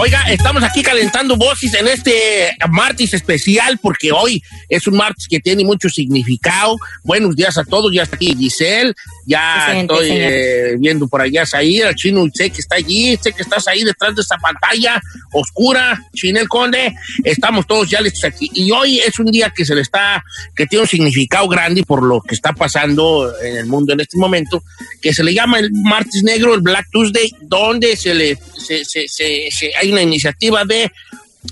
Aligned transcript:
Oiga, 0.00 0.22
estamos 0.30 0.62
aquí 0.62 0.80
calentando 0.80 1.36
voces 1.36 1.74
en 1.74 1.88
este 1.88 2.56
martes 2.70 3.14
especial 3.14 3.78
porque 3.82 4.12
hoy 4.12 4.40
es 4.68 4.86
un 4.86 4.96
martes 4.96 5.26
que 5.28 5.40
tiene 5.40 5.64
mucho 5.64 5.88
significado. 5.88 6.76
Buenos 7.02 7.34
días 7.34 7.58
a 7.58 7.64
todos, 7.64 7.92
ya 7.92 8.04
está 8.04 8.14
aquí 8.14 8.32
Giselle, 8.38 8.94
ya 9.26 9.80
estoy 9.80 10.08
eh, 10.12 10.76
viendo 10.78 11.08
por 11.08 11.20
allá 11.20 11.42
ahí 11.52 11.78
el 11.78 11.96
chino 11.96 12.24
sé 12.32 12.48
que 12.50 12.60
está 12.60 12.76
allí, 12.76 13.16
sé 13.20 13.32
que 13.32 13.42
estás 13.42 13.66
ahí 13.66 13.82
detrás 13.82 14.14
de 14.14 14.22
esa 14.22 14.36
pantalla 14.36 15.02
oscura, 15.32 16.00
Chinel 16.14 16.46
Conde, 16.48 16.94
estamos 17.24 17.66
todos 17.66 17.90
ya 17.90 18.00
listos 18.00 18.22
aquí. 18.22 18.48
Y 18.54 18.70
hoy 18.70 19.00
es 19.00 19.18
un 19.18 19.26
día 19.26 19.52
que 19.54 19.64
se 19.64 19.74
le 19.74 19.80
está, 19.80 20.24
que 20.54 20.66
tiene 20.66 20.82
un 20.82 20.88
significado 20.88 21.48
grande 21.48 21.82
por 21.82 22.04
lo 22.04 22.20
que 22.20 22.36
está 22.36 22.52
pasando 22.52 23.36
en 23.42 23.56
el 23.56 23.66
mundo 23.66 23.94
en 23.94 24.00
este 24.00 24.16
momento, 24.16 24.62
que 25.02 25.12
se 25.12 25.24
le 25.24 25.34
llama 25.34 25.58
el 25.58 25.72
martes 25.72 26.22
negro, 26.22 26.54
el 26.54 26.60
Black 26.60 26.86
Tuesday, 26.92 27.32
donde 27.42 27.96
se 27.96 28.14
le, 28.14 28.38
se, 28.58 28.84
se, 28.84 29.06
se, 29.08 29.70
hay 29.80 29.92
una 29.92 30.02
iniciativa 30.02 30.64
de 30.64 30.90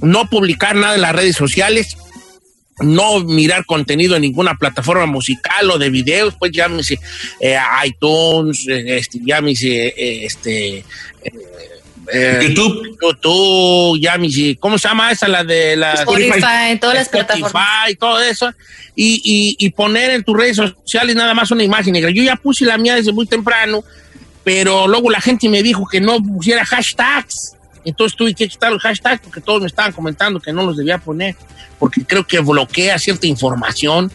no 0.02 0.28
publicar 0.28 0.74
nada 0.74 0.94
en 0.94 1.02
las 1.02 1.14
redes 1.14 1.36
sociales, 1.36 1.96
no 2.80 3.20
mirar 3.20 3.64
contenido 3.64 4.16
en 4.16 4.22
ninguna 4.22 4.54
plataforma 4.56 5.06
musical 5.06 5.70
o 5.70 5.78
de 5.78 5.90
videos, 5.90 6.34
pues 6.38 6.52
llámese 6.52 6.98
eh, 7.40 7.56
iTunes, 7.84 8.66
eh, 8.68 8.98
este, 8.98 9.20
llámese 9.24 9.86
eh, 9.96 10.26
este, 10.26 10.84
YouTube. 12.42 12.98
YouTube, 13.02 13.98
llámese, 14.00 14.56
¿cómo 14.60 14.78
se 14.78 14.88
llama 14.88 15.10
esa? 15.10 15.26
La 15.26 15.42
de 15.42 15.76
la 15.76 15.94
Spotify, 15.94 16.78
todas 16.80 16.96
las 16.96 17.08
plataformas. 17.08 17.90
y 17.90 17.94
todo 17.96 18.20
eso. 18.20 18.52
Y, 18.94 19.20
y, 19.24 19.56
y, 19.58 19.70
poner 19.70 20.10
en 20.10 20.24
tus 20.24 20.36
redes 20.36 20.56
sociales 20.56 21.16
nada 21.16 21.34
más 21.34 21.50
una 21.50 21.62
imagen 21.62 21.92
negra. 21.92 22.10
Yo 22.10 22.22
ya 22.22 22.36
puse 22.36 22.64
la 22.64 22.78
mía 22.78 22.94
desde 22.94 23.12
muy 23.12 23.26
temprano, 23.26 23.84
pero 24.46 24.86
luego 24.86 25.10
la 25.10 25.20
gente 25.20 25.48
me 25.48 25.60
dijo 25.60 25.88
que 25.90 26.00
no 26.00 26.22
pusiera 26.22 26.64
hashtags. 26.64 27.56
Entonces 27.84 28.16
tuve 28.16 28.32
que 28.32 28.46
quitar 28.46 28.70
los 28.70 28.80
hashtags 28.80 29.20
porque 29.20 29.40
todos 29.40 29.60
me 29.60 29.66
estaban 29.66 29.90
comentando 29.90 30.38
que 30.38 30.52
no 30.52 30.62
los 30.62 30.76
debía 30.76 30.98
poner, 30.98 31.34
porque 31.80 32.04
creo 32.04 32.24
que 32.24 32.38
bloquea 32.38 32.96
cierta 33.00 33.26
información 33.26 34.12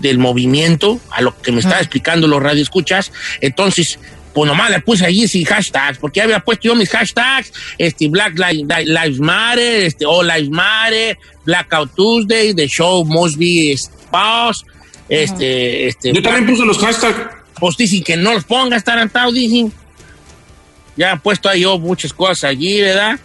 del 0.00 0.16
movimiento, 0.16 0.98
a 1.10 1.20
lo 1.20 1.38
que 1.38 1.52
me 1.52 1.60
estaba 1.60 1.80
explicando 1.80 2.26
los 2.26 2.42
radioescuchas. 2.42 3.12
Entonces, 3.42 3.98
pues 4.32 4.50
nomás 4.50 4.70
le 4.70 4.80
puse 4.80 5.04
allí 5.04 5.28
sin 5.28 5.44
hashtags, 5.44 5.98
porque 5.98 6.22
había 6.22 6.40
puesto 6.40 6.68
yo 6.68 6.74
mis 6.74 6.88
hashtags, 6.88 7.52
este 7.76 8.08
Black 8.08 8.38
Lives 8.38 9.20
Matter, 9.20 9.84
este 9.84 10.06
All 10.06 10.28
Lives 10.28 10.48
Matter, 10.48 11.18
Blackout 11.44 11.94
Tuesday, 11.94 12.54
The 12.54 12.66
Show 12.68 13.04
Must 13.04 13.36
Be 13.36 13.76
Spouse, 13.76 14.64
este, 15.10 15.88
este. 15.88 16.14
Yo 16.14 16.22
también 16.22 16.46
puse 16.46 16.64
los 16.64 16.78
hashtags. 16.78 17.36
Pues 17.60 17.76
dicen 17.76 18.02
que 18.02 18.16
no 18.16 18.32
los 18.34 18.44
pongas, 18.44 18.84
tarantado, 18.84 19.32
dicen 19.32 19.72
ya 20.98 21.12
he 21.12 21.16
puesto 21.18 21.48
ahí 21.48 21.60
yo 21.60 21.78
muchas 21.78 22.12
cosas 22.12 22.44
allí, 22.44 22.80
¿verdad? 22.80 23.18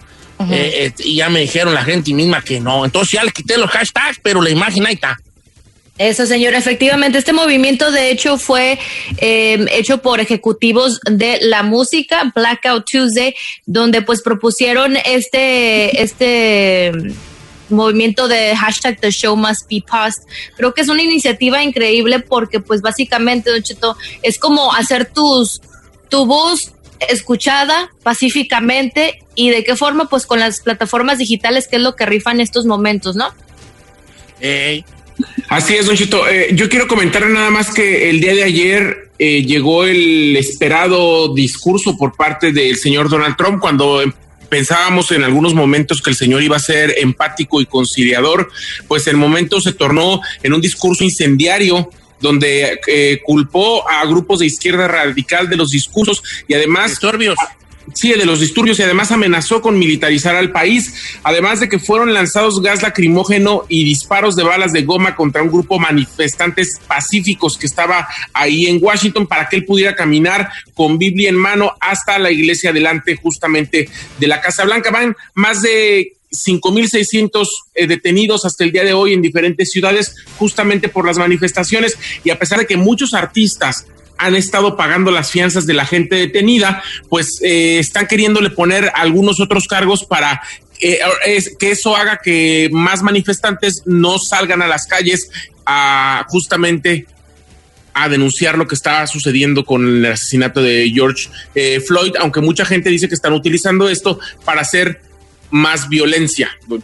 Eh, 0.52 0.86
este, 0.86 1.08
y 1.08 1.18
ya 1.18 1.30
me 1.30 1.40
dijeron 1.40 1.74
la 1.74 1.84
gente 1.84 2.14
misma 2.14 2.42
que 2.42 2.60
no. 2.60 2.86
Entonces 2.86 3.14
ya 3.14 3.24
le 3.24 3.32
quité 3.32 3.58
los 3.58 3.70
hashtags, 3.70 4.20
pero 4.22 4.42
la 4.42 4.50
imagen 4.52 4.86
ahí 4.86 4.94
está. 4.94 5.18
Eso, 5.98 6.26
señor. 6.26 6.54
Efectivamente, 6.54 7.18
este 7.18 7.34
movimiento 7.34 7.92
de 7.92 8.12
hecho 8.12 8.38
fue 8.38 8.80
em, 9.18 9.68
hecho 9.70 10.00
por 10.00 10.20
ejecutivos 10.20 11.00
de 11.06 11.40
la 11.42 11.64
música, 11.64 12.32
Blackout 12.36 12.86
Tuesday, 12.90 13.36
donde 13.66 14.02
pues 14.02 14.22
propusieron 14.22 14.98
este, 15.06 16.02
este 16.02 16.92
movimiento 17.74 18.28
de 18.28 18.56
hashtag 18.56 19.00
The 19.00 19.12
Show 19.12 19.36
Must 19.36 19.70
Be 19.70 19.84
Passed. 19.86 20.24
Creo 20.56 20.74
que 20.74 20.82
es 20.82 20.90
una 20.90 21.04
iniciativa 21.04 21.64
increíble 21.64 22.20
porque 22.20 22.60
pues 22.60 22.82
básicamente, 22.82 23.52
Don 23.52 23.62
Cheto, 23.62 23.98
es 24.22 24.40
como 24.40 24.74
hacer 24.74 25.06
tus, 25.06 25.62
tu 26.10 26.26
voz 26.26 26.72
escuchada 27.10 27.92
pacíficamente 28.04 29.24
y 29.36 29.50
de 29.50 29.64
qué 29.64 29.76
forma, 29.76 30.08
pues 30.10 30.26
con 30.26 30.40
las 30.40 30.62
plataformas 30.62 31.18
digitales, 31.18 31.68
que 31.68 31.78
es 31.78 31.82
lo 31.82 31.96
que 31.96 32.06
rifan 32.06 32.40
estos 32.40 32.66
momentos, 32.66 33.16
¿no? 33.16 33.34
Así 35.50 35.76
es, 35.76 35.86
Don 35.86 35.96
Chito. 35.96 36.28
Eh, 36.28 36.50
yo 36.54 36.70
quiero 36.70 36.88
comentar 36.88 37.28
nada 37.28 37.50
más 37.50 37.74
que 37.74 38.10
el 38.10 38.20
día 38.20 38.34
de 38.34 38.44
ayer 38.44 39.12
eh, 39.20 39.44
llegó 39.44 39.86
el 39.86 40.36
esperado 40.36 41.34
discurso 41.34 41.96
por 41.98 42.16
parte 42.16 42.52
del 42.52 42.78
señor 42.78 43.10
Donald 43.10 43.36
Trump 43.38 43.60
cuando 43.60 44.02
pensábamos 44.54 45.12
en 45.12 45.24
algunos 45.24 45.56
momentos 45.56 46.00
que 46.00 46.12
el 46.12 46.16
señor 46.16 46.44
iba 46.44 46.58
a 46.58 46.60
ser 46.60 46.94
empático 47.00 47.60
y 47.60 47.66
conciliador, 47.66 48.52
pues 48.88 49.08
el 49.08 49.18
momento 49.18 49.60
se 49.60 49.74
tornó 49.74 50.22
en 50.44 50.54
un 50.54 50.62
discurso 50.62 51.04
incendiario 51.04 51.90
donde 52.20 52.80
eh, 52.86 53.20
culpó 53.26 53.90
a 53.90 54.06
grupos 54.06 54.42
de 54.42 54.46
izquierda 54.46 54.88
radical 54.88 55.50
de 55.50 55.56
los 55.56 55.72
discursos 55.72 56.22
y 56.48 56.54
además... 56.54 57.00
Sí, 57.94 58.14
de 58.14 58.26
los 58.26 58.40
disturbios 58.40 58.80
y 58.80 58.84
además 58.84 59.12
amenazó 59.12 59.62
con 59.62 59.78
militarizar 59.78 60.36
al 60.36 60.52
país, 60.52 60.94
además 61.22 61.60
de 61.60 61.68
que 61.68 61.80
fueron 61.80 62.14
lanzados 62.14 62.62
gas 62.62 62.82
lacrimógeno 62.82 63.66
y 63.68 63.84
disparos 63.84 64.38
de 64.38 64.44
balas 64.44 64.72
de 64.72 64.84
goma 64.84 65.16
contra 65.16 65.44
un 65.44 65.52
grupo 65.52 65.80
manifestantes 65.80 66.80
pacíficos 66.88 67.58
que 67.58 67.66
estaba 67.66 68.08
ahí 68.34 68.68
en 68.68 68.80
Washington 68.82 69.28
para 69.28 69.50
que 69.50 69.58
él 69.58 69.66
pudiera 69.66 69.96
caminar 69.96 70.50
con 70.74 70.98
Biblia 70.98 71.30
en 71.30 71.36
mano 71.36 71.74
hasta 71.82 72.18
la 72.20 72.32
iglesia 72.32 72.72
delante 72.72 73.18
justamente 73.18 73.90
de 74.18 74.28
la 74.28 74.40
Casa 74.40 74.64
Blanca. 74.64 74.90
Van 74.90 75.16
más 75.34 75.62
de 75.62 76.14
5.600 76.32 77.48
eh, 77.76 77.88
detenidos 77.88 78.46
hasta 78.46 78.64
el 78.64 78.72
día 78.72 78.84
de 78.84 78.94
hoy 78.94 79.14
en 79.14 79.22
diferentes 79.22 79.72
ciudades 79.72 80.16
justamente 80.38 80.90
por 80.90 81.06
las 81.06 81.18
manifestaciones 81.18 81.98
y 82.24 82.30
a 82.32 82.40
pesar 82.40 82.60
de 82.60 82.66
que 82.66 82.78
muchos 82.78 83.14
artistas 83.14 83.86
han 84.18 84.36
estado 84.36 84.78
pagando 84.78 85.12
las 85.12 85.32
fianzas 85.32 85.66
de 85.66 85.74
la 85.74 85.86
gente 85.86 86.16
detenida, 86.16 86.84
pues 87.10 87.42
eh, 87.42 87.80
están 87.80 88.08
queriéndole 88.08 88.50
poner 88.50 88.92
algunos 88.96 89.40
otros 89.40 89.68
cargos 89.68 90.06
para 90.06 90.42
eh, 90.80 91.00
que 91.60 91.72
eso 91.72 91.96
haga 91.96 92.20
que 92.24 92.70
más 92.72 93.04
manifestantes 93.04 93.84
no 93.86 94.20
salgan 94.20 94.62
a 94.62 94.68
las 94.68 94.88
calles 94.88 95.30
a 95.66 96.26
justamente 96.30 97.06
a 97.94 98.10
denunciar 98.10 98.58
lo 98.58 98.68
que 98.68 98.76
está 98.76 99.06
sucediendo 99.06 99.66
con 99.66 99.86
el 99.88 100.06
asesinato 100.06 100.62
de 100.64 100.90
George 100.92 101.30
Floyd, 101.86 102.14
aunque 102.20 102.42
mucha 102.42 102.66
gente 102.66 102.90
dice 102.90 103.08
que 103.08 103.14
están 103.14 103.34
utilizando 103.34 103.88
esto 103.88 104.20
para 104.44 104.62
hacer 104.62 105.00
más 105.52 105.88
violencia, 105.90 106.50
don. 106.68 106.82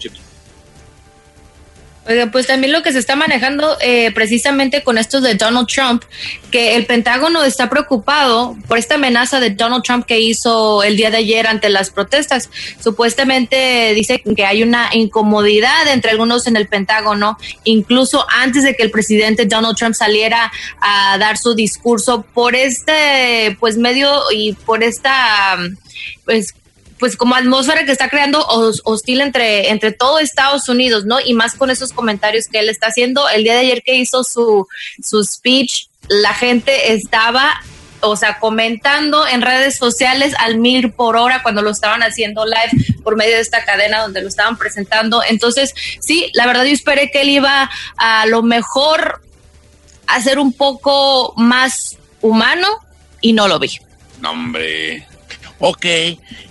Pues 2.31 2.47
también 2.47 2.73
lo 2.73 2.81
que 2.81 2.91
se 2.91 2.97
está 2.97 3.15
manejando 3.15 3.77
eh, 3.81 4.11
precisamente 4.13 4.81
con 4.81 4.97
esto 4.97 5.21
de 5.21 5.35
Donald 5.35 5.67
Trump, 5.67 6.03
que 6.49 6.75
el 6.75 6.87
Pentágono 6.87 7.43
está 7.43 7.69
preocupado 7.69 8.57
por 8.67 8.79
esta 8.79 8.95
amenaza 8.95 9.39
de 9.39 9.51
Donald 9.51 9.83
Trump 9.83 10.05
que 10.05 10.19
hizo 10.19 10.81
el 10.81 10.97
día 10.97 11.11
de 11.11 11.17
ayer 11.17 11.45
ante 11.45 11.69
las 11.69 11.91
protestas. 11.91 12.49
Supuestamente 12.81 13.93
dice 13.93 14.23
que 14.35 14.45
hay 14.45 14.63
una 14.63 14.89
incomodidad 14.93 15.87
entre 15.87 16.09
algunos 16.09 16.47
en 16.47 16.55
el 16.55 16.67
Pentágono, 16.67 17.37
incluso 17.63 18.25
antes 18.29 18.63
de 18.63 18.75
que 18.75 18.81
el 18.81 18.89
presidente 18.89 19.45
Donald 19.45 19.77
Trump 19.77 19.93
saliera 19.93 20.51
a 20.81 21.17
dar 21.19 21.37
su 21.37 21.53
discurso 21.53 22.23
por 22.33 22.55
este, 22.55 23.55
pues 23.59 23.77
medio 23.77 24.23
y 24.31 24.53
por 24.53 24.83
esta, 24.83 25.57
pues 26.25 26.55
pues 26.99 27.15
como 27.15 27.35
atmósfera 27.35 27.85
que 27.85 27.91
está 27.91 28.09
creando 28.09 28.45
hostil 28.83 29.21
entre, 29.21 29.69
entre 29.69 29.91
todo 29.91 30.19
Estados 30.19 30.67
Unidos, 30.69 31.05
¿no? 31.05 31.19
Y 31.19 31.33
más 31.33 31.55
con 31.55 31.69
esos 31.69 31.93
comentarios 31.93 32.47
que 32.47 32.59
él 32.59 32.69
está 32.69 32.87
haciendo. 32.87 33.27
El 33.29 33.43
día 33.43 33.53
de 33.53 33.61
ayer 33.61 33.81
que 33.83 33.95
hizo 33.95 34.23
su, 34.23 34.67
su 35.01 35.23
speech, 35.23 35.87
la 36.09 36.33
gente 36.33 36.93
estaba, 36.93 37.61
o 38.01 38.15
sea, 38.17 38.39
comentando 38.39 39.25
en 39.25 39.41
redes 39.41 39.77
sociales 39.77 40.33
al 40.39 40.57
mil 40.57 40.91
por 40.91 41.15
hora 41.15 41.41
cuando 41.41 41.61
lo 41.61 41.71
estaban 41.71 42.03
haciendo 42.03 42.45
live 42.45 42.99
por 43.03 43.15
medio 43.15 43.35
de 43.35 43.41
esta 43.41 43.63
cadena 43.63 44.01
donde 44.01 44.21
lo 44.21 44.27
estaban 44.27 44.57
presentando. 44.57 45.23
Entonces, 45.27 45.73
sí, 46.01 46.29
la 46.33 46.45
verdad 46.45 46.65
yo 46.65 46.73
esperé 46.73 47.11
que 47.11 47.21
él 47.21 47.29
iba 47.29 47.69
a 47.97 48.25
lo 48.25 48.43
mejor 48.43 49.21
a 50.05 50.21
ser 50.21 50.37
un 50.37 50.51
poco 50.51 51.33
más 51.37 51.97
humano 52.21 52.67
y 53.21 53.33
no 53.33 53.47
lo 53.47 53.57
vi. 53.57 53.71
No, 54.19 54.31
hombre. 54.31 55.08
Ok. 55.59 55.85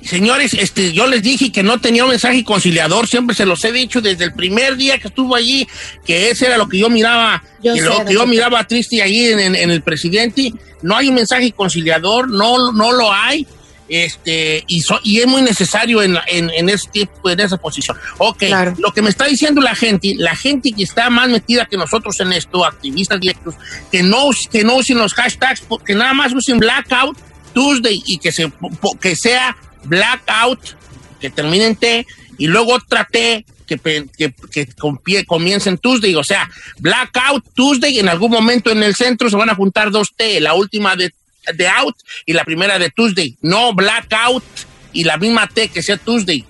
Señores, 0.02 0.55
este, 0.55 0.93
yo 0.93 1.06
les 1.06 1.22
dije 1.22 1.50
que 1.50 1.62
no 1.62 1.81
tenía 1.81 2.05
un 2.05 2.10
mensaje 2.10 2.44
conciliador, 2.44 3.08
siempre 3.08 3.34
se 3.34 3.46
los 3.46 3.64
he 3.64 3.72
dicho 3.72 4.00
desde 4.00 4.25
el 4.25 4.34
primer 4.34 4.76
día 4.76 4.99
que 4.99 5.08
estuvo 5.08 5.34
allí, 5.34 5.66
que 6.05 6.31
ese 6.31 6.46
era 6.46 6.58
lo 6.58 6.69
que 6.69 6.78
yo 6.78 6.90
miraba, 6.90 7.43
lo 7.62 8.05
que 8.05 8.12
yo 8.12 8.26
miraba 8.26 8.66
triste 8.66 9.02
ahí 9.02 9.26
en, 9.26 9.55
el 9.55 9.82
presidente. 9.82 10.52
No 10.82 10.96
hay 10.96 11.08
un 11.08 11.16
mensaje 11.16 11.52
conciliador, 11.52 12.28
no, 12.28 12.72
no 12.72 12.93
lo 12.93 13.12
hay. 13.12 13.46
Este, 13.88 14.64
y, 14.69 14.84
y 15.02 15.20
es 15.20 15.26
muy 15.26 15.40
necesario 15.40 16.02
en, 16.02 16.19
en, 16.28 16.69
ese 16.69 16.90
tipo, 16.90 17.31
en 17.31 17.40
esa 17.40 17.56
posición. 17.56 17.96
Ok, 18.19 18.43
lo 18.76 18.93
que 18.93 19.00
me 19.00 19.08
está 19.08 19.25
diciendo 19.25 19.62
la 19.62 19.75
gente, 19.75 20.14
la 20.19 20.37
gente 20.37 20.72
que 20.72 20.82
está 20.82 21.08
más 21.08 21.31
metida 21.31 21.64
que 21.64 21.78
nosotros 21.78 22.20
en 22.20 22.34
esto, 22.34 22.66
activistas 22.66 23.19
directos, 23.19 23.54
que 23.90 24.02
no, 24.02 24.28
que 24.52 24.62
no 24.62 24.76
usen 24.76 24.99
los 24.99 25.14
hashtags, 25.14 25.62
que 25.87 25.94
nada 25.94 26.12
más 26.12 26.34
usen 26.34 26.58
blackout 26.58 27.16
Tuesday 27.58 28.00
y 28.06 28.19
que, 28.19 28.31
se, 28.31 28.52
que 29.00 29.16
sea 29.16 29.56
blackout, 29.82 30.76
que 31.20 31.28
termine 31.28 31.66
en 31.66 31.75
T, 31.75 32.06
y 32.38 32.46
luego 32.46 32.75
otra 32.75 33.05
T 33.05 33.44
que, 33.66 33.78
que, 34.16 34.32
que 34.52 35.25
comience 35.26 35.69
en 35.69 35.76
Tuesday. 35.76 36.14
O 36.14 36.22
sea, 36.22 36.49
blackout 36.78 37.44
Tuesday, 37.55 37.99
en 37.99 38.08
algún 38.08 38.31
momento 38.31 38.70
en 38.70 38.84
el 38.84 38.94
centro 38.94 39.28
se 39.28 39.34
van 39.34 39.50
a 39.50 39.56
juntar 39.56 39.90
dos 39.90 40.14
T, 40.14 40.40
la 40.40 40.55
última 40.55 40.94
de, 40.94 41.12
de 41.52 41.66
out 41.66 41.96
y 42.26 42.32
la 42.32 42.44
primera 42.44 42.78
de 42.78 42.90
Tuesday. 42.90 43.37
No 43.43 43.75
blackout 43.75 44.44
y 44.93 45.02
la 45.02 45.16
misma 45.16 45.49
T 45.49 45.66
que 45.66 45.82
sea 45.82 45.96
Tuesday. 45.96 46.44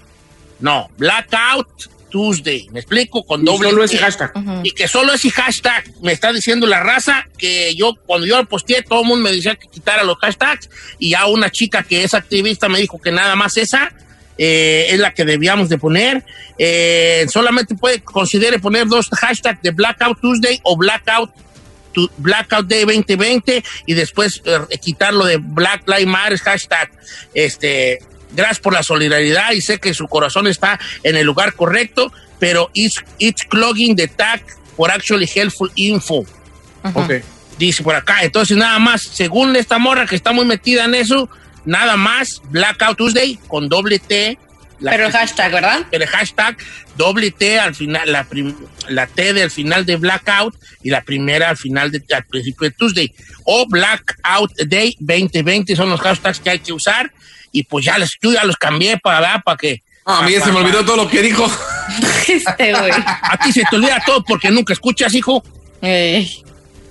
No, 0.61 0.91
blackout 0.99 1.89
Tuesday. 2.09 2.69
¿Me 2.71 2.81
explico? 2.81 3.25
Con 3.25 3.45
doble. 3.45 3.71
Solo 3.71 3.85
ese 3.85 3.99
hashtag. 3.99 4.33
Y 4.63 4.71
que 4.73 4.89
solo 4.89 5.13
ese 5.13 5.31
hashtag 5.31 5.85
me 6.03 6.13
está 6.13 6.33
diciendo 6.33 6.67
la 6.67 6.81
raza 6.81 7.27
que 7.37 7.75
yo, 7.75 7.95
cuando 8.07 8.27
yo 8.27 8.37
lo 8.37 8.47
posteé, 8.47 8.83
todo 8.83 9.03
el 9.03 9.07
mundo 9.07 9.25
me 9.25 9.37
decía 9.37 9.57
que 9.57 9.69
quitara 9.69 10.05
los 10.05 10.19
hashtags. 10.19 10.69
Y 10.99 11.11
ya 11.11 11.27
una 11.27 11.51
chica 11.51 11.83
que 11.83 12.05
es 12.05 12.15
activista 12.15 12.69
me 12.69 12.79
dijo 12.79 13.01
que 13.01 13.13
nada 13.13 13.37
más 13.37 13.57
esa 13.57 13.93
eh, 14.39 14.87
es 14.91 14.99
la 14.99 15.13
que 15.13 15.25
debíamos 15.25 15.69
de 15.69 15.79
poner. 15.79 16.25
Eh, 16.59 17.27
solamente 17.31 17.75
puede, 17.75 18.01
considere 18.01 18.59
poner 18.59 18.87
dos 18.87 19.09
hashtags 19.11 19.63
de 19.63 19.71
Blackout 19.71 20.21
Tuesday 20.21 20.61
o 20.63 20.77
Blackout 20.77 21.31
Blackout 22.19 22.67
Day 22.67 22.85
2020 22.85 23.65
y 23.87 23.95
después 23.95 24.41
eh, 24.45 24.79
quitarlo 24.79 25.25
de 25.25 25.39
Black 25.39 25.83
Lives 25.89 26.07
Matter 26.07 26.39
hashtag 26.39 26.91
este 27.35 27.99
Gracias 28.33 28.61
por 28.61 28.73
la 28.73 28.83
solidaridad 28.83 29.53
y 29.53 29.61
sé 29.61 29.79
que 29.79 29.95
su 29.95 30.07
corazón 30.07 30.47
está 30.47 30.79
en 31.03 31.17
el 31.17 31.27
lugar 31.27 31.55
correcto, 31.55 32.13
pero 32.39 32.71
it's, 32.75 33.03
it's 33.19 33.45
clogging 33.45 33.97
the 33.97 34.09
tag 34.09 34.43
for 34.77 34.91
actually 34.91 35.27
helpful 35.27 35.71
info. 35.75 36.25
Dice 37.59 37.83
por 37.83 37.95
acá. 37.95 38.23
Entonces, 38.23 38.57
nada 38.57 38.79
más, 38.79 39.03
según 39.03 39.57
esta 39.57 39.79
morra 39.79 40.07
que 40.07 40.15
está 40.15 40.33
muy 40.33 40.45
metida 40.45 40.85
en 40.85 40.95
eso, 40.95 41.29
nada 41.65 41.97
más 41.97 42.41
Blackout 42.51 42.97
Tuesday 42.97 43.39
con 43.49 43.69
doble 43.69 43.99
T. 43.99 44.39
pero 44.81 45.07
el 45.07 45.13
hashtag, 45.13 45.51
¿verdad? 45.51 45.81
Pero 45.91 46.05
el 46.05 46.11
hashtag 46.11 46.57
doble 46.97 47.33
T 47.33 47.59
al 47.59 47.75
final, 47.75 48.13
la, 48.13 48.27
la 48.89 49.07
T 49.09 49.33
del 49.33 49.51
final 49.51 49.85
de 49.85 49.97
Blackout 49.97 50.55
y 50.85 50.91
la 50.91 51.03
primera 51.03 51.49
al 51.49 51.57
final 51.57 51.91
de, 51.91 52.03
al 52.15 52.25
principio 52.25 52.69
de 52.69 52.77
Tuesday. 52.77 53.13
O 53.45 53.67
Blackout 53.67 54.53
Day 54.67 54.97
2020 55.01 55.75
son 55.75 55.91
los 55.91 56.01
hashtags 56.01 56.39
que 56.39 56.51
hay 56.51 56.59
que 56.61 56.73
usar 56.73 57.13
y 57.53 57.65
pues 57.65 57.85
ya, 57.85 57.99
les, 57.99 58.17
yo 58.21 58.33
ya 58.33 58.45
los 58.45 58.57
cambié 58.57 58.99
para, 58.99 59.41
para 59.41 59.57
que... 59.57 59.83
a 60.05 60.23
mí 60.23 60.33
ya 60.33 60.45
se 60.45 60.53
me 60.53 60.59
olvidó 60.59 60.85
todo 60.85 60.97
lo 60.97 61.09
que 61.09 61.23
dijo. 61.23 61.51
este, 62.29 62.73
güey. 62.73 62.93
A 62.93 63.39
ti 63.43 63.53
se 63.53 63.63
te 63.69 63.77
olvida 63.77 64.03
todo 64.05 64.23
porque 64.25 64.51
nunca 64.51 64.73
escuchas, 64.73 65.15
hijo. 65.15 65.43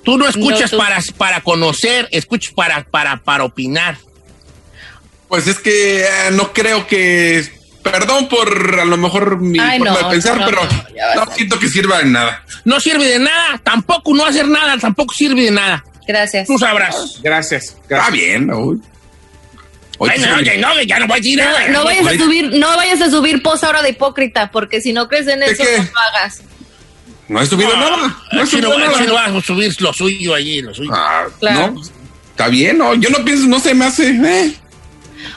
Tú 0.03 0.17
no 0.17 0.27
escuchas 0.27 0.71
Para, 0.71 0.99
para 1.17 1.41
conocer, 1.41 2.07
escuchas 2.11 2.53
para, 2.53 2.83
para, 2.85 3.17
para 3.17 3.43
opinar. 3.43 3.97
Pues 5.27 5.47
es 5.47 5.59
que 5.59 6.03
eh, 6.03 6.31
no 6.31 6.53
creo 6.53 6.87
que 6.87 7.57
perdón 7.83 8.27
por 8.27 8.79
a 8.79 8.85
lo 8.85 8.97
mejor 8.97 9.39
mi 9.39 9.59
forma 9.59 9.97
de 9.97 10.05
pensar, 10.05 10.41
pero 10.45 10.61
no, 11.15 11.33
siento 11.33 11.59
que 11.59 11.69
sirva 11.69 11.99
de 11.99 12.05
nada. 12.05 12.43
No 12.65 12.79
sirve 12.79 13.05
de 13.05 13.19
nada, 13.19 13.59
tampoco 13.63 14.13
no 14.13 14.25
hacer 14.25 14.47
nada, 14.47 14.77
tampoco 14.77 15.13
sirve 15.13 15.43
de 15.43 15.51
nada. 15.51 15.83
Gracias. 16.07 16.47
Tú 16.47 16.57
sabrás. 16.57 17.19
Gracias. 17.21 17.75
Está 17.81 18.09
bien, 18.09 18.49
¿no? 19.99 20.05
no, 20.05 20.81
ya 20.83 20.99
no 20.99 21.07
voy 21.07 21.17
a 21.17 21.21
decir 21.21 21.37
nada. 21.37 21.67
No, 21.69 21.83
vayas 21.83 22.07
a 22.07 22.17
subir, 22.17 22.51
no 22.53 22.75
vayas 22.75 23.01
a 23.01 23.09
subir 23.09 23.41
post 23.41 23.63
ahora 23.63 23.81
de 23.81 23.89
hipócrita, 23.89 24.51
porque 24.51 24.81
si 24.81 24.93
no 24.93 25.07
crees 25.07 25.27
en 25.27 25.43
eso, 25.43 25.63
no 25.63 25.83
lo 25.83 25.99
hagas. 25.99 26.41
No 27.27 27.41
he 27.41 27.45
subido 27.45 27.75
nada. 27.75 28.17
No 28.31 28.41
he 28.41 28.47
subido 28.47 28.77
nada. 28.77 29.01
no 29.01 29.13
vas 29.13 29.31
a 29.31 29.41
subir 29.41 29.81
lo 29.81 29.93
suyo 29.93 30.33
allí, 30.33 30.61
lo 30.61 30.73
suyo. 30.73 30.91
Ah, 30.93 31.25
claro. 31.39 31.73
No, 31.73 31.81
está 32.29 32.47
bien, 32.47 32.77
no, 32.77 32.95
yo 32.95 33.09
no 33.09 33.23
pienso, 33.25 33.47
no 33.47 33.59
se 33.59 33.73
me 33.73 33.85
hace. 33.85 34.09
Eh. 34.09 34.53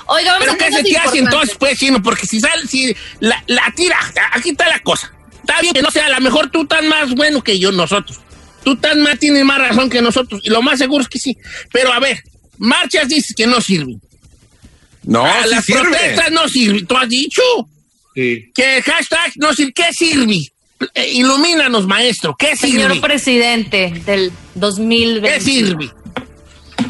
Oiga, 0.06 0.32
vamos 0.32 0.48
Pero 0.56 0.58
¿qué 0.58 0.76
se 0.76 0.82
te 0.82 0.96
hace 0.96 1.18
entonces, 1.18 1.56
pues, 1.58 1.78
chino? 1.78 2.02
Porque 2.02 2.26
si 2.26 2.40
sale, 2.40 2.66
si 2.66 2.94
la, 3.20 3.42
la 3.46 3.72
tira, 3.74 3.98
aquí 4.32 4.50
está 4.50 4.68
la 4.68 4.78
cosa. 4.80 5.12
Está 5.40 5.60
bien 5.62 5.72
que 5.72 5.82
no 5.82 5.90
sea, 5.90 6.06
a 6.06 6.10
lo 6.10 6.20
mejor 6.20 6.50
tú 6.50 6.62
estás 6.62 6.84
más 6.84 7.10
bueno 7.14 7.42
que 7.42 7.58
yo, 7.58 7.72
nosotros. 7.72 8.20
Tú 8.62 8.74
estás 8.74 8.96
más, 8.96 9.18
tienes 9.18 9.44
más 9.44 9.58
razón 9.58 9.88
que 9.90 10.02
nosotros. 10.02 10.40
Y 10.44 10.50
lo 10.50 10.62
más 10.62 10.78
seguro 10.78 11.02
es 11.02 11.08
que 11.08 11.18
sí. 11.18 11.36
Pero 11.72 11.92
a 11.92 11.98
ver, 11.98 12.22
marchas 12.58 13.08
dices 13.08 13.34
que 13.34 13.46
no 13.46 13.60
sirven. 13.60 14.00
No, 15.04 15.24
a 15.24 15.46
las 15.46 15.66
protestas 15.66 16.30
no 16.30 16.48
sirven. 16.48 16.86
¿Tú 16.86 16.96
has 16.96 17.08
dicho? 17.08 17.42
Sí. 18.14 18.50
Que 18.54 18.82
hashtag 18.82 19.32
no 19.36 19.52
sirve. 19.54 19.72
¿Qué 19.72 19.92
sirve? 19.92 20.52
Eh, 20.94 21.12
ilumínanos, 21.14 21.86
maestro. 21.86 22.36
¿Qué 22.38 22.56
sirve? 22.56 22.82
Señor 22.82 23.00
presidente 23.00 23.92
del 24.04 24.32
2020. 24.54 25.30
¿Qué 25.30 25.40
sirve? 25.40 25.90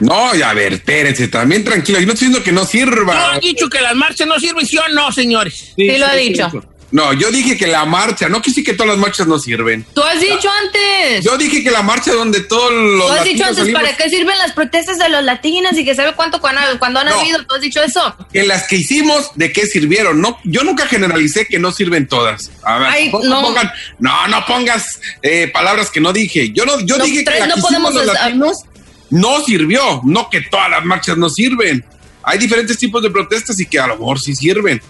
No, 0.01 0.35
ya 0.35 0.51
a 0.51 0.55
ver, 0.55 0.73
espérense, 0.75 1.29
también 1.29 1.65
tranquilo. 1.65 2.01
Yo 2.01 2.07
no 2.07 2.13
estoy 2.13 2.29
diciendo 2.29 2.45
que 2.45 2.53
no 2.53 2.65
sirva. 2.65 3.13
¿Tú 3.13 3.37
has 3.37 3.41
dicho 3.41 3.69
que 3.69 3.81
las 3.81 3.95
marchas 3.95 4.27
no 4.27 4.39
sirven, 4.39 4.67
sí 4.67 4.79
o 4.79 4.89
no, 4.89 5.13
señores? 5.13 5.73
Sí, 5.77 5.99
lo 5.99 6.07
ha 6.07 6.15
dicho. 6.15 6.51
No, 6.93 7.13
yo 7.13 7.31
dije 7.31 7.57
que 7.57 7.67
la 7.67 7.85
marcha, 7.85 8.29
no 8.29 8.43
que 8.43 8.51
sí 8.51 8.65
que 8.65 8.75
todas 8.75 8.89
las 8.89 8.99
marchas 8.99 9.27
no 9.27 9.39
sirven. 9.39 9.87
Tú 9.95 10.03
has 10.03 10.21
dicho 10.21 10.49
antes. 10.65 11.25
Yo 11.25 11.39
dije 11.39 11.63
que 11.63 11.71
la 11.71 11.83
marcha 11.83 12.13
donde 12.13 12.41
todos 12.41 12.73
los. 12.73 13.07
Tú 13.07 13.13
has 13.13 13.25
dicho 13.25 13.45
antes 13.45 13.69
para 13.73 13.97
qué 13.97 14.11
sirven 14.11 14.37
las 14.39 14.53
protestas 14.53 14.99
de 14.99 15.09
los 15.09 15.23
latinos 15.23 15.73
y 15.79 15.85
que 15.85 15.95
sabe 15.95 16.15
cuánto 16.15 16.41
cuando, 16.41 17.01
han 17.01 17.09
habido. 17.09 17.45
Tú 17.47 17.55
has 17.55 17.61
dicho 17.61 17.83
eso. 17.83 18.17
Que 18.33 18.43
las 18.43 18.67
que 18.67 18.77
hicimos, 18.77 19.31
¿de 19.37 19.53
qué 19.53 19.67
sirvieron? 19.67 20.21
No, 20.21 20.39
yo 20.45 20.65
nunca 20.65 20.87
generalicé 20.87 21.47
que 21.47 21.59
no 21.59 21.71
sirven 21.71 22.09
todas. 22.09 22.51
A 22.63 22.79
ver, 22.79 23.13
no. 23.13 23.43
Pongan, 23.43 23.71
no, 23.99 24.29
no 24.29 24.45
pongas 24.47 25.01
eh, 25.23 25.49
palabras 25.53 25.91
que 25.91 26.01
no 26.01 26.13
dije. 26.13 26.51
Yo 26.53 26.65
no, 26.65 26.81
yo 26.81 26.99
dije 26.99 27.25
que 27.25 27.39
la 27.39 27.49
que 27.49 27.61
hicimos 27.61 27.95
los 27.95 28.07
latinos 28.07 28.65
no 29.11 29.41
sirvió, 29.45 30.01
no 30.05 30.31
que 30.31 30.41
todas 30.41 30.71
las 30.71 30.85
marchas 30.85 31.17
no 31.17 31.29
sirven. 31.29 31.85
Hay 32.23 32.39
diferentes 32.39 32.79
tipos 32.79 33.03
de 33.03 33.11
protestas 33.11 33.59
y 33.61 33.67
que 33.67 33.79
a 33.79 33.87
lo 33.87 33.97
mejor 33.97 34.21
sí 34.21 34.35
sirven. 34.35 34.81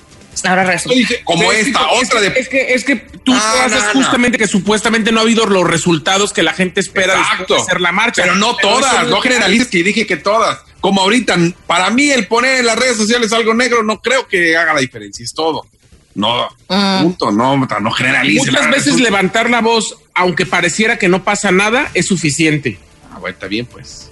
Ahora 0.44 0.64
resulta. 0.64 1.14
Como 1.24 1.52
esta, 1.52 1.90
otra 1.90 2.20
de. 2.20 2.28
Es 2.28 2.48
que, 2.48 2.74
es 2.74 2.84
que 2.84 2.96
tú 2.96 3.32
ah, 3.34 3.64
haces 3.64 3.84
justamente 3.92 4.38
que 4.38 4.46
supuestamente 4.46 5.12
no 5.12 5.20
ha 5.20 5.22
habido 5.22 5.46
los 5.46 5.64
resultados 5.64 6.32
que 6.32 6.42
la 6.42 6.52
gente 6.52 6.80
espera 6.80 7.14
de 7.48 7.56
hacer 7.56 7.80
la 7.80 7.92
marcha. 7.92 8.22
Pero 8.22 8.36
no 8.36 8.56
todas, 8.56 9.08
no 9.08 9.20
generalices 9.20 9.68
que 9.68 9.82
dije 9.82 10.06
que 10.06 10.16
todas. 10.16 10.60
Como 10.80 11.02
ahorita, 11.02 11.36
para 11.66 11.90
mí 11.90 12.10
el 12.10 12.26
poner 12.26 12.60
en 12.60 12.66
las 12.66 12.78
redes 12.78 12.96
sociales 12.96 13.32
algo 13.32 13.52
negro 13.52 13.82
no 13.82 14.00
creo 14.00 14.26
que 14.26 14.56
haga 14.56 14.72
la 14.72 14.80
diferencia, 14.80 15.22
es 15.24 15.34
todo. 15.34 15.66
No, 16.14 16.48
ah. 16.68 17.00
punto, 17.02 17.30
no, 17.30 17.56
no 17.56 17.90
generalices. 17.92 18.50
Muchas 18.50 18.70
veces 18.70 19.00
levantar 19.00 19.48
la 19.48 19.60
voz, 19.60 19.96
aunque 20.14 20.46
pareciera 20.46 20.98
que 20.98 21.08
no 21.08 21.22
pasa 21.22 21.52
nada, 21.52 21.90
es 21.94 22.06
suficiente. 22.06 22.78
Ah, 23.12 23.18
bueno, 23.18 23.34
está 23.34 23.46
bien, 23.46 23.66
pues. 23.66 24.10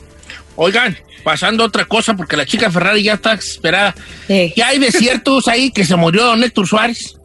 Oigan, 0.57 0.99
pasando 1.23 1.65
otra 1.65 1.85
cosa, 1.85 2.15
porque 2.15 2.37
la 2.37 2.47
chica 2.47 2.71
Ferrari 2.71 3.03
ya 3.03 3.15
está 3.15 3.33
esperada. 3.35 3.95
¿Qué 4.27 4.63
hay 4.65 4.79
de 4.79 4.93
ciertos 4.93 5.49
ahí 5.49 5.71
que 5.71 5.85
se 5.85 5.97
murió 5.97 6.25
don 6.25 6.43
Héctor 6.43 6.67
Suárez? 6.67 7.18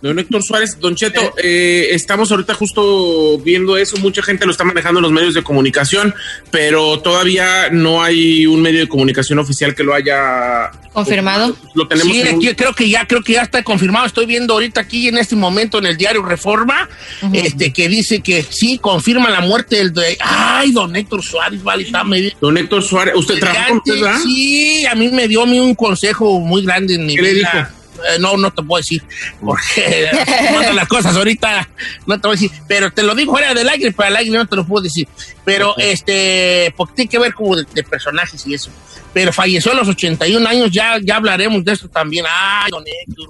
Don 0.00 0.16
Héctor 0.18 0.44
Suárez, 0.44 0.78
Don 0.78 0.94
Cheto, 0.94 1.34
eh, 1.42 1.88
estamos 1.90 2.30
ahorita 2.30 2.54
justo 2.54 3.38
viendo 3.38 3.76
eso, 3.76 3.96
mucha 3.96 4.22
gente 4.22 4.46
lo 4.46 4.52
está 4.52 4.62
manejando 4.62 5.00
en 5.00 5.02
los 5.02 5.12
medios 5.12 5.34
de 5.34 5.42
comunicación, 5.42 6.14
pero 6.52 7.00
todavía 7.00 7.70
no 7.70 8.02
hay 8.02 8.46
un 8.46 8.62
medio 8.62 8.80
de 8.80 8.88
comunicación 8.88 9.40
oficial 9.40 9.74
que 9.74 9.82
lo 9.82 9.94
haya 9.94 10.70
confirmado. 10.92 11.56
Lo 11.74 11.88
tenemos. 11.88 12.12
Sí, 12.12 12.54
creo 12.54 12.74
que 12.74 12.88
ya, 12.88 13.06
creo 13.06 13.22
que 13.22 13.34
ya 13.34 13.42
está 13.42 13.64
confirmado. 13.64 14.06
Estoy 14.06 14.26
viendo 14.26 14.54
ahorita 14.54 14.80
aquí 14.80 15.08
en 15.08 15.18
este 15.18 15.34
momento 15.34 15.78
en 15.78 15.86
el 15.86 15.96
diario 15.96 16.22
Reforma, 16.22 16.88
este 17.32 17.72
que 17.72 17.88
dice 17.88 18.20
que 18.20 18.44
sí 18.48 18.78
confirma 18.78 19.30
la 19.30 19.40
muerte 19.40 19.76
del 19.76 19.92
de, 19.92 20.16
ay, 20.20 20.70
Don 20.70 20.94
Héctor 20.94 21.24
Suárez, 21.24 21.60
vale, 21.62 21.82
está 21.82 22.04
medio. 22.04 22.30
Don 22.40 22.56
Héctor 22.56 22.84
Suárez, 22.84 23.14
¿usted 23.16 23.40
trabaja 23.40 23.68
con 23.68 23.78
usted, 23.78 23.94
Sí, 24.22 24.86
a 24.86 24.94
mí 24.94 25.08
me 25.08 25.26
dio 25.26 25.42
un 25.42 25.74
consejo 25.74 26.38
muy 26.38 26.64
grande 26.64 26.94
en 26.94 27.06
mi 27.06 27.16
¿Qué 27.16 27.22
vida. 27.22 27.32
le 27.32 27.38
dijo? 27.38 27.77
Eh, 28.06 28.18
no, 28.20 28.36
no 28.36 28.52
te 28.52 28.62
puedo 28.62 28.78
decir, 28.78 29.02
porque 29.40 30.08
las 30.74 30.88
cosas 30.88 31.16
ahorita, 31.16 31.68
no 32.06 32.20
te 32.20 32.28
voy 32.28 32.36
a 32.36 32.40
decir, 32.40 32.50
pero 32.66 32.90
te 32.90 33.02
lo 33.02 33.14
digo 33.14 33.32
fuera 33.32 33.54
del 33.54 33.68
aire, 33.68 33.92
para 33.92 34.10
el 34.10 34.16
aire 34.16 34.38
no 34.38 34.46
te 34.46 34.56
lo 34.56 34.66
puedo 34.66 34.82
decir, 34.82 35.08
pero 35.44 35.74
este, 35.78 36.72
porque 36.76 36.94
tiene 36.94 37.08
que 37.08 37.18
ver 37.18 37.34
como 37.34 37.56
de, 37.56 37.82
personajes 37.82 38.46
y 38.46 38.54
eso, 38.54 38.70
pero 39.12 39.32
falleció 39.32 39.72
a 39.72 39.74
los 39.74 39.88
81 39.88 40.48
años, 40.48 40.70
ya, 40.70 40.98
ya 41.02 41.16
hablaremos 41.16 41.64
de 41.64 41.72
eso 41.72 41.88
también, 41.88 42.24
ay, 42.28 42.70
don 42.70 42.84
Héctor, 42.86 43.28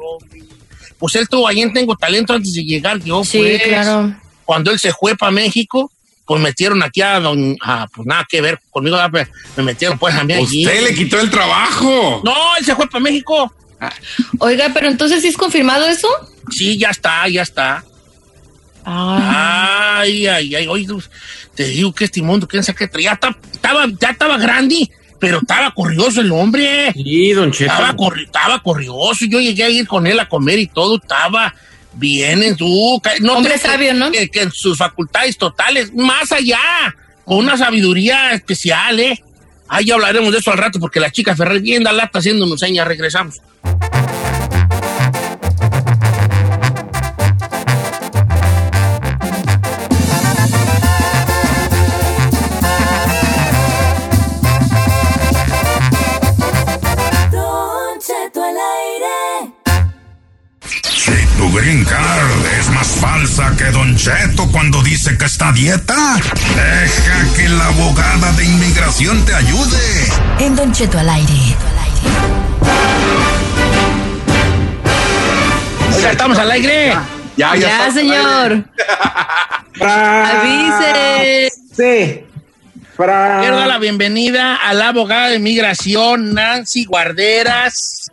pues 0.98 1.14
él 1.14 1.28
tuvo 1.28 1.48
ahí 1.48 1.60
en 1.60 1.72
Tengo 1.72 1.96
Talento 1.96 2.34
antes 2.34 2.52
de 2.52 2.64
llegar, 2.64 2.98
yo, 3.00 3.24
sí, 3.24 3.38
pues, 3.38 3.62
claro. 3.62 4.14
cuando 4.44 4.70
él 4.70 4.78
se 4.78 4.92
fue 4.92 5.16
para 5.16 5.32
México, 5.32 5.90
pues 6.26 6.42
metieron 6.42 6.82
aquí 6.82 7.00
a 7.00 7.18
don, 7.20 7.56
pues 7.94 8.06
nada 8.06 8.26
que 8.28 8.42
ver 8.42 8.60
conmigo, 8.70 8.98
me 9.56 9.62
metieron 9.62 9.98
pues 9.98 10.14
a 10.14 10.24
mí 10.24 10.34
allí. 10.34 10.66
Usted 10.66 10.82
le 10.82 10.94
quitó 10.94 11.18
el 11.18 11.30
trabajo. 11.30 12.20
No, 12.22 12.34
él 12.58 12.66
se 12.66 12.76
fue 12.76 12.86
para 12.86 13.02
México. 13.02 13.50
Oiga, 14.38 14.70
pero 14.74 14.88
entonces 14.88 15.22
sí 15.22 15.28
es 15.28 15.36
confirmado 15.36 15.86
eso? 15.86 16.08
Sí, 16.50 16.78
ya 16.78 16.90
está, 16.90 17.28
ya 17.28 17.42
está. 17.42 17.84
Ay, 18.84 20.26
ay, 20.26 20.54
ay, 20.54 20.66
oye, 20.66 20.86
te 21.54 21.64
digo 21.64 21.92
que 21.92 22.06
este 22.06 22.22
mundo, 22.22 22.48
quién 22.48 22.64
sabe 22.64 22.88
qué, 22.90 23.02
ya 23.02 23.12
estaba, 23.12 23.36
ya 24.00 24.10
estaba 24.10 24.38
grande, 24.38 24.90
pero 25.18 25.38
estaba 25.38 25.72
corrioso 25.72 26.20
el 26.20 26.32
hombre. 26.32 26.92
Sí, 26.92 27.32
don 27.32 27.52
Cheto. 27.52 27.70
Estaba, 27.70 27.94
estaba 28.20 28.62
corrioso, 28.62 29.26
yo 29.26 29.40
llegué 29.40 29.64
a 29.64 29.68
ir 29.68 29.86
con 29.86 30.06
él 30.06 30.18
a 30.18 30.28
comer 30.28 30.58
y 30.58 30.68
todo, 30.68 30.96
estaba 30.96 31.54
bien 31.94 32.42
en 32.42 32.56
su... 32.56 33.00
No 33.20 33.34
hombre 33.34 33.58
sabio, 33.58 33.92
¿no? 33.92 34.10
Que, 34.10 34.30
en 34.32 34.52
sus 34.52 34.78
facultades 34.78 35.36
totales, 35.36 35.92
más 35.94 36.32
allá, 36.32 36.58
con 37.24 37.38
una 37.38 37.56
sabiduría 37.56 38.32
especial, 38.32 39.00
¿eh? 39.00 39.22
Ahí 39.68 39.90
hablaremos 39.90 40.32
de 40.32 40.38
eso 40.38 40.50
al 40.50 40.58
rato, 40.58 40.80
porque 40.80 41.00
la 41.00 41.10
chica 41.10 41.36
Ferrer 41.36 41.60
bien 41.60 41.84
la 41.84 41.92
lata 41.92 42.18
haciéndonos 42.18 42.60
señas, 42.60 42.86
regresamos. 42.86 43.40
Green 61.60 61.84
card 61.84 62.60
es 62.60 62.70
más 62.70 62.86
falsa 62.86 63.52
que 63.56 63.64
Don 63.72 63.96
Cheto 63.96 64.48
cuando 64.52 64.80
dice 64.82 65.18
que 65.18 65.24
está 65.24 65.48
a 65.48 65.52
dieta? 65.52 66.16
Deja 66.54 67.34
que 67.34 67.48
la 67.48 67.66
abogada 67.66 68.32
de 68.32 68.44
inmigración 68.44 69.24
te 69.24 69.34
ayude. 69.34 69.78
En 70.38 70.54
Don 70.54 70.72
Cheto 70.72 70.98
al 70.98 71.08
aire. 71.08 71.56
Oiga, 75.96 76.12
estamos 76.12 76.38
al 76.38 76.50
aire. 76.52 76.96
Ya, 77.36 77.56
ya, 77.56 77.86
ya 77.86 77.90
señor. 77.92 78.64
Avise. 79.80 81.50
Sí. 81.76 82.24
Quiero 82.96 83.56
dar 83.56 83.68
la 83.68 83.78
bienvenida 83.78 84.56
a 84.56 84.74
la 84.74 84.88
abogada 84.88 85.28
de 85.28 85.36
inmigración, 85.36 86.34
Nancy 86.34 86.84
Guarderas 86.84 88.07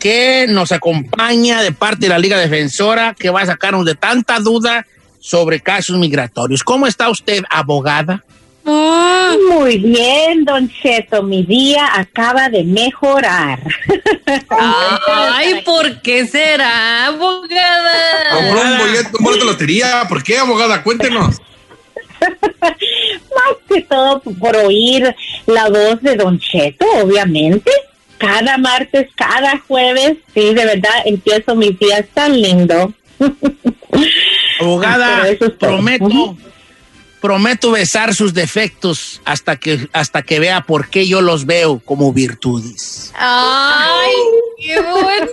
que 0.00 0.46
nos 0.48 0.72
acompaña 0.72 1.62
de 1.62 1.72
parte 1.72 2.06
de 2.06 2.08
la 2.08 2.18
Liga 2.18 2.38
Defensora, 2.38 3.14
que 3.16 3.30
va 3.30 3.42
a 3.42 3.46
sacarnos 3.46 3.84
de 3.84 3.94
tanta 3.94 4.40
duda 4.40 4.86
sobre 5.20 5.60
casos 5.60 5.98
migratorios. 5.98 6.64
¿Cómo 6.64 6.86
está 6.86 7.10
usted, 7.10 7.44
abogada? 7.50 8.24
Muy 8.64 9.78
bien, 9.78 10.44
don 10.44 10.68
Cheto, 10.68 11.22
mi 11.22 11.44
día 11.44 11.88
acaba 11.94 12.48
de 12.48 12.64
mejorar. 12.64 13.60
Ay, 14.48 15.62
¿por 15.64 16.00
qué 16.00 16.26
será, 16.26 17.06
abogada? 17.06 18.30
Compró 18.32 18.62
un 18.62 18.78
boleto, 18.78 19.18
un 19.18 19.24
boleto 19.24 19.44
de 19.44 19.50
lotería. 19.52 20.04
¿Por 20.08 20.22
qué, 20.22 20.38
abogada? 20.38 20.82
Cuéntenos. 20.82 21.36
Más 22.60 23.56
que 23.68 23.82
todo 23.82 24.20
por 24.20 24.56
oír 24.56 25.14
la 25.46 25.68
voz 25.68 26.00
de 26.02 26.16
don 26.16 26.38
Cheto, 26.38 26.86
obviamente 27.02 27.70
cada 28.20 28.58
martes, 28.58 29.08
cada 29.16 29.58
jueves, 29.66 30.18
sí, 30.34 30.54
de 30.54 30.64
verdad, 30.66 31.02
empiezo 31.06 31.56
mis 31.56 31.76
días 31.78 32.04
tan 32.12 32.38
lindo. 32.40 32.92
Abogada, 34.60 35.24
prometo, 35.58 36.36
prometo 37.18 37.70
besar 37.70 38.14
sus 38.14 38.34
defectos 38.34 39.22
hasta 39.24 39.56
que, 39.56 39.88
hasta 39.94 40.20
que 40.20 40.38
vea 40.38 40.60
por 40.60 40.90
qué 40.90 41.08
yo 41.08 41.22
los 41.22 41.46
veo 41.46 41.78
como 41.78 42.12
virtudes. 42.12 43.10
¡Ay, 43.16 44.12
qué 44.58 44.80
bonito! 44.80 45.32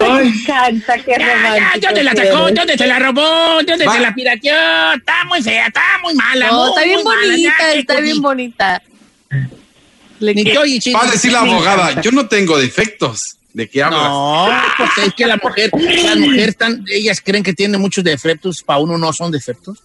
Me 0.00 0.22
encanta, 0.22 0.98
qué 1.00 1.18
romántico. 1.18 1.86
¿Dónde 1.86 2.02
la 2.02 2.14
sacó? 2.16 2.50
¿Dónde 2.50 2.78
se 2.78 2.86
la 2.86 2.98
robó? 2.98 3.62
¿Dónde 3.62 3.86
se 3.86 4.00
la 4.00 4.14
pirateó? 4.14 4.92
Está 4.96 5.24
muy 5.26 5.42
fea, 5.42 5.66
está 5.66 5.82
muy 6.02 6.14
mala. 6.14 6.48
No, 6.48 6.68
está 6.68 6.82
bien 6.82 7.04
bonita, 7.04 7.72
está 7.74 8.00
bien 8.00 8.22
bonita. 8.22 8.82
Va 10.20 11.02
a 11.02 11.10
decir 11.10 11.32
la 11.32 11.40
abogada, 11.40 12.00
yo 12.02 12.12
no 12.12 12.28
tengo 12.28 12.58
defectos. 12.58 13.36
¿De 13.52 13.68
qué 13.68 13.82
hablas? 13.82 14.02
No, 14.02 14.48
porque 14.78 15.06
es 15.06 15.14
que 15.14 15.26
la 15.26 15.36
mujer, 15.36 15.70
las 16.04 16.16
mujeres 16.18 16.48
están, 16.48 16.84
ellas 16.88 17.20
creen 17.20 17.42
que 17.42 17.52
tiene 17.52 17.78
muchos 17.78 18.04
defectos, 18.04 18.62
para 18.62 18.78
uno 18.78 18.96
no 18.96 19.12
son 19.12 19.32
defectos. 19.32 19.82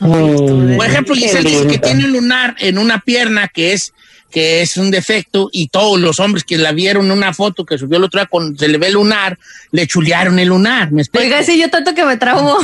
Por 0.00 0.86
ejemplo, 0.86 1.14
Giselle 1.14 1.48
dice 1.48 1.66
que 1.66 1.78
tiene 1.78 2.06
un 2.06 2.12
lunar 2.12 2.56
en 2.58 2.78
una 2.78 3.00
pierna 3.00 3.48
que 3.48 3.74
es 3.74 3.92
que 4.30 4.60
es 4.60 4.76
un 4.76 4.90
defecto 4.90 5.48
y 5.52 5.68
todos 5.68 5.98
los 5.98 6.20
hombres 6.20 6.44
que 6.44 6.58
la 6.58 6.72
vieron 6.72 7.06
en 7.06 7.12
una 7.12 7.32
foto 7.32 7.64
que 7.64 7.78
subió 7.78 7.96
el 7.98 8.04
otro 8.04 8.20
día 8.20 8.26
con 8.26 8.58
se 8.58 8.68
le 8.68 8.76
ve 8.78 8.88
el 8.88 8.94
lunar, 8.94 9.38
le 9.72 9.86
chulearon 9.86 10.38
el 10.38 10.48
lunar. 10.48 10.92
¿me 10.92 11.02
Oiga, 11.18 11.42
sí, 11.42 11.58
yo 11.58 11.70
tanto 11.70 11.94
que 11.94 12.04
me 12.04 12.16
traumó. 12.16 12.58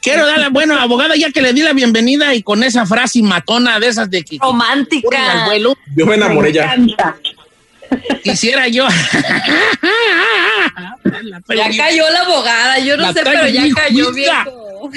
Quiero 0.00 0.26
darle, 0.26 0.48
bueno, 0.50 0.78
abogada, 0.78 1.16
ya 1.16 1.30
que 1.30 1.42
le 1.42 1.52
di 1.52 1.62
la 1.62 1.72
bienvenida 1.72 2.34
y 2.34 2.42
con 2.42 2.62
esa 2.62 2.86
frase 2.86 3.22
matona 3.22 3.80
de 3.80 3.88
esas 3.88 4.08
de 4.10 4.22
que... 4.22 4.38
Romántica. 4.40 5.46
yo 5.94 6.06
me 6.06 6.14
enamoré 6.14 6.52
ya. 6.52 6.76
Quisiera 8.22 8.68
yo. 8.68 8.86
ya 11.48 11.70
cayó 11.76 12.08
la 12.10 12.20
abogada, 12.20 12.78
yo 12.78 12.96
no 12.96 13.12
sé, 13.12 13.20
pero 13.24 13.48
ya 13.48 13.64
cayó 13.74 14.12
viejo. 14.12 14.90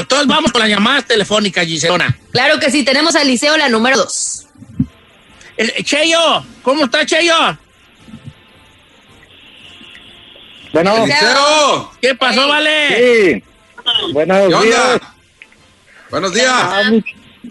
Todos 0.08 0.26
vamos 0.26 0.50
con 0.52 0.60
las 0.60 0.70
llamadas 0.70 1.06
telefónicas, 1.06 1.66
Giselona. 1.66 2.16
Claro 2.30 2.60
que 2.60 2.70
sí, 2.70 2.84
tenemos 2.84 3.16
a 3.16 3.24
Liceo 3.24 3.56
la 3.56 3.68
número 3.68 3.96
2. 3.96 4.46
Cheyo, 5.84 6.44
¿cómo 6.62 6.84
está 6.84 7.06
Cheyo? 7.06 7.56
Bueno, 10.74 11.06
¿qué 12.00 12.16
pasó, 12.16 12.48
Vale? 12.48 12.88
Sí. 12.88 13.42
Buenos 14.12 14.60
días. 14.60 15.00
Buenos 16.10 16.34
días. 16.34 16.50
Ah, 16.52 16.90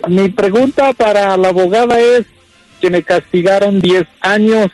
mi, 0.09 0.27
pregunta 0.27 0.91
para 0.91 1.37
la 1.37 1.47
abogada 1.47 2.01
es 2.01 2.25
que 2.81 2.89
me 2.89 3.01
castigaron 3.01 3.79
10 3.79 4.05
años. 4.19 4.71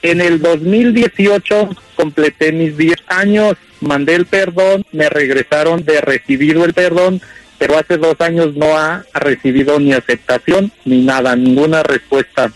En 0.00 0.22
el 0.22 0.40
2018 0.40 1.68
completé 1.96 2.50
mis 2.50 2.78
10 2.78 2.96
años, 3.08 3.56
mandé 3.82 4.14
el 4.14 4.24
perdón, 4.24 4.86
me 4.92 5.10
regresaron 5.10 5.84
de 5.84 6.00
recibido 6.00 6.64
el 6.64 6.72
perdón, 6.72 7.20
pero 7.58 7.76
hace 7.76 7.98
dos 7.98 8.18
años 8.20 8.56
no 8.56 8.78
ha 8.78 9.04
recibido 9.12 9.78
ni 9.78 9.92
aceptación 9.92 10.72
ni 10.86 11.02
nada, 11.02 11.36
ninguna 11.36 11.82
respuesta. 11.82 12.50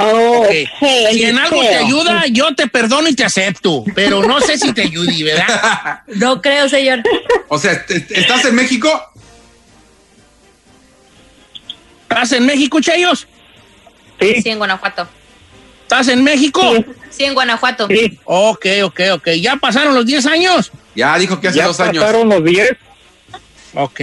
Oh, 0.00 0.46
si 1.10 1.24
en 1.24 1.38
algo 1.38 1.60
te 1.60 1.74
ayuda, 1.74 2.24
yo 2.28 2.54
te 2.54 2.68
perdono 2.68 3.08
y 3.08 3.14
te 3.14 3.24
acepto, 3.24 3.84
pero 3.96 4.22
no 4.22 4.40
sé 4.40 4.56
si 4.56 4.72
te 4.72 4.82
ayude, 4.82 5.24
¿verdad? 5.24 6.02
No 6.14 6.40
creo, 6.40 6.68
señor. 6.68 7.02
O 7.48 7.58
sea, 7.58 7.72
¿estás 7.88 8.44
en 8.44 8.54
México? 8.54 8.88
¿Estás 12.02 12.32
en 12.32 12.46
México, 12.46 12.80
Chayos? 12.80 13.26
Sí. 14.20 14.42
sí, 14.42 14.50
en 14.50 14.58
Guanajuato. 14.58 15.08
¿Estás 15.82 16.08
en 16.08 16.22
México? 16.22 16.62
Sí, 17.10 17.24
en 17.24 17.34
Guanajuato. 17.34 17.88
Sí. 17.88 18.18
Ok, 18.24 18.66
ok, 18.84 19.00
ok. 19.14 19.28
¿Ya 19.40 19.56
pasaron 19.56 19.94
los 19.94 20.06
10 20.06 20.26
años? 20.26 20.70
Ya 20.94 21.18
dijo 21.18 21.40
que 21.40 21.48
hace 21.48 21.62
dos 21.62 21.80
años. 21.80 21.96
Ya 21.96 22.00
pasaron 22.02 22.28
los 22.28 22.44
10. 22.44 22.76
Ok. 23.74 24.00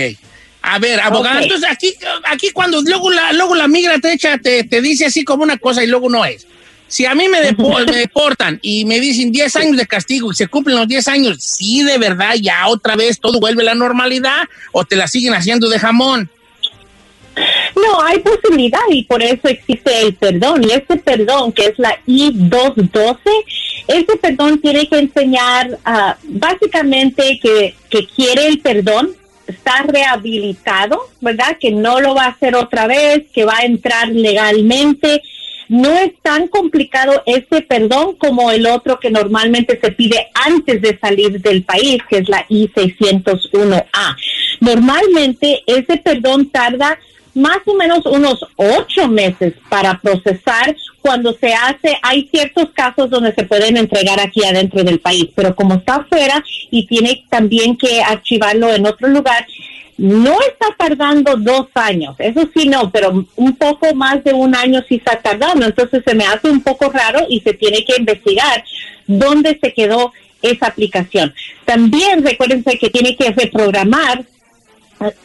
A 0.68 0.80
ver, 0.80 1.00
abogado, 1.00 1.42
entonces 1.42 1.70
aquí, 1.70 1.94
aquí 2.24 2.50
cuando 2.50 2.82
luego 2.82 3.12
la, 3.12 3.32
luego 3.34 3.54
la 3.54 3.68
migra 3.68 4.00
te 4.00 4.14
echa, 4.14 4.40
te, 4.40 4.64
dice 4.82 5.06
así 5.06 5.24
como 5.24 5.44
una 5.44 5.58
cosa 5.58 5.84
y 5.84 5.88
luego 5.88 6.10
no 6.10 6.26
es. 6.26 6.48
Si 6.88 7.06
a 7.06 7.14
mí 7.14 7.28
me, 7.30 7.40
deportan 7.92 8.58
y 8.64 8.84
me 8.84 9.00
dicen 9.00 9.32
10 9.32 9.56
años 9.58 9.78
de 9.78 9.86
castigo 9.86 10.32
y 10.32 10.36
se 10.36 10.48
cumplen 10.48 10.78
los 10.78 10.88
10 10.88 11.08
años, 11.08 11.38
¿sí 11.40 11.84
de 11.84 12.00
verdad 12.00 12.34
ya 12.42 12.68
otra 12.68 12.96
vez 12.96 13.20
todo 13.20 13.40
vuelve 13.40 13.62
a 13.62 13.66
la 13.66 13.76
normalidad 13.76 14.46
o 14.72 14.84
te 14.84 14.96
la 14.96 15.08
siguen 15.08 15.36
haciendo 15.36 15.70
de 15.70 15.78
jamón? 15.78 16.32
No, 17.76 18.02
hay 18.02 18.20
posibilidad 18.20 18.80
y 18.90 19.04
por 19.04 19.22
eso 19.22 19.48
existe 19.48 20.02
el 20.02 20.16
perdón. 20.16 20.64
Y 20.64 20.72
este 20.72 20.98
perdón, 20.98 21.52
que 21.52 21.66
es 21.66 21.78
la 21.78 21.96
I-212, 22.08 23.18
este 23.88 24.18
perdón 24.18 24.60
tiene 24.62 24.88
que 24.88 24.98
enseñar 24.98 25.78
uh, 25.86 26.14
básicamente 26.24 27.40
que, 27.40 27.76
que 27.88 28.08
quiere 28.08 28.48
el 28.48 28.62
perdón, 28.62 29.16
está 29.48 29.84
rehabilitado, 29.84 31.00
¿verdad? 31.22 31.58
Que 31.60 31.72
no 31.72 32.00
lo 32.00 32.16
va 32.16 32.26
a 32.26 32.30
hacer 32.30 32.56
otra 32.56 32.88
vez, 32.88 33.26
que 33.34 33.46
va 33.46 33.58
a 33.58 33.66
entrar 33.66 34.10
legalmente 34.10 35.22
no 35.68 35.92
es 35.94 36.14
tan 36.22 36.48
complicado 36.48 37.24
este 37.26 37.62
perdón 37.62 38.16
como 38.16 38.52
el 38.52 38.68
otro 38.68 39.00
que 39.00 39.10
normalmente 39.10 39.80
se 39.82 39.92
pide 39.92 40.28
antes 40.34 40.82
de 40.82 40.98
salir 41.00 41.42
del 41.42 41.64
país, 41.64 42.02
que 42.10 42.20
es 42.20 42.30
la 42.30 42.46
I-601A. 42.50 44.16
Normalmente 44.60 45.64
ese 45.66 45.98
perdón 45.98 46.50
tarda 46.50 47.00
más 47.36 47.60
o 47.66 47.76
menos 47.76 48.06
unos 48.06 48.40
ocho 48.56 49.08
meses 49.08 49.54
para 49.70 50.00
procesar 50.00 50.76
cuando 51.02 51.34
se 51.34 51.54
hace, 51.54 51.96
hay 52.02 52.28
ciertos 52.32 52.70
casos 52.74 53.10
donde 53.10 53.34
se 53.34 53.44
pueden 53.44 53.78
entregar 53.78 54.20
aquí 54.20 54.44
adentro 54.44 54.84
del 54.84 55.00
país, 55.00 55.28
pero 55.36 55.54
como 55.56 55.76
está 55.76 55.98
afuera 55.98 56.44
y 56.72 56.88
tiene 56.88 57.24
también 57.30 57.78
que 57.78 58.02
archivarlo 58.02 58.74
en 58.74 58.88
otro 58.88 59.10
lugar, 59.10 59.46
no 59.98 60.40
está 60.42 60.68
tardando 60.78 61.36
dos 61.38 61.68
años, 61.76 62.16
eso 62.20 62.50
sí 62.56 62.68
no, 62.68 62.92
pero 62.92 63.26
un 63.36 63.56
poco 63.56 63.94
más 63.94 64.24
de 64.24 64.34
un 64.34 64.56
año 64.56 64.84
sí 64.90 64.96
está 64.96 65.22
tardando, 65.22 65.66
entonces 65.66 66.04
se 66.06 66.16
me 66.16 66.26
hace 66.26 66.50
un 66.50 66.62
poco 66.62 66.90
raro 66.90 67.26
y 67.30 67.40
se 67.42 67.54
tiene 67.54 67.86
que 67.86 67.96
investigar 68.00 68.64
dónde 69.08 69.60
se 69.62 69.74
quedó 69.74 70.12
esa 70.42 70.68
aplicación. 70.68 71.34
También 71.66 72.24
recuérdense 72.24 72.78
que 72.78 72.90
tiene 72.90 73.16
que 73.16 73.32
reprogramar 73.32 74.26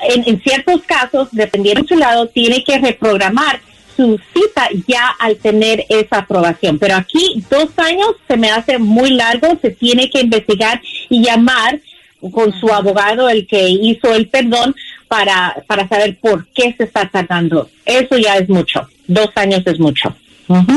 en, 0.01 0.41
ciertos 0.43 0.83
casos, 0.83 1.29
dependiendo 1.33 1.83
de 1.83 1.89
su 1.89 1.97
lado, 1.97 2.27
tiene 2.29 2.65
que 2.65 2.79
reprogramar 2.79 3.61
su 3.97 4.19
cita 4.33 4.69
ya 4.87 5.09
al 5.19 5.37
tener 5.37 5.85
esa 5.89 6.19
aprobación. 6.19 6.79
Pero 6.79 6.97
aquí 6.97 7.45
dos 7.51 7.71
años 7.77 8.17
se 8.27 8.37
me 8.37 8.51
hace 8.51 8.79
muy 8.79 9.11
largo, 9.11 9.59
se 9.61 9.71
tiene 9.71 10.11
que 10.11 10.21
investigar 10.21 10.81
y 11.09 11.23
llamar 11.23 11.81
con 12.33 12.53
su 12.59 12.73
abogado, 12.73 13.29
el 13.29 13.47
que 13.47 13.69
hizo 13.69 14.15
el 14.15 14.29
perdón, 14.29 14.75
para, 15.09 15.65
para 15.67 15.89
saber 15.89 16.19
por 16.21 16.47
qué 16.49 16.75
se 16.77 16.85
está 16.85 17.09
tardando. 17.09 17.69
Eso 17.85 18.17
ya 18.17 18.37
es 18.37 18.49
mucho. 18.49 18.89
Dos 19.07 19.31
años 19.35 19.63
es 19.67 19.79
mucho. 19.79 20.15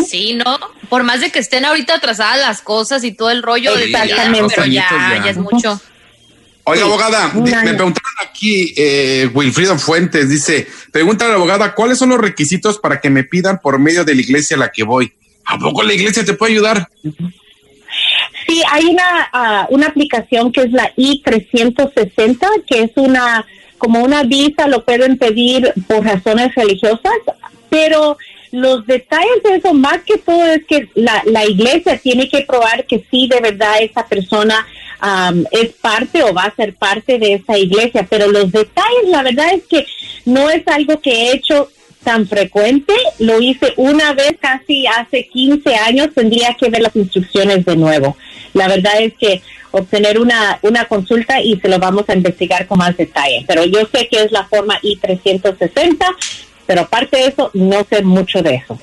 Sí, 0.08 0.34
¿no? 0.34 0.60
Por 0.90 1.04
más 1.04 1.22
de 1.22 1.32
que 1.32 1.40
estén 1.40 1.66
ahorita 1.66 1.96
atrasadas 1.96 2.40
las 2.40 2.62
cosas 2.62 3.04
y 3.04 3.12
todo 3.12 3.32
el 3.32 3.42
rollo, 3.42 3.76
de 3.76 3.86
Exactamente. 3.86 4.54
pero 4.56 4.68
ya, 4.68 4.88
ya 5.24 5.30
es 5.30 5.38
mucho. 5.38 5.82
Oiga, 6.66 6.86
abogada, 6.86 7.34
me 7.34 7.74
preguntaron 7.74 8.14
aquí, 8.26 8.74
eh, 8.78 9.30
Wilfrido 9.34 9.78
Fuentes 9.78 10.30
dice, 10.30 10.66
pregunta 10.92 11.26
a 11.26 11.28
la 11.28 11.36
abogada, 11.36 11.76
¿cuáles 11.76 11.98
son 11.98 12.10
los 12.10 12.20
requisitos 12.20 12.80
para 12.80 13.02
que 13.02 13.10
me 13.10 13.26
pidan 13.26 13.60
por 13.60 13.80
medio 13.80 14.06
de 14.06 14.16
la 14.16 14.22
iglesia 14.22 14.56
a 14.56 14.60
la 14.60 14.72
que 14.72 14.84
voy? 14.84 15.12
¿A 15.46 15.60
poco 15.60 15.84
la 15.84 15.94
iglesia 15.94 16.24
te 16.24 16.34
puede 16.34 16.54
ayudar? 16.54 16.88
Sí, 18.48 18.64
hay 18.72 18.86
una, 18.86 19.30
ah, 19.34 19.68
una 19.72 19.88
aplicación 19.88 20.54
que 20.54 20.62
es 20.62 20.72
la 20.72 20.90
I-360, 20.96 22.48
que 22.66 22.84
es 22.84 22.92
una, 22.96 23.46
como 23.78 24.02
una 24.02 24.24
visa, 24.24 24.68
lo 24.68 24.86
pueden 24.86 25.18
pedir 25.18 25.74
por 25.88 26.06
razones 26.06 26.56
religiosas, 26.56 27.14
pero 27.70 28.18
los 28.52 28.86
detalles 28.86 29.44
de 29.44 29.56
eso, 29.56 29.74
más 29.74 30.00
que 30.06 30.18
todo, 30.18 30.46
es 30.46 30.64
que 30.66 30.88
la, 30.96 31.24
la 31.26 31.46
iglesia 31.46 31.98
tiene 31.98 32.30
que 32.30 32.42
probar 32.42 32.86
que 32.86 33.06
sí, 33.12 33.28
de 33.28 33.42
verdad, 33.42 33.82
esa 33.82 34.06
persona 34.08 34.66
es 35.52 35.70
parte 35.82 36.24
o 36.24 36.34
va 36.34 36.44
a 36.44 36.56
ser 36.56 36.76
parte 36.76 37.20
de 37.20 37.34
esa 37.34 37.58
iglesia, 37.58 38.08
pero 38.10 38.28
los 38.28 38.52
detalles, 38.52 39.08
la 39.08 39.24
verdad 39.24 39.54
es 39.54 39.64
que 39.64 39.86
no 40.26 40.50
es 40.50 40.66
algo 40.68 41.00
que 41.02 41.12
he 41.12 41.34
hecho 41.34 41.70
tan 42.04 42.28
frecuente, 42.28 42.94
lo 43.20 43.42
hice 43.42 43.74
una 43.78 44.14
vez 44.14 44.36
casi 44.40 44.86
hace 44.88 45.28
15 45.28 45.76
años, 45.76 46.10
tendría 46.14 46.54
que 46.54 46.70
ver 46.70 46.82
las 46.82 46.96
instrucciones 46.96 47.66
de 47.66 47.76
nuevo. 47.76 48.18
La 48.54 48.68
verdad 48.68 49.02
es 49.02 49.14
que 49.14 49.42
obtener 49.72 50.20
una, 50.20 50.60
una 50.62 50.86
consulta 50.86 51.42
y 51.42 51.60
se 51.60 51.68
lo 51.68 51.80
vamos 51.80 52.06
a 52.08 52.14
investigar 52.14 52.68
con 52.68 52.78
más 52.78 52.96
detalle, 52.96 53.44
pero 53.48 53.66
yo 53.66 53.82
sé 53.92 54.08
que 54.08 54.22
es 54.22 54.32
la 54.32 54.46
forma 54.46 54.78
I-360, 54.82 55.98
pero 56.66 56.82
aparte 56.82 57.18
de 57.18 57.26
eso, 57.28 57.50
no 57.54 57.84
sé 57.90 58.04
mucho 58.04 58.42
de 58.42 58.56
eso. 58.56 58.78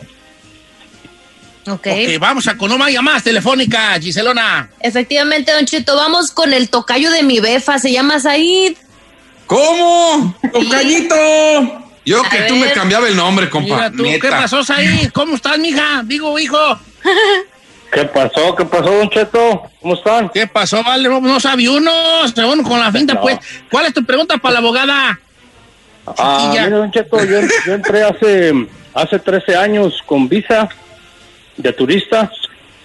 Okay. 1.66 2.16
ok. 2.16 2.20
vamos 2.20 2.48
a 2.48 2.56
con 2.56 2.72
una 2.72 2.88
llamada 2.88 3.20
telefónica, 3.20 3.98
Giselona. 4.00 4.70
Efectivamente, 4.80 5.52
Don 5.52 5.66
Cheto, 5.66 5.94
vamos 5.96 6.30
con 6.30 6.52
el 6.52 6.70
tocayo 6.70 7.10
de 7.10 7.22
mi 7.22 7.40
befa, 7.40 7.78
se 7.78 7.92
llama 7.92 8.18
Said. 8.18 8.76
¿Cómo? 9.46 10.34
¡Tocayito! 10.52 11.16
Yo 12.04 12.22
que 12.22 12.42
tú 12.48 12.56
me 12.56 12.72
cambiaba 12.72 13.08
el 13.08 13.16
nombre, 13.16 13.50
compa. 13.50 13.90
¿Qué 13.90 14.28
pasó, 14.30 14.64
Said? 14.64 15.10
¿Cómo 15.12 15.34
estás, 15.34 15.58
mija? 15.58 16.02
Digo, 16.04 16.38
hijo. 16.38 16.58
¿Qué 17.92 18.04
pasó? 18.04 18.54
¿Qué 18.54 18.64
pasó, 18.64 18.90
Don 18.90 19.10
Cheto? 19.10 19.62
¿Cómo 19.80 19.94
están? 19.94 20.28
¿Qué 20.30 20.46
pasó, 20.46 20.82
vale? 20.82 21.08
No 21.08 21.40
sabía 21.40 21.72
uno. 21.72 21.92
Uno 22.36 22.62
con 22.62 22.80
la 22.80 22.92
finta, 22.92 23.20
pues. 23.20 23.38
¿Cuál 23.70 23.86
es 23.86 23.94
tu 23.94 24.04
pregunta 24.04 24.38
para 24.38 24.54
la 24.54 24.58
abogada? 24.60 25.20
Ah, 26.16 26.48
mira, 26.50 26.70
Don 26.70 26.90
Cheto, 26.90 27.22
yo, 27.24 27.40
yo 27.66 27.74
entré 27.74 28.02
hace, 28.02 28.66
hace 28.94 29.18
13 29.18 29.56
años 29.56 30.00
con 30.06 30.28
visa 30.28 30.68
de 31.62 31.72
turista 31.72 32.30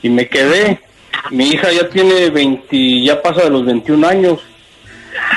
y 0.01 0.09
me 0.09 0.27
quedé. 0.27 0.79
Mi 1.31 1.49
hija 1.49 1.71
ya 1.71 1.89
tiene 1.89 2.29
20, 2.29 3.01
ya 3.01 3.21
pasa 3.21 3.43
de 3.43 3.49
los 3.49 3.65
21 3.65 4.07
años, 4.07 4.41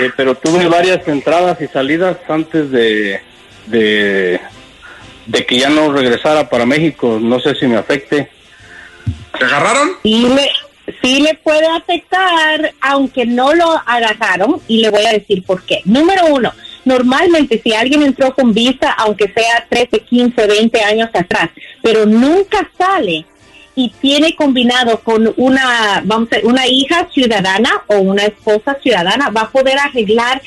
eh, 0.01 0.11
pero 0.17 0.35
tuve 0.35 0.67
varias 0.67 1.07
entradas 1.09 1.61
y 1.61 1.67
salidas 1.69 2.19
antes 2.29 2.71
de, 2.71 3.21
de, 3.67 4.41
que 5.47 5.59
ya 5.59 5.71
no 5.71 5.93
regresara 5.93 6.49
para 6.49 6.67
México. 6.67 7.19
No 7.21 7.41
sé 7.41 7.55
si 7.55 7.67
me 7.67 7.77
afecte. 7.77 8.29
¿Te 9.39 9.45
agarraron? 9.45 9.93
Sí 10.03 10.29
le, 10.29 10.51
sí 11.03 11.21
le 11.21 11.35
puede 11.35 11.67
afectar, 11.67 12.73
aunque 12.81 13.25
no 13.25 13.55
lo 13.55 13.81
agarraron, 13.87 14.61
y 14.67 14.83
le 14.83 14.91
voy 14.91 15.05
a 15.07 15.13
decir 15.13 15.43
por 15.45 15.63
qué. 15.65 15.81
Número 15.85 16.27
uno, 16.27 16.53
normalmente 16.85 17.61
si 17.63 17.73
alguien 17.73 18.03
entró 18.03 18.35
con 18.35 18.53
visa, 18.53 18.93
aunque 18.93 19.33
sea 19.33 19.67
13, 19.69 20.01
15, 20.01 20.47
20 20.47 20.81
años 20.83 21.11
atrás, 21.13 21.51
pero 21.83 22.07
nunca 22.07 22.71
sale 22.77 23.27
y 23.75 23.91
tiene 24.01 24.35
combinado 24.35 25.01
con 25.01 25.33
una, 25.37 26.03
vamos 26.05 26.29
a 26.33 26.45
una 26.45 26.67
hija 26.67 27.09
ciudadana 27.13 27.71
o 27.87 27.99
una 27.99 28.25
esposa 28.25 28.77
ciudadana, 28.83 29.31
va 29.31 29.43
a 29.43 29.51
poder 29.51 29.79
arreglar 29.79 30.43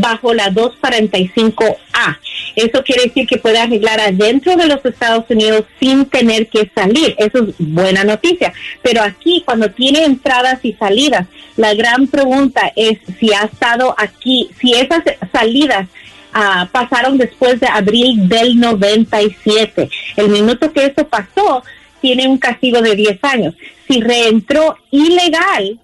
bajo 0.00 0.34
la 0.34 0.50
245A. 0.50 2.18
Eso 2.56 2.82
quiere 2.82 3.04
decir 3.04 3.26
que 3.26 3.38
puede 3.38 3.58
arreglar 3.58 4.00
adentro 4.00 4.56
de 4.56 4.66
los 4.66 4.84
Estados 4.84 5.24
Unidos 5.28 5.64
sin 5.78 6.06
tener 6.06 6.48
que 6.48 6.70
salir. 6.74 7.14
Eso 7.18 7.44
es 7.44 7.54
buena 7.58 8.04
noticia. 8.04 8.52
Pero 8.82 9.02
aquí, 9.02 9.42
cuando 9.44 9.70
tiene 9.70 10.04
entradas 10.04 10.58
y 10.64 10.72
salidas, 10.72 11.26
la 11.56 11.74
gran 11.74 12.06
pregunta 12.08 12.72
es 12.74 12.98
si 13.18 13.32
ha 13.32 13.44
estado 13.44 13.94
aquí, 13.96 14.50
si 14.60 14.72
esas 14.74 15.02
salidas 15.32 15.88
ah, 16.32 16.68
pasaron 16.72 17.18
después 17.18 17.60
de 17.60 17.68
abril 17.68 18.28
del 18.28 18.58
97. 18.58 19.88
El 20.16 20.28
minuto 20.28 20.72
que 20.72 20.86
eso 20.86 21.06
pasó, 21.06 21.62
tiene 22.00 22.28
un 22.28 22.38
castigo 22.38 22.80
de 22.80 22.94
10 22.94 23.18
años. 23.22 23.54
Si 23.88 24.00
reentró 24.00 24.76
ilegal, 24.90 25.78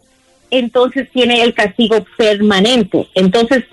entonces 0.59 1.09
tiene 1.13 1.43
el 1.43 1.55
castigo 1.55 2.05
permanente. 2.17 3.09
Entonces, 3.15 3.65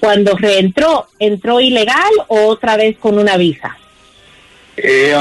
cuando 0.00 0.36
reentró, 0.36 1.06
¿entró 1.18 1.60
ilegal 1.60 2.12
o 2.28 2.46
otra 2.46 2.76
vez 2.76 2.96
con 2.98 3.18
una 3.18 3.36
visa? 3.36 3.76
Eh, 4.76 5.14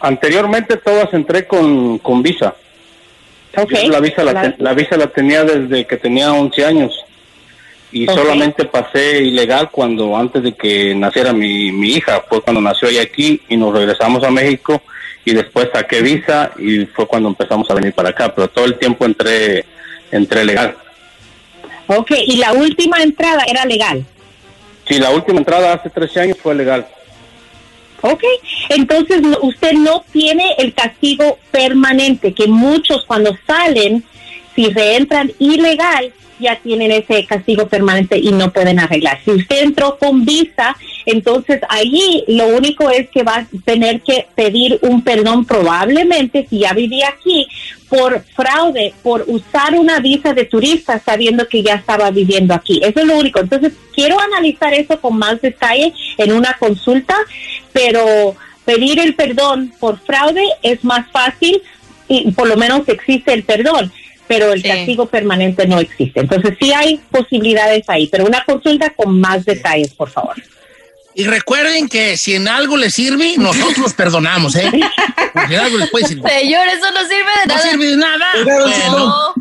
anteriormente 0.00 0.76
todas 0.76 1.12
entré 1.12 1.46
con, 1.46 1.98
con 1.98 2.22
visa. 2.22 2.54
la, 3.88 4.00
visa 4.00 4.24
la, 4.24 4.74
visa 4.74 4.96
la 4.96 5.06
tenía 5.08 5.44
desde 5.44 5.86
que 5.86 5.96
tenía 5.96 6.32
11 6.32 6.64
años 6.64 7.04
y 7.92 8.06
solamente 8.06 8.64
pasé 8.64 9.22
ilegal 9.22 9.70
cuando 9.70 10.16
antes 10.16 10.42
de 10.42 10.52
que 10.54 10.94
naciera 10.94 11.32
mi, 11.32 11.70
mi 11.70 11.90
hija, 11.90 12.24
fue 12.28 12.40
cuando 12.40 12.62
nació 12.62 12.88
ella 12.88 13.02
aquí 13.02 13.42
y 13.48 13.56
nos 13.56 13.74
regresamos 13.74 14.24
a 14.24 14.30
México 14.30 14.82
y 15.24 15.34
después 15.34 15.68
saqué 15.72 16.02
visa 16.02 16.52
y 16.58 16.86
fue 16.86 17.06
cuando 17.06 17.28
empezamos 17.28 17.70
a 17.70 17.74
venir 17.74 17.92
para 17.92 18.10
acá, 18.10 18.34
pero 18.34 18.48
todo 18.48 18.64
el 18.64 18.78
tiempo 18.78 19.04
entré, 19.04 19.64
entré 20.12 20.44
legal. 20.44 20.76
Ok, 21.88 22.12
¿y 22.26 22.36
la 22.36 22.52
última 22.52 23.02
entrada 23.02 23.42
era 23.48 23.64
legal? 23.64 24.04
Sí, 24.86 24.98
la 24.98 25.10
última 25.10 25.38
entrada 25.38 25.72
hace 25.72 25.90
13 25.90 26.20
años 26.20 26.38
fue 26.40 26.54
legal. 26.54 26.86
Ok, 28.02 28.22
entonces 28.68 29.20
usted 29.42 29.72
no 29.74 30.04
tiene 30.12 30.54
el 30.58 30.74
castigo 30.74 31.38
permanente, 31.50 32.34
que 32.34 32.48
muchos 32.48 33.04
cuando 33.04 33.36
salen, 33.46 34.04
si 34.54 34.68
reentran 34.70 35.32
ilegal, 35.38 36.12
ya 36.42 36.56
tienen 36.56 36.90
ese 36.90 37.24
castigo 37.24 37.68
permanente 37.68 38.18
y 38.18 38.32
no 38.32 38.52
pueden 38.52 38.78
arreglar. 38.78 39.20
Si 39.24 39.30
usted 39.30 39.62
entró 39.62 39.96
con 39.98 40.24
visa, 40.24 40.76
entonces 41.06 41.60
allí 41.68 42.24
lo 42.28 42.48
único 42.48 42.90
es 42.90 43.08
que 43.10 43.22
va 43.22 43.36
a 43.36 43.46
tener 43.64 44.02
que 44.02 44.26
pedir 44.34 44.78
un 44.82 45.02
perdón 45.02 45.44
probablemente 45.44 46.46
si 46.48 46.60
ya 46.60 46.72
vivía 46.72 47.08
aquí 47.08 47.46
por 47.88 48.22
fraude, 48.34 48.94
por 49.02 49.24
usar 49.26 49.74
una 49.78 50.00
visa 50.00 50.32
de 50.32 50.46
turista 50.46 51.00
sabiendo 51.04 51.46
que 51.46 51.62
ya 51.62 51.74
estaba 51.74 52.10
viviendo 52.10 52.54
aquí. 52.54 52.80
Eso 52.82 53.00
es 53.00 53.06
lo 53.06 53.18
único. 53.18 53.40
Entonces 53.40 53.72
quiero 53.94 54.18
analizar 54.18 54.72
eso 54.74 55.00
con 55.00 55.18
más 55.18 55.40
detalle 55.40 55.92
en 56.16 56.32
una 56.32 56.56
consulta, 56.58 57.16
pero 57.72 58.34
pedir 58.64 58.98
el 58.98 59.14
perdón 59.14 59.72
por 59.78 59.98
fraude 60.00 60.44
es 60.62 60.82
más 60.84 61.10
fácil 61.10 61.62
y 62.08 62.30
por 62.32 62.48
lo 62.48 62.56
menos 62.56 62.88
existe 62.88 63.32
el 63.32 63.44
perdón 63.44 63.92
pero 64.32 64.52
el 64.52 64.62
castigo 64.62 65.06
permanente 65.06 65.66
no 65.66 65.78
existe. 65.78 66.20
Entonces 66.20 66.56
sí 66.58 66.72
hay 66.72 66.98
posibilidades 67.10 67.84
ahí, 67.88 68.08
pero 68.10 68.24
una 68.24 68.42
consulta 68.44 68.90
con 68.90 69.20
más 69.20 69.44
detalles, 69.44 69.92
por 69.92 70.08
favor. 70.08 70.36
Y 71.14 71.24
recuerden 71.24 71.88
que 71.88 72.16
si 72.16 72.34
en 72.34 72.48
algo 72.48 72.76
les 72.76 72.94
sirve, 72.94 73.34
nosotros 73.36 73.92
perdonamos, 73.92 74.56
¿eh? 74.56 74.70
Porque 75.32 75.54
en 75.54 75.60
algo 75.60 75.78
les 75.78 75.90
puede 75.90 76.06
servir. 76.06 76.24
Señor, 76.26 76.66
eso 76.68 76.90
no 76.90 77.00
sirve 77.00 77.30
de 77.40 77.46
nada. 77.46 77.64
No 77.64 77.70
sirve 77.70 77.86
de 77.86 77.96
nada. 77.96 78.26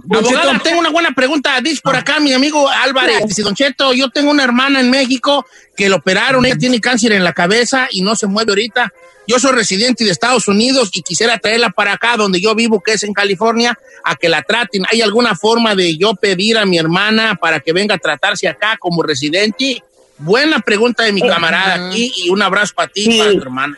Bueno, 0.04 0.28
abogada, 0.28 0.60
tengo 0.60 0.80
una 0.80 0.90
buena 0.90 1.12
pregunta. 1.12 1.60
Dice 1.62 1.82
por 1.82 1.96
acá 1.96 2.20
mi 2.20 2.34
amigo 2.34 2.68
Álvarez. 2.70 3.26
Dice, 3.26 3.42
Don 3.42 3.56
Cheto, 3.56 3.94
yo 3.94 4.10
tengo 4.10 4.32
una 4.32 4.44
hermana 4.44 4.82
en 4.82 4.90
México 4.90 5.46
que 5.76 5.88
lo 5.88 5.98
operaron. 5.98 6.46
Ella 6.46 6.58
tiene 6.58 6.82
cáncer 6.82 7.14
en 7.14 7.24
la 7.24 7.34
cabeza 7.34 7.88
y 7.90 8.02
no 8.02 8.16
se 8.16 8.28
mueve 8.28 8.52
ahorita. 8.52 8.92
Yo 9.28 9.40
soy 9.40 9.54
residente 9.54 10.04
de 10.04 10.12
Estados 10.12 10.48
Unidos 10.48 10.90
y 10.94 11.04
quisiera 11.04 11.38
traerla 11.38 11.70
para 11.70 11.94
acá, 11.94 12.18
donde 12.18 12.42
yo 12.42 12.54
vivo, 12.54 12.82
que 12.82 12.94
es 12.94 13.04
en 13.04 13.14
California, 13.14 13.78
a 14.04 14.16
que 14.16 14.28
la 14.28 14.42
traten. 14.42 14.84
¿Hay 14.92 15.02
alguna 15.02 15.36
forma 15.36 15.76
de 15.76 15.96
yo 15.96 16.16
pedir 16.16 16.58
a 16.58 16.66
mi 16.66 16.78
hermana 16.78 17.36
para 17.36 17.60
que 17.60 17.72
venga 17.72 17.96
a 17.96 17.98
tratarse 17.98 18.48
acá 18.48 18.78
como 18.78 19.04
residente? 19.04 19.84
Buena 20.22 20.60
pregunta 20.60 21.04
de 21.04 21.14
mi 21.14 21.22
camarada 21.22 21.88
aquí 21.88 22.12
y 22.16 22.30
un 22.30 22.42
abrazo 22.42 22.74
para 22.76 22.88
ti, 22.88 23.18
para 23.18 23.32
tu 23.32 23.42
hermana. 23.42 23.78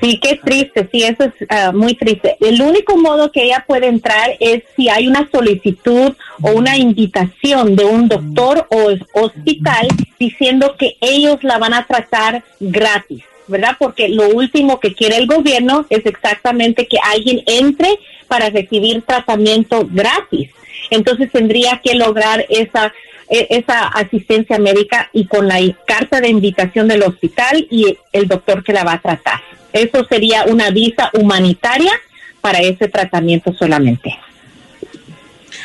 Sí, 0.00 0.20
qué 0.22 0.38
triste, 0.42 0.88
sí, 0.92 1.04
eso 1.04 1.24
es 1.24 1.32
ah, 1.48 1.72
muy 1.72 1.94
triste. 1.94 2.36
El 2.40 2.60
único 2.60 2.96
modo 2.98 3.32
que 3.32 3.44
ella 3.44 3.64
puede 3.66 3.86
entrar 3.86 4.36
es 4.40 4.62
si 4.76 4.88
hay 4.88 5.08
una 5.08 5.28
solicitud 5.30 6.14
o 6.42 6.50
una 6.50 6.76
invitación 6.76 7.76
de 7.76 7.84
un 7.84 8.08
doctor 8.08 8.66
o 8.70 8.90
hospital 9.14 9.88
diciendo 10.18 10.76
que 10.78 10.96
ellos 11.00 11.38
la 11.42 11.58
van 11.58 11.72
a 11.72 11.86
tratar 11.86 12.44
gratis, 12.60 13.22
¿verdad? 13.46 13.76
Porque 13.78 14.08
lo 14.08 14.28
último 14.28 14.80
que 14.80 14.92
quiere 14.92 15.16
el 15.16 15.26
gobierno 15.26 15.86
es 15.88 16.04
exactamente 16.04 16.86
que 16.86 16.98
alguien 17.02 17.42
entre 17.46 17.98
para 18.28 18.50
recibir 18.50 19.02
tratamiento 19.02 19.88
gratis. 19.90 20.50
Entonces 20.90 21.32
tendría 21.32 21.80
que 21.82 21.94
lograr 21.94 22.44
esa 22.50 22.92
esa 23.28 23.88
asistencia 23.88 24.58
médica 24.58 25.10
y 25.12 25.26
con 25.26 25.48
la 25.48 25.58
carta 25.86 26.20
de 26.20 26.28
invitación 26.28 26.88
del 26.88 27.02
hospital 27.02 27.66
y 27.70 27.98
el 28.12 28.28
doctor 28.28 28.62
que 28.62 28.72
la 28.72 28.84
va 28.84 28.94
a 28.94 29.00
tratar. 29.00 29.40
Eso 29.72 30.04
sería 30.04 30.44
una 30.44 30.70
visa 30.70 31.10
humanitaria 31.12 31.92
para 32.40 32.60
ese 32.60 32.88
tratamiento 32.88 33.52
solamente. 33.52 34.16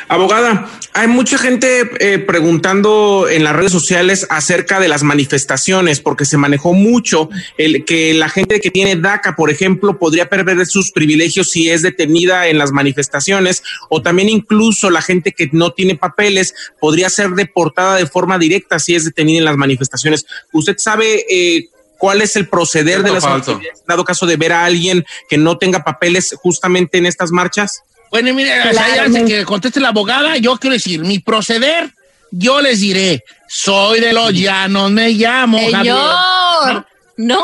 Abogada, 0.08 0.68
hay 0.92 1.08
mucha 1.08 1.38
gente 1.38 1.90
eh, 2.00 2.18
preguntando 2.18 3.26
en 3.28 3.44
las 3.44 3.56
redes 3.56 3.72
sociales 3.72 4.26
acerca 4.30 4.80
de 4.80 4.88
las 4.88 5.02
manifestaciones, 5.02 6.00
porque 6.00 6.24
se 6.24 6.36
manejó 6.36 6.74
mucho 6.74 7.28
el 7.58 7.84
que 7.84 8.14
la 8.14 8.28
gente 8.28 8.60
que 8.60 8.70
tiene 8.70 8.96
DACA, 8.96 9.36
por 9.36 9.50
ejemplo, 9.50 9.98
podría 9.98 10.28
perder 10.28 10.66
sus 10.66 10.90
privilegios 10.90 11.50
si 11.50 11.70
es 11.70 11.82
detenida 11.82 12.48
en 12.48 12.58
las 12.58 12.72
manifestaciones, 12.72 13.62
o 13.88 14.02
también 14.02 14.28
incluso 14.28 14.90
la 14.90 15.02
gente 15.02 15.32
que 15.32 15.48
no 15.52 15.72
tiene 15.72 15.96
papeles 15.96 16.54
podría 16.80 17.08
ser 17.10 17.30
deportada 17.30 17.96
de 17.96 18.06
forma 18.06 18.38
directa 18.38 18.78
si 18.78 18.94
es 18.94 19.04
detenida 19.04 19.38
en 19.38 19.44
las 19.44 19.56
manifestaciones. 19.56 20.26
¿Usted 20.52 20.76
sabe 20.78 21.24
eh, 21.30 21.68
cuál 21.98 22.20
es 22.22 22.36
el 22.36 22.48
proceder 22.48 23.02
de 23.02 23.12
las 23.12 23.24
manifestaciones, 23.24 23.82
dado 23.86 24.04
caso 24.04 24.26
de 24.26 24.36
ver 24.36 24.52
a 24.52 24.64
alguien 24.64 25.04
que 25.28 25.38
no 25.38 25.58
tenga 25.58 25.84
papeles 25.84 26.34
justamente 26.42 26.98
en 26.98 27.06
estas 27.06 27.30
marchas? 27.30 27.82
Bueno, 28.12 28.34
mire, 28.34 28.52
antes 28.52 29.24
que 29.24 29.44
conteste 29.46 29.80
la 29.80 29.88
abogada, 29.88 30.36
yo 30.36 30.58
quiero 30.58 30.74
decir, 30.74 31.00
mi 31.00 31.18
proceder, 31.18 31.90
yo 32.30 32.60
les 32.60 32.80
diré, 32.80 33.24
soy 33.48 34.00
de 34.00 34.12
los 34.12 34.34
llanos, 34.34 34.90
me 34.90 35.08
llamo 35.12 35.58
Señor, 35.58 36.84
no. 37.16 37.42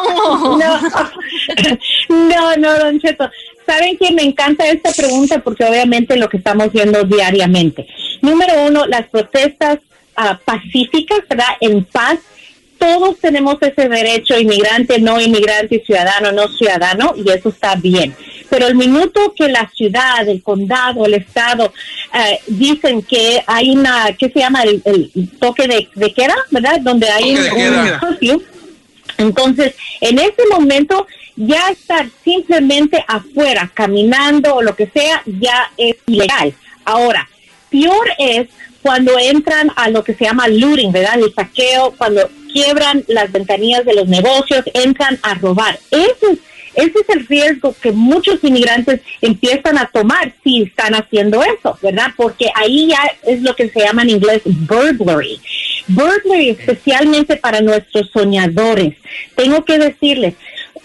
No, 0.59 0.59
no, 2.09 2.57
no, 2.57 2.79
don 2.79 3.01
Cheto. 3.01 3.31
Saben 3.67 3.97
que 3.97 4.13
me 4.13 4.23
encanta 4.23 4.67
esta 4.67 4.93
pregunta 4.93 5.39
porque 5.41 5.65
obviamente 5.65 6.17
lo 6.17 6.29
que 6.29 6.37
estamos 6.37 6.71
viendo 6.71 7.03
diariamente. 7.05 7.87
Número 8.21 8.67
uno, 8.67 8.87
las 8.87 9.09
protestas 9.09 9.79
ah, 10.17 10.39
pacíficas, 10.45 11.21
¿verdad? 11.31 11.57
En 11.61 11.83
paz 11.85 12.19
todos 12.79 13.19
tenemos 13.19 13.57
ese 13.61 13.89
derecho, 13.89 14.39
inmigrante, 14.39 15.01
no 15.01 15.21
inmigrante, 15.21 15.83
ciudadano, 15.85 16.33
no 16.33 16.49
ciudadano, 16.49 17.15
y 17.17 17.29
eso 17.31 17.49
está 17.49 17.75
bien. 17.75 18.15
Pero 18.49 18.67
el 18.67 18.75
minuto 18.75 19.35
que 19.37 19.49
la 19.49 19.71
ciudad, 19.75 20.27
el 20.29 20.43
condado, 20.43 21.05
el 21.05 21.15
estado 21.15 21.73
eh, 22.15 22.39
dicen 22.47 23.03
que 23.03 23.43
hay 23.47 23.71
una, 23.71 24.13
¿qué 24.19 24.31
se 24.31 24.41
llama? 24.41 24.63
El, 24.63 24.83
toque 25.39 25.67
de, 25.67 25.89
de, 25.95 26.13
queda, 26.13 26.35
¿verdad? 26.51 26.81
Donde 26.81 27.09
hay 27.11 27.37
un, 27.37 28.43
Entonces, 29.19 29.75
en 30.01 30.19
ese 30.19 30.43
momento, 30.51 31.07
ya 31.37 31.71
estar 31.71 32.09
simplemente 32.25 33.05
afuera, 33.07 33.71
caminando 33.73 34.57
o 34.57 34.63
lo 34.63 34.75
que 34.75 34.89
sea, 34.89 35.23
ya 35.27 35.71
es 35.77 35.97
ilegal. 36.07 36.55
Ahora, 36.85 37.29
peor 37.71 38.09
es 38.19 38.49
cuando 38.83 39.19
entran 39.19 39.71
a 39.77 39.91
lo 39.91 40.03
que 40.03 40.15
se 40.15 40.25
llama 40.25 40.49
looting, 40.49 40.93
¿verdad? 40.93 41.19
El 41.19 41.35
saqueo, 41.35 41.95
cuando 41.97 42.29
quiebran 42.53 43.05
las 43.09 43.31
ventanillas 43.31 43.85
de 43.85 43.95
los 43.95 44.09
negocios, 44.09 44.65
entran 44.73 45.19
a 45.23 45.35
robar. 45.35 45.79
Ese, 45.91 46.39
ese 46.79 47.01
es 47.01 47.09
el 47.09 47.27
riesgo 47.27 47.75
que 47.83 47.91
muchos 47.91 48.43
inmigrantes 48.45 49.01
empiezan 49.21 49.79
a 49.79 49.87
tomar 49.87 50.33
si 50.45 50.63
están 50.63 50.95
haciendo 50.95 51.43
eso, 51.43 51.77
¿verdad? 51.83 52.13
Porque 52.17 52.47
ahí 52.55 52.87
ya 52.87 53.01
es 53.27 53.43
lo 53.43 53.57
que 53.57 53.69
se 53.69 53.81
llama 53.81 54.03
en 54.03 54.11
inglés 54.11 54.43
burglary. 54.45 55.41
Burglary 55.89 56.51
especialmente 56.51 57.37
para 57.37 57.61
nuestros 57.63 58.09
soñadores. 58.13 58.95
Tengo 59.35 59.65
que 59.65 59.77
decirles, 59.79 60.35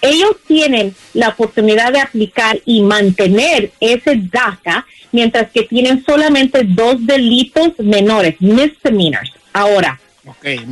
ellos 0.02 0.36
tienen 0.48 0.96
la 1.14 1.30
oportunidad 1.30 1.94
de 1.94 2.02
aplicar 2.02 2.60
y 2.66 2.82
mantener 2.82 3.72
ese 3.80 4.16
DACA 4.16 4.88
mientras 5.12 5.52
que 5.52 5.62
tienen 5.62 6.04
solamente 6.04 6.64
dos 6.64 7.06
delitos 7.06 7.78
menores, 7.78 8.42
misdemeanors. 8.42 9.32
Ahora, 9.54 10.00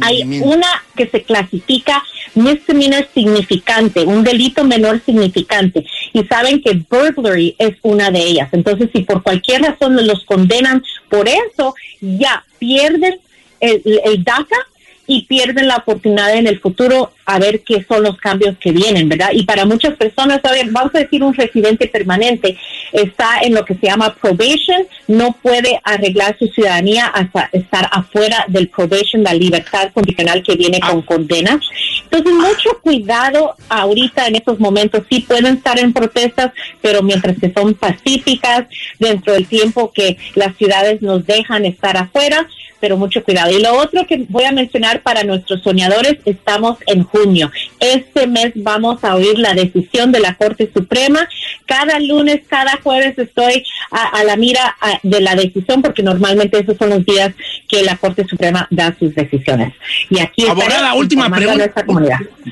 hay 0.02 0.24
una 0.42 0.68
que 0.96 1.08
se 1.08 1.24
clasifica 1.24 2.04
misdemeanor 2.36 3.08
significante, 3.14 4.06
un 4.06 4.24
delito 4.24 4.64
menor 4.64 5.02
significante, 5.06 5.86
y 6.14 6.24
saben 6.26 6.62
que 6.62 6.84
burglary 6.90 7.56
es 7.58 7.76
una 7.82 8.12
de 8.12 8.20
ellas. 8.20 8.50
Entonces, 8.52 8.90
si 8.94 9.04
por 9.04 9.24
cualquier 9.24 9.62
razón 9.62 9.96
los 10.08 10.24
condenan 10.26 10.84
por 11.10 11.28
eso, 11.28 11.76
ya 12.00 12.46
pierden 12.60 13.20
el, 13.60 13.82
el 14.06 14.24
DACA 14.24 14.68
y 15.12 15.24
pierden 15.24 15.68
la 15.68 15.76
oportunidad 15.76 16.34
en 16.38 16.48
el 16.48 16.62
futuro 16.62 17.12
a 17.26 17.38
ver 17.38 17.64
qué 17.66 17.84
son 17.84 18.04
los 18.04 18.16
cambios 18.16 18.58
que 18.58 18.72
vienen, 18.72 19.10
¿verdad? 19.10 19.32
Y 19.34 19.44
para 19.44 19.66
muchas 19.66 19.98
personas, 19.98 20.40
a 20.46 20.52
ver, 20.52 20.68
vamos 20.72 20.96
a 20.96 21.00
decir 21.00 21.22
un 21.22 21.34
residente 21.34 21.88
permanente 21.88 22.58
está 22.94 23.40
en 23.42 23.54
lo 23.54 23.66
que 23.66 23.76
se 23.76 23.88
llama 23.88 24.16
probation, 24.16 24.88
no 25.10 25.34
puede 25.34 25.82
arreglar 25.84 26.38
su 26.40 26.48
ciudadanía 26.48 27.08
hasta 27.08 27.50
estar 27.52 27.90
afuera 27.92 28.46
del 28.48 28.70
probation, 28.70 29.22
la 29.22 29.34
libertad 29.34 29.92
condicional 29.94 30.44
que 30.44 30.56
viene 30.56 30.80
con 30.80 31.02
condenas. 31.02 31.60
Entonces, 32.04 32.34
mucho 32.34 32.80
cuidado 32.82 33.56
ahorita 33.68 34.28
en 34.28 34.36
estos 34.36 34.62
momentos. 34.62 35.04
Sí 35.10 35.26
pueden 35.28 35.58
estar 35.58 35.78
en 35.78 35.92
protestas, 35.92 36.54
pero 36.82 37.04
mientras 37.04 37.38
que 37.38 37.52
son 37.52 37.74
pacíficas, 37.74 38.66
dentro 38.98 39.34
del 39.34 39.46
tiempo 39.46 39.92
que 39.92 40.18
las 40.36 40.56
ciudades 40.56 41.02
nos 41.02 41.26
dejan 41.26 41.66
estar 41.66 41.98
afuera, 41.98 42.48
pero 42.82 42.98
mucho 42.98 43.24
cuidado. 43.24 43.56
Y 43.56 43.62
lo 43.62 43.76
otro 43.78 44.06
que 44.08 44.26
voy 44.28 44.44
a 44.44 44.52
mencionar 44.52 45.02
para 45.04 45.24
nuestros 45.24 45.62
soñadores, 45.62 46.18
estamos 46.26 46.80
en 46.88 47.04
junio. 47.04 47.52
Este 47.80 48.28
mes 48.28 48.52
vamos 48.56 49.04
a 49.04 49.16
oír 49.16 49.38
la 49.38 49.54
decisión 49.54 50.12
de 50.12 50.20
la 50.20 50.34
Corte 50.34 50.70
Suprema. 50.74 51.30
Cada 51.68 52.00
lunes, 52.00 52.42
cada 52.50 52.80
jueves 52.84 53.18
estoy 53.18 53.64
a, 53.92 54.24
la 54.24 54.36
mira 54.36 54.76
de 55.04 55.22
la 55.22 55.36
decisión 55.36 55.82
porque 55.82 56.02
normalmente 56.04 56.60
esos 56.60 56.78
son 56.78 56.90
los 56.90 57.06
días 57.06 57.34
que 57.70 57.84
la 57.84 57.96
Corte 57.98 58.26
Suprema 58.28 58.68
da 58.72 58.96
sus 58.98 59.14
decisiones. 59.14 59.74
Y 60.10 60.20
aquí 60.20 60.48
Abogada, 60.48 60.94
última 60.96 61.30
pregunta. 61.30 61.72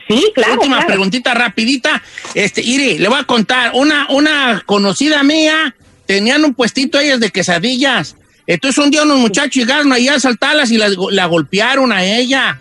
Sí, 0.07 0.31
claro. 0.35 0.53
Última 0.53 0.85
preguntita 0.85 1.33
rapidita. 1.33 2.01
Este, 2.35 2.61
Iri, 2.61 2.99
le 2.99 3.09
voy 3.09 3.19
a 3.19 3.23
contar. 3.23 3.71
Una, 3.73 4.07
una 4.09 4.61
conocida 4.65 5.23
mía 5.23 5.75
tenían 6.05 6.43
un 6.45 6.53
puestito 6.53 6.99
ellas 6.99 7.19
de 7.19 7.31
quesadillas 7.31 8.15
entonces 8.53 8.83
un 8.83 8.89
día 8.89 9.03
unos 9.03 9.19
muchachos 9.19 9.53
llegaron 9.53 9.93
ahí 9.93 10.07
a 10.07 10.15
asaltarlas 10.15 10.71
y 10.71 10.79
la, 10.79 11.25
golpearon 11.27 11.91
a 11.91 12.03
ella. 12.03 12.59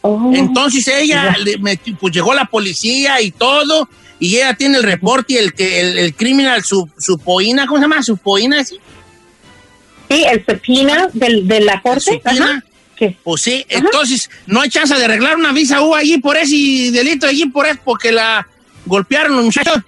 Oh. 0.00 0.32
Entonces 0.34 0.88
ella, 0.88 1.36
pues 2.00 2.10
llegó 2.14 2.32
la 2.32 2.46
policía 2.46 3.20
y 3.20 3.30
todo, 3.30 3.86
y 4.18 4.36
ella 4.36 4.54
tiene 4.54 4.78
el 4.78 4.82
reporte 4.82 5.34
y 5.34 5.36
el 5.36 5.52
que 5.52 6.04
el, 6.04 6.14
criminal, 6.14 6.64
su, 6.64 6.88
su 6.96 7.18
poina, 7.18 7.66
¿cómo 7.66 7.76
se 7.76 7.82
llama? 7.82 8.02
Su 8.02 8.16
poina, 8.16 8.64
¿sí? 8.64 8.78
Sí, 10.08 10.24
el 10.24 10.42
pepina 10.42 11.08
del, 11.12 11.46
de 11.46 11.60
la 11.60 11.82
corte. 11.82 12.22
Pues 13.22 13.42
sí, 13.42 13.62
entonces 13.68 14.30
no 14.46 14.62
hay 14.62 14.70
chance 14.70 14.94
de 14.94 15.04
arreglar 15.04 15.36
una 15.36 15.52
visa 15.52 15.82
U 15.82 15.94
allí 15.94 16.16
por 16.16 16.38
ese 16.38 16.90
delito, 16.90 17.26
allí 17.26 17.44
por 17.44 17.66
eso, 17.66 17.78
porque 17.84 18.10
la 18.10 18.48
golpearon 18.86 19.36
los 19.36 19.44
muchachos. 19.44 19.82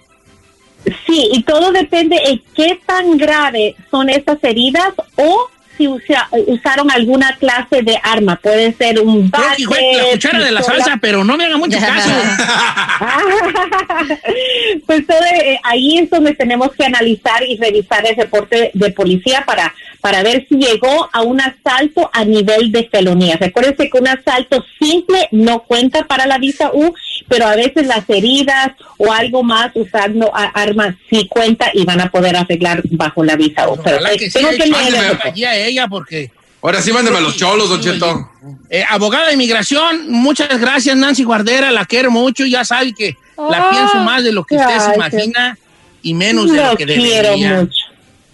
Sí, 1.05 1.29
y 1.33 1.43
todo 1.43 1.71
depende 1.71 2.15
de 2.15 2.41
qué 2.55 2.79
tan 2.85 3.17
grave 3.17 3.75
son 3.91 4.09
esas 4.09 4.41
heridas 4.43 4.93
o 5.15 5.49
si 5.77 5.87
usaron 5.87 6.91
alguna 6.91 7.35
clase 7.37 7.81
de 7.81 7.99
arma. 8.03 8.37
Puede 8.37 8.73
ser 8.73 8.99
un 8.99 9.29
bate. 9.29 9.63
la 9.63 10.11
cuchara 10.11 10.39
de 10.39 10.51
la 10.51 10.63
salsa, 10.63 10.97
pero 10.99 11.23
no 11.23 11.37
me 11.37 11.45
haga 11.45 11.57
mucho 11.57 11.77
caso. 11.77 12.09
pues 14.85 15.05
todo, 15.07 15.19
eh, 15.43 15.59
ahí 15.63 15.99
es 15.99 16.09
donde 16.09 16.33
tenemos 16.33 16.71
que 16.73 16.85
analizar 16.85 17.43
y 17.43 17.57
revisar 17.57 18.05
el 18.07 18.15
reporte 18.15 18.71
de 18.73 18.91
policía 18.91 19.43
para, 19.45 19.73
para 20.01 20.23
ver 20.23 20.45
si 20.47 20.55
llegó 20.55 21.09
a 21.11 21.21
un 21.21 21.39
asalto 21.41 22.09
a 22.13 22.25
nivel 22.25 22.71
de 22.71 22.87
felonía. 22.89 23.37
Recuérdense 23.39 23.89
que 23.89 23.97
un 23.97 24.07
asalto 24.07 24.63
simple 24.79 25.27
no 25.31 25.63
cuenta 25.63 26.05
para 26.05 26.25
la 26.25 26.37
visa 26.37 26.71
U, 26.73 26.93
pero 27.27 27.47
a 27.47 27.55
veces 27.55 27.87
las 27.87 28.09
heridas 28.09 28.71
o 28.97 29.11
algo 29.11 29.43
más 29.43 29.71
usando 29.75 30.31
armas 30.33 30.95
sí 31.09 31.27
cuenta 31.27 31.69
y 31.73 31.85
van 31.85 32.01
a 32.01 32.09
poder 32.09 32.35
arreglar 32.35 32.81
bajo 32.91 33.23
la 33.23 33.35
visa 33.35 33.69
U. 33.69 33.77
Pero 33.83 33.99
que 34.17 34.29
tengo 34.29 34.49
que 34.49 34.65
leer 34.65 35.19
ella 35.67 35.87
porque... 35.87 36.31
Ahora 36.61 36.81
sí, 36.81 36.91
mándeme 36.91 37.17
a 37.17 37.21
los 37.21 37.37
cholos, 37.37 37.69
Don 37.69 37.79
Cheto. 37.79 38.31
Eh, 38.69 38.83
abogada 38.89 39.27
de 39.27 39.33
inmigración, 39.33 40.09
muchas 40.09 40.59
gracias, 40.59 40.97
Nancy 40.97 41.23
Guardera, 41.23 41.71
la 41.71 41.85
quiero 41.85 42.11
mucho, 42.11 42.45
ya 42.45 42.65
sabe 42.65 42.93
que 42.93 43.15
la 43.37 43.69
pienso 43.69 43.99
más 43.99 44.23
de 44.23 44.31
lo 44.31 44.43
que 44.43 44.55
usted 44.55 44.79
se 44.79 44.95
imagina 44.95 45.57
y 46.01 46.13
menos 46.13 46.51
de 46.51 46.57
lo, 46.57 46.75
que 46.75 46.85
debería. 46.85 47.33
Quiero 47.33 47.61
mucho. 47.61 47.85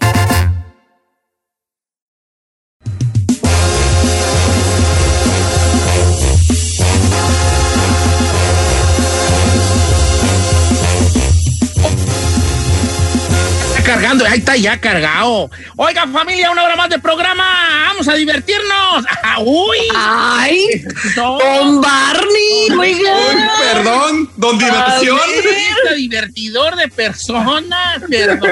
cargando, 13.87 14.25
ahí 14.25 14.39
está 14.39 14.57
ya 14.57 14.77
cargado. 14.81 15.49
Oiga, 15.77 16.05
familia, 16.07 16.51
una 16.51 16.63
hora 16.63 16.75
más 16.75 16.89
de 16.89 16.99
programa. 16.99 17.45
Vamos 17.87 18.05
a 18.09 18.15
divertirnos. 18.15 19.05
¡Uy! 19.45 19.77
¡Ay! 19.95 20.85
Don 21.15 21.79
Barney, 21.79 22.36
oiga. 22.71 23.15
Uy, 23.15 23.41
perdón, 23.59 24.31
don 24.35 24.57
diversión. 24.57 25.19
Este 25.35 25.95
divertidor 25.95 26.75
de 26.75 26.87
personas, 26.87 28.01
perdón. 28.09 28.49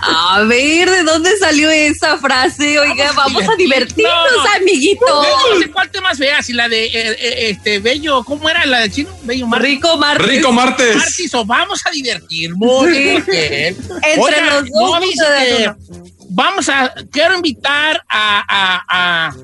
A 0.00 0.42
ver, 0.42 0.90
¿de 0.90 1.02
dónde 1.02 1.36
salió 1.38 1.70
esa 1.70 2.18
frase? 2.18 2.78
Oiga, 2.78 3.12
vamos, 3.12 3.42
a 3.48 3.56
divertirnos, 3.56 4.46
amiguitos. 4.56 5.08
No 5.08 5.60
sé 5.60 5.70
cuál 5.70 5.90
tema 5.90 6.14
fea, 6.14 6.42
si 6.42 6.52
la 6.52 6.68
de 6.68 6.86
eh, 6.86 6.90
eh, 6.94 7.50
este 7.50 7.78
Bello, 7.78 8.22
¿cómo 8.24 8.48
era 8.48 8.64
la 8.66 8.80
de 8.80 8.90
chino? 8.90 9.10
Bello 9.22 9.46
Martes. 9.46 9.70
Rico 9.70 9.96
Martes. 9.96 10.26
Rico 10.26 10.52
Martes. 10.52 10.96
Martes, 10.96 11.34
o 11.34 11.44
vamos 11.44 11.84
a 11.86 11.90
divertirnos. 11.90 12.86
Entre 12.86 14.46
los 14.50 14.70
dos. 14.70 15.00
vamos 16.30 16.68
a, 16.68 16.94
quiero 17.10 17.36
invitar 17.36 18.02
a, 18.08 18.44
a, 18.48 18.84
a, 18.88 19.34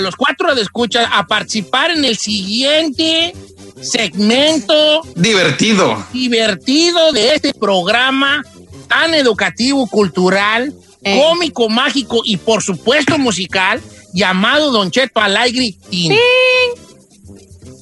los 0.00 0.16
cuatro 0.16 0.54
de 0.54 0.62
escucha 0.62 1.06
a 1.06 1.26
participar 1.26 1.90
en 1.90 2.04
el 2.04 2.16
siguiente 2.16 3.34
segmento 3.80 5.02
divertido. 5.14 6.04
Divertido 6.12 7.12
de 7.12 7.34
este 7.34 7.54
programa 7.54 8.42
tan 8.88 9.14
educativo, 9.14 9.86
cultural, 9.86 10.74
eh. 11.02 11.20
cómico, 11.22 11.68
mágico 11.68 12.20
y 12.24 12.36
por 12.36 12.62
supuesto 12.62 13.18
musical 13.18 13.80
llamado 14.12 14.72
Don 14.72 14.90
Cheto 14.90 15.20
Alegre 15.20 15.74
Sí. 15.90 16.10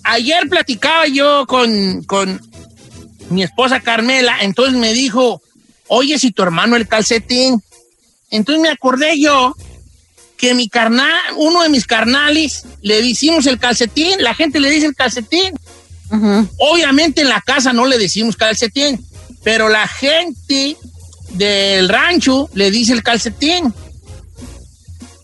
Ayer 0.04 0.48
platicaba 0.48 1.06
yo 1.08 1.46
con, 1.46 2.04
con 2.04 2.40
mi 3.30 3.42
esposa 3.42 3.80
Carmela, 3.80 4.38
entonces 4.42 4.74
me 4.74 4.92
dijo, 4.92 5.42
oye, 5.88 6.18
si 6.18 6.30
tu 6.30 6.42
hermano 6.42 6.76
el 6.76 6.86
calcetín. 6.86 7.60
Entonces 8.30 8.62
me 8.62 8.68
acordé 8.68 9.18
yo 9.20 9.54
que 10.36 10.54
mi 10.54 10.68
carnal, 10.68 11.18
uno 11.36 11.62
de 11.62 11.68
mis 11.68 11.86
carnales, 11.86 12.64
le 12.82 13.02
decimos 13.02 13.46
el 13.46 13.58
calcetín, 13.58 14.22
la 14.22 14.34
gente 14.34 14.60
le 14.60 14.70
dice 14.70 14.86
el 14.86 14.94
calcetín. 14.94 15.54
Obviamente 16.58 17.22
en 17.22 17.28
la 17.28 17.40
casa 17.40 17.72
no 17.72 17.86
le 17.86 17.98
decimos 17.98 18.36
calcetín, 18.36 19.04
pero 19.42 19.68
la 19.68 19.88
gente 19.88 20.76
del 21.30 21.88
rancho 21.88 22.48
le 22.54 22.70
dice 22.70 22.92
el 22.92 23.02
calcetín. 23.02 23.74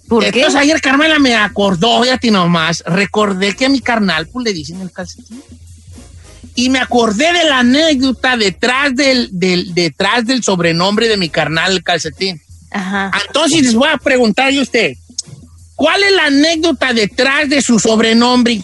¿Por 0.09 0.25
Entonces 0.25 0.57
ayer 0.57 0.81
Carmela 0.81 1.18
me 1.18 1.35
acordó, 1.35 2.05
ya 2.05 2.18
nomás, 2.31 2.83
recordé 2.87 3.55
que 3.55 3.66
a 3.66 3.68
mi 3.68 3.81
carnal 3.81 4.27
pues 4.29 4.44
le 4.44 4.53
dicen 4.53 4.81
el 4.81 4.90
calcetín 4.90 5.42
y 6.55 6.68
me 6.68 6.79
acordé 6.79 7.33
de 7.33 7.44
la 7.44 7.61
anécdota 7.61 8.37
detrás 8.37 8.94
del, 8.94 9.29
detrás 9.33 10.27
del 10.27 10.42
sobrenombre 10.42 11.09
de 11.09 11.16
mi 11.16 11.29
carnal, 11.29 11.72
el 11.72 11.83
calcetín. 11.83 12.40
Ajá. 12.70 13.11
Entonces 13.27 13.62
les 13.62 13.75
voy 13.75 13.88
a 13.88 13.96
preguntar 13.96 14.53
a 14.53 14.61
usted, 14.61 14.94
¿cuál 15.74 16.02
es 16.02 16.12
la 16.12 16.26
anécdota 16.26 16.92
detrás 16.92 17.48
de 17.48 17.62
su 17.62 17.78
sobrenombre, 17.78 18.62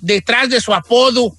detrás 0.00 0.48
de 0.48 0.60
su 0.60 0.72
apodo 0.72 1.34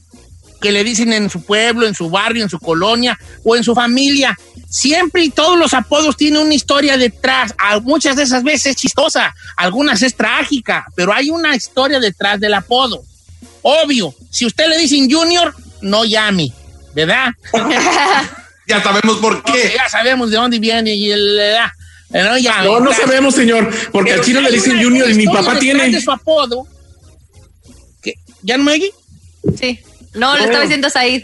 que 0.62 0.72
le 0.72 0.84
dicen 0.84 1.12
en 1.14 1.30
su 1.30 1.44
pueblo, 1.44 1.88
en 1.88 1.96
su 1.96 2.10
barrio, 2.10 2.44
en 2.44 2.50
su 2.50 2.60
colonia 2.60 3.18
o 3.44 3.56
en 3.56 3.64
su 3.64 3.74
familia? 3.74 4.38
Siempre 4.70 5.24
y 5.24 5.30
todos 5.30 5.60
los 5.60 5.74
apodos 5.74 6.16
tienen 6.16 6.42
una 6.42 6.54
historia 6.54 6.98
detrás. 6.98 7.54
Muchas 7.84 8.16
de 8.16 8.24
esas 8.24 8.44
veces 8.44 8.68
es 8.68 8.76
chistosa, 8.78 9.36
algunas 9.58 10.02
es 10.02 10.16
trágica, 10.16 10.86
pero 10.96 11.14
hay 11.14 11.30
una 11.30 11.56
historia 11.56 12.00
detrás 12.00 12.40
del 12.40 12.54
apodo. 12.54 13.04
Obvio, 13.64 14.14
si 14.30 14.46
usted 14.46 14.68
le 14.68 14.78
dicen 14.78 15.12
Junior, 15.12 15.54
no 15.82 16.06
llame, 16.06 16.54
¿verdad? 16.94 17.32
ya 18.68 18.82
sabemos 18.82 19.18
por 19.18 19.44
qué. 19.44 19.74
ya 19.76 19.90
sabemos 19.90 20.30
de 20.32 20.38
dónde 20.38 20.60
viene 20.60 20.96
y 20.96 21.12
el 21.12 21.40
edad. 21.40 21.72
No, 22.13 22.63
no, 22.63 22.80
no 22.82 22.93
sabemos, 22.93 23.36
señor, 23.36 23.69
porque 23.91 24.13
al 24.13 24.21
chino 24.21 24.41
le 24.41 24.52
dicen 24.52 24.82
Junior 24.82 25.10
y 25.10 25.13
mi 25.13 25.26
papá 25.26 25.58
tiene. 25.60 25.89
De 25.89 26.02
su 26.02 26.12
apodo. 26.12 26.67
¿Ya 28.43 28.58
no 28.58 28.63
me 28.63 28.71
oye? 28.74 28.91
Sí. 29.60 29.80
No, 30.15 30.36
le 30.36 30.43
estaba 30.43 30.62
diciendo 30.62 30.89
Said. 30.89 31.24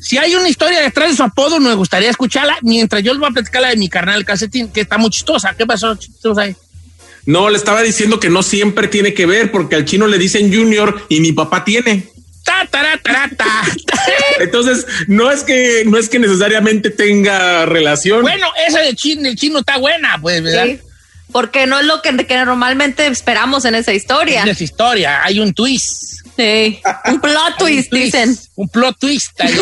Si 0.00 0.18
hay 0.18 0.34
una 0.34 0.48
historia 0.48 0.80
detrás 0.80 1.10
de 1.10 1.16
su 1.16 1.22
apodo, 1.22 1.58
nos 1.58 1.76
gustaría 1.76 2.10
escucharla 2.10 2.58
mientras 2.62 3.02
yo 3.02 3.12
les 3.12 3.20
voy 3.20 3.30
a 3.30 3.32
platicar 3.32 3.62
la 3.62 3.68
de 3.70 3.76
mi 3.76 3.88
carnal, 3.88 4.18
el 4.18 4.24
calcetín, 4.24 4.68
que 4.68 4.82
está 4.82 4.98
muy 4.98 5.10
chistosa. 5.10 5.54
¿Qué 5.56 5.66
pasó, 5.66 5.94
chistosa? 5.96 6.46
No, 7.24 7.50
le 7.50 7.56
estaba 7.56 7.82
diciendo 7.82 8.20
que 8.20 8.28
no 8.28 8.42
siempre 8.42 8.88
tiene 8.88 9.14
que 9.14 9.26
ver, 9.26 9.50
porque 9.50 9.74
al 9.74 9.84
chino 9.84 10.06
le 10.06 10.18
dicen 10.18 10.52
Junior 10.52 11.06
y 11.08 11.20
mi 11.20 11.32
papá 11.32 11.64
tiene. 11.64 12.08
Entonces, 14.40 14.86
no 15.08 15.30
es 15.30 15.42
que 15.42 15.84
no 15.86 15.98
es 15.98 16.08
que 16.08 16.18
necesariamente 16.18 16.90
tenga 16.90 17.66
relación. 17.66 18.22
Bueno, 18.22 18.46
esa 18.66 18.80
de 18.80 18.94
chino, 18.94 19.28
el 19.28 19.36
chino 19.36 19.60
está 19.60 19.78
buena, 19.78 20.18
pues, 20.20 20.42
¿verdad? 20.42 20.78
porque 21.32 21.66
no 21.66 21.78
es 21.78 21.86
lo 21.86 22.02
que, 22.02 22.12
normalmente 22.12 23.06
esperamos 23.06 23.64
en 23.64 23.74
esa 23.74 23.92
historia. 23.92 24.42
En 24.42 24.48
esa 24.48 24.64
historia, 24.64 25.22
hay 25.22 25.40
un 25.40 25.52
twist. 25.52 26.14
Sí, 26.36 26.80
un 27.06 27.20
plot 27.20 27.56
twist, 27.58 27.92
dicen. 27.92 28.38
Un 28.54 28.68
plot 28.68 28.98
twist. 28.98 29.40
Ahí. 29.40 29.54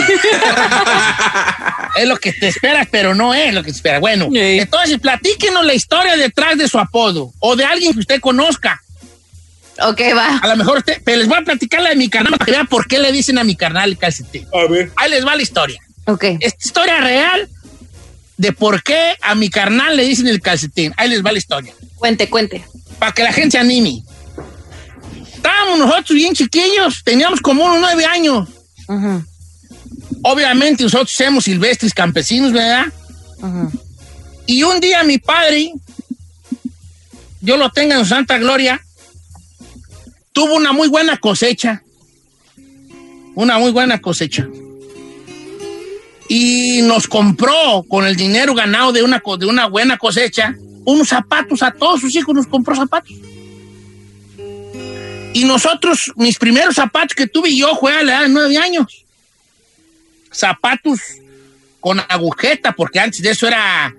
es 1.97 2.07
lo 2.07 2.16
que 2.16 2.33
te 2.33 2.49
esperas, 2.49 2.88
pero 2.90 3.14
no 3.14 3.35
es 3.35 3.55
lo 3.55 3.62
que 3.62 3.70
te 3.70 3.77
espera. 3.77 3.99
Bueno, 3.99 4.29
entonces 4.33 4.99
platíquenos 4.99 5.64
la 5.64 5.75
historia 5.75 6.16
detrás 6.16 6.59
de 6.59 6.68
su 6.68 6.79
apodo 6.79 7.33
o 7.40 7.57
de 7.57 7.64
alguien 7.64 7.92
que 7.92 8.01
usted 8.01 8.20
conozca. 8.20 8.81
Ok, 9.82 10.00
va. 10.16 10.38
A 10.38 10.46
lo 10.48 10.56
mejor 10.56 10.78
usted, 10.78 11.02
pero 11.04 11.18
les 11.18 11.28
voy 11.28 11.38
a 11.38 11.42
platicar 11.42 11.82
la 11.82 11.90
de 11.90 11.96
mi 11.96 12.08
carnal 12.08 12.32
para 12.32 12.44
que 12.44 12.52
vean 12.52 12.66
por 12.66 12.87
qué 12.87 12.98
le 12.98 13.10
dicen 13.12 13.38
a 13.38 13.44
mi 13.44 13.56
carnal 13.56 13.90
el 13.90 13.98
calcetín. 13.98 14.46
A 14.52 14.70
ver. 14.70 14.92
Ahí 14.96 15.10
les 15.10 15.26
va 15.26 15.34
la 15.34 15.42
historia. 15.42 15.80
Ok. 16.06 16.24
Esta 16.40 16.64
historia 16.64 17.00
real 17.00 17.48
de 18.37 18.52
por 18.52 18.82
qué 18.82 19.16
a 19.22 19.34
mi 19.34 19.50
carnal 19.50 19.96
le 19.96 20.04
dicen 20.04 20.28
el 20.28 20.40
calcetín. 20.40 20.92
Ahí 20.96 21.08
les 21.08 21.24
va 21.24 21.32
la 21.32 21.38
historia. 21.38 21.74
Cuente, 21.96 22.28
cuente. 22.28 22.64
Para 22.98 23.12
que 23.12 23.22
la 23.22 23.32
gente 23.32 23.52
se 23.52 23.58
anime. 23.58 24.02
Estábamos 25.34 25.78
nosotros 25.78 26.16
bien 26.16 26.34
chiquillos, 26.34 27.02
teníamos 27.04 27.40
como 27.40 27.64
unos 27.64 27.80
nueve 27.80 28.06
años. 28.06 28.48
Obviamente 30.22 30.84
nosotros 30.84 31.12
somos 31.12 31.44
silvestres 31.44 31.92
campesinos, 31.92 32.52
¿verdad? 32.52 32.87
Y 34.46 34.62
un 34.62 34.80
día 34.80 35.02
mi 35.04 35.18
padre, 35.18 35.72
yo 37.40 37.56
lo 37.56 37.70
tenga 37.70 37.98
en 37.98 38.06
santa 38.06 38.38
gloria, 38.38 38.80
tuvo 40.35 40.57
una 40.57 40.73
muy 40.73 40.88
buena 40.88 41.16
cosecha. 41.16 41.83
Una 43.35 43.59
muy 43.59 43.73
buena 43.73 44.03
cosecha. 44.03 44.47
Y 46.29 46.83
nos 46.83 47.09
compró 47.09 47.85
con 47.88 48.05
el 48.05 48.16
dinero 48.16 48.55
ganado 48.55 48.92
de 48.92 49.03
una, 49.03 49.23
de 49.38 49.47
una 49.47 49.66
buena 49.68 49.97
cosecha 49.97 50.55
unos 50.85 51.09
zapatos 51.09 51.62
a 51.62 51.70
todos 51.70 52.01
sus 52.01 52.14
hijos, 52.14 52.35
nos 52.35 52.47
compró 52.47 52.77
zapatos. 52.77 53.12
Y 55.33 55.44
nosotros, 55.44 56.12
mis 56.16 56.38
primeros 56.38 56.77
zapatos 56.77 57.14
que 57.14 57.27
tuve 57.27 57.57
yo 57.57 57.75
fue 57.77 57.92
a 57.92 58.03
la 58.03 58.12
edad 58.12 58.23
de 58.23 58.29
nueve 58.29 58.59
años. 58.59 59.05
Zapatos 60.31 61.01
con 61.81 62.01
agujeta, 62.09 62.73
porque 62.73 63.01
antes 63.01 63.23
de 63.23 63.31
eso 63.31 63.47
era 63.47 63.94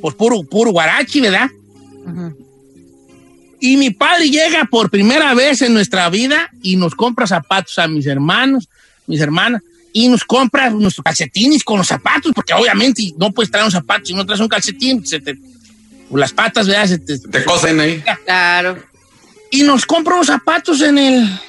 pues 0.00 0.14
puro, 0.14 0.42
puro 0.44 0.70
guarachi, 0.70 1.20
¿verdad? 1.20 1.50
Y 3.62 3.76
mi 3.78 3.90
padre 3.90 4.28
llega 4.28 4.64
por 4.64 4.90
primera 4.90 5.32
vez 5.32 5.62
en 5.62 5.72
nuestra 5.72 6.10
vida 6.10 6.50
y 6.62 6.76
nos 6.76 6.94
compra 6.94 7.26
zapatos 7.26 7.78
a 7.78 7.88
mis 7.88 8.06
hermanos, 8.06 8.68
mis 9.06 9.20
hermanas, 9.20 9.62
y 9.92 10.08
nos 10.08 10.24
compra 10.24 10.68
nuestros 10.68 11.04
calcetines 11.04 11.64
con 11.64 11.78
los 11.78 11.86
zapatos, 11.86 12.32
porque 12.34 12.52
obviamente 12.52 13.12
no 13.16 13.32
puedes 13.32 13.50
traer 13.50 13.64
un 13.64 13.72
zapato 13.72 14.06
si 14.06 14.14
no 14.14 14.26
traes 14.26 14.40
un 14.40 14.48
calcetín, 14.48 15.06
se 15.06 15.20
te, 15.20 15.38
las 16.10 16.32
patas, 16.32 16.66
¿verdad? 16.66 16.86
Se 16.86 16.98
te, 16.98 17.18
te 17.18 17.44
cosen 17.44 17.80
ahí. 17.80 18.02
Claro 18.26 18.92
y 19.52 19.62
nos 19.62 19.86
compro 19.86 20.16
los 20.16 20.26
zapatos 20.26 20.80
en 20.80 20.98
el. 20.98 21.40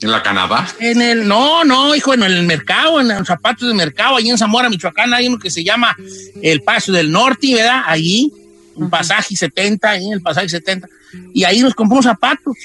¿En 0.00 0.10
la 0.10 0.22
Canadá? 0.22 0.66
En 0.78 1.02
el, 1.02 1.28
no, 1.28 1.62
no, 1.64 1.94
hijo, 1.94 2.14
en 2.14 2.22
el 2.22 2.44
mercado, 2.44 3.00
en 3.00 3.08
los 3.08 3.26
zapatos 3.26 3.68
del 3.68 3.76
mercado, 3.76 4.16
ahí 4.16 4.30
en 4.30 4.38
Zamora, 4.38 4.70
Michoacán, 4.70 5.12
hay 5.12 5.26
uno 5.26 5.38
que 5.38 5.50
se 5.50 5.62
llama 5.62 5.94
el 6.40 6.62
Paso 6.62 6.92
del 6.92 7.10
Norte, 7.10 7.54
¿verdad? 7.54 7.82
Allí, 7.84 8.32
un 8.80 8.90
pasaje 8.90 9.36
70, 9.36 9.90
ahí 9.90 10.06
en 10.06 10.12
el 10.14 10.22
pasaje 10.22 10.48
70. 10.48 10.88
Y 11.34 11.44
ahí 11.44 11.60
nos 11.60 11.74
compramos 11.74 12.04
zapatos, 12.04 12.56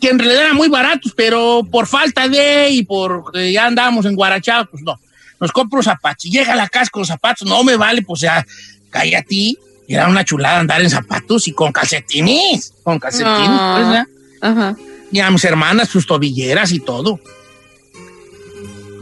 que 0.00 0.08
en 0.10 0.18
realidad 0.18 0.42
eran 0.44 0.56
muy 0.56 0.68
baratos, 0.68 1.12
pero 1.16 1.62
por 1.70 1.86
falta 1.86 2.28
de 2.28 2.70
y 2.70 2.82
por 2.82 3.32
ya 3.36 3.66
andábamos 3.66 4.06
en 4.06 4.14
Guarachá, 4.14 4.64
pues 4.64 4.82
no. 4.82 4.98
Nos 5.40 5.52
compro 5.52 5.82
zapatos. 5.82 6.24
Y 6.26 6.30
llega 6.30 6.52
a 6.52 6.56
la 6.56 6.68
casa 6.68 6.90
con 6.90 7.00
los 7.00 7.08
zapatos, 7.08 7.46
no 7.48 7.62
me 7.64 7.76
vale, 7.76 8.02
pues 8.02 8.20
ya, 8.20 8.44
ti 9.26 9.58
era 9.86 10.08
una 10.08 10.24
chulada 10.24 10.60
andar 10.60 10.80
en 10.80 10.90
zapatos 10.90 11.46
y 11.48 11.52
con 11.52 11.72
calcetines. 11.72 12.72
Con 12.82 12.98
calcetines, 12.98 13.48
ah, 13.50 14.06
Ajá. 14.40 14.76
Y 15.12 15.20
a 15.20 15.30
mis 15.30 15.44
hermanas, 15.44 15.88
sus 15.88 16.06
tobilleras 16.06 16.72
y 16.72 16.80
todo. 16.80 17.20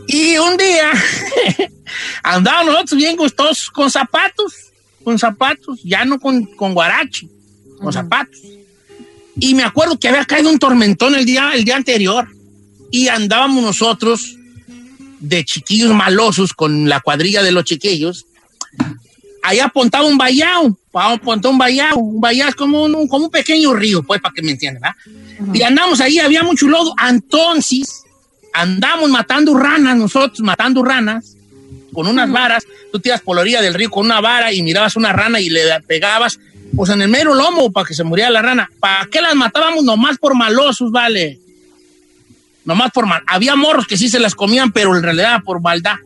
Y 0.08 0.36
un 0.36 0.56
día 0.56 0.90
andábamos 2.22 2.74
nosotros 2.74 2.98
bien 2.98 3.16
gustosos 3.16 3.70
con 3.70 3.90
zapatos, 3.90 4.71
con 5.04 5.18
zapatos, 5.18 5.80
ya 5.82 6.04
no 6.04 6.18
con, 6.18 6.44
con 6.44 6.74
guarachi, 6.74 7.28
con 7.80 7.92
zapatos. 7.92 8.40
Y 9.36 9.54
me 9.54 9.62
acuerdo 9.62 9.98
que 9.98 10.08
había 10.08 10.24
caído 10.24 10.50
un 10.50 10.58
tormentón 10.58 11.14
el 11.14 11.24
día, 11.24 11.52
el 11.54 11.64
día 11.64 11.76
anterior 11.76 12.28
y 12.90 13.08
andábamos 13.08 13.62
nosotros 13.62 14.36
de 15.20 15.44
chiquillos 15.44 15.94
malosos 15.94 16.52
con 16.52 16.88
la 16.88 17.00
cuadrilla 17.00 17.42
de 17.42 17.52
los 17.52 17.64
chiquillos 17.64 18.26
ahí 19.42 19.58
apuntaba 19.58 20.06
un 20.06 20.16
vallado, 20.16 20.78
apuntaba 20.94 21.52
un 21.52 21.58
vallado, 21.58 21.98
un 21.98 22.20
vallado 22.20 22.50
es 22.50 22.54
como 22.54 22.84
un, 22.84 23.08
como 23.08 23.26
un 23.26 23.30
pequeño 23.30 23.74
río, 23.74 24.02
pues, 24.02 24.20
para 24.20 24.32
que 24.32 24.42
me 24.42 24.52
entiendan. 24.52 24.94
Y 25.52 25.62
andamos 25.62 26.00
ahí, 26.00 26.18
había 26.18 26.42
mucho 26.42 26.68
lodo, 26.68 26.94
entonces 27.06 28.04
andamos 28.54 29.10
matando 29.10 29.54
ranas, 29.54 29.96
nosotros 29.96 30.40
matando 30.40 30.82
ranas, 30.82 31.36
con 31.92 32.06
unas 32.06 32.30
varas, 32.30 32.66
tú 32.90 33.00
tiras 33.00 33.20
por 33.20 33.36
la 33.36 33.42
orilla 33.42 33.60
del 33.60 33.74
río 33.74 33.90
con 33.90 34.06
una 34.06 34.20
vara 34.20 34.52
y 34.52 34.62
mirabas 34.62 34.96
una 34.96 35.12
rana 35.12 35.40
y 35.40 35.50
le 35.50 35.62
pegabas, 35.86 36.38
pues 36.74 36.90
en 36.90 37.02
el 37.02 37.08
mero 37.08 37.34
lomo 37.34 37.70
para 37.70 37.86
que 37.86 37.94
se 37.94 38.04
muriera 38.04 38.30
la 38.30 38.42
rana. 38.42 38.70
¿Para 38.80 39.06
qué 39.06 39.20
las 39.20 39.34
matábamos? 39.34 39.84
Nomás 39.84 40.18
por 40.18 40.34
malosos, 40.34 40.90
vale. 40.90 41.38
Nomás 42.64 42.90
por 42.92 43.06
mal. 43.06 43.22
Había 43.26 43.56
morros 43.56 43.86
que 43.86 43.96
sí 43.96 44.08
se 44.08 44.20
las 44.20 44.34
comían, 44.34 44.72
pero 44.72 44.96
en 44.96 45.02
realidad 45.02 45.40
por 45.44 45.60
maldad. 45.60 45.96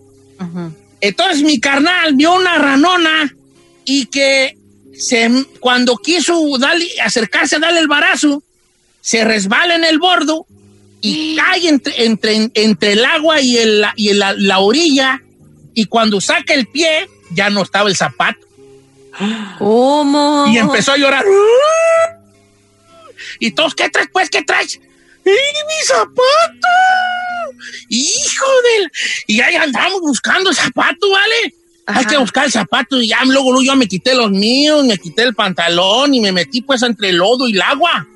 Entonces 1.01 1.42
mi 1.42 1.61
carnal 1.61 2.14
vio 2.14 2.35
una 2.35 2.59
ranona 2.59 3.33
y 3.85 4.07
que 4.07 4.57
se, 4.94 5.31
cuando 5.61 5.96
quiso 5.96 6.40
darle, 6.59 6.88
acercarse 7.05 7.57
a 7.57 7.59
darle 7.61 7.81
el 7.81 7.88
barazo, 7.88 8.42
se 9.01 9.25
resbala 9.25 9.77
en 9.77 9.85
el 9.85 9.99
bordo 9.99 10.46
y 11.01 11.37
cae 11.37 11.68
entre, 11.68 12.05
entre, 12.05 12.51
entre 12.55 12.92
el 12.92 13.05
agua 13.05 13.40
y, 13.40 13.59
el, 13.59 13.85
y 13.96 14.12
la 14.14 14.59
orilla 14.59 15.22
y 15.76 15.84
cuando 15.84 16.22
saca 16.22 16.54
el 16.54 16.66
pie 16.66 17.08
ya 17.30 17.50
no 17.50 17.62
estaba 17.62 17.88
el 17.90 17.96
zapato. 17.96 18.46
¿Cómo? 19.58 20.46
Y 20.48 20.56
empezó 20.56 20.92
a 20.92 20.96
llorar. 20.96 21.24
Y 23.38 23.50
todos, 23.50 23.74
¿qué 23.74 23.90
traes? 23.90 24.08
Pues, 24.10 24.30
¿qué 24.30 24.42
traes? 24.42 24.76
¡Y 24.76 25.30
mi 25.30 25.86
zapato! 25.86 26.68
¡Hijo 27.90 28.46
del! 28.64 28.90
Y 29.26 29.40
ahí 29.42 29.54
andamos 29.54 30.00
buscando 30.00 30.48
el 30.48 30.56
zapato, 30.56 31.10
¿vale? 31.10 31.54
Hay 31.84 32.06
que 32.06 32.16
buscar 32.16 32.46
el 32.46 32.52
zapato 32.52 33.00
y 33.00 33.08
ya 33.08 33.22
luego, 33.24 33.52
luego 33.52 33.62
yo 33.62 33.76
me 33.76 33.86
quité 33.86 34.14
los 34.14 34.30
míos, 34.30 34.82
me 34.82 34.96
quité 34.96 35.24
el 35.24 35.34
pantalón 35.34 36.14
y 36.14 36.20
me 36.20 36.32
metí 36.32 36.62
pues 36.62 36.82
entre 36.82 37.10
el 37.10 37.16
lodo 37.16 37.46
y 37.48 37.52
el 37.52 37.62
agua 37.62 38.08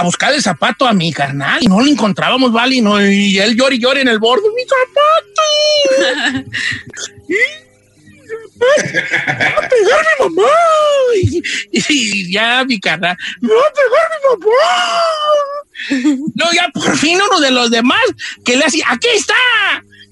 a 0.00 0.02
buscar 0.02 0.32
el 0.34 0.42
zapato 0.42 0.86
a 0.86 0.92
mi 0.92 1.12
carnal 1.12 1.62
y 1.62 1.66
no 1.66 1.80
lo 1.80 1.86
encontrábamos, 1.86 2.52
¿vale? 2.52 2.76
Y, 2.76 2.80
no, 2.80 3.04
y 3.04 3.38
él 3.38 3.56
llora 3.56 3.74
y 3.74 3.78
llora 3.78 4.00
en 4.00 4.08
el 4.08 4.18
borde, 4.18 4.44
¡mi 4.54 4.62
zapato! 4.62 5.42
¡Me 8.58 9.54
va 9.54 9.64
a 9.64 9.68
pegar 9.68 10.06
mi 10.18 10.24
mamá! 10.24 10.48
Y, 11.72 12.32
ya 12.32 12.64
mi 12.64 12.80
carnal, 12.80 13.16
¡me 13.40 13.52
va 13.52 13.60
a 13.60 13.72
pegar 13.72 14.08
mi 14.10 14.18
mamá! 14.46 14.56
No, 16.34 16.44
ya 16.52 16.68
por 16.74 16.96
fin 16.96 17.20
uno 17.20 17.40
de 17.40 17.50
los 17.50 17.70
demás 17.70 18.00
que 18.44 18.56
le 18.56 18.64
hace, 18.64 18.82
¡aquí 18.86 19.08
está! 19.14 19.34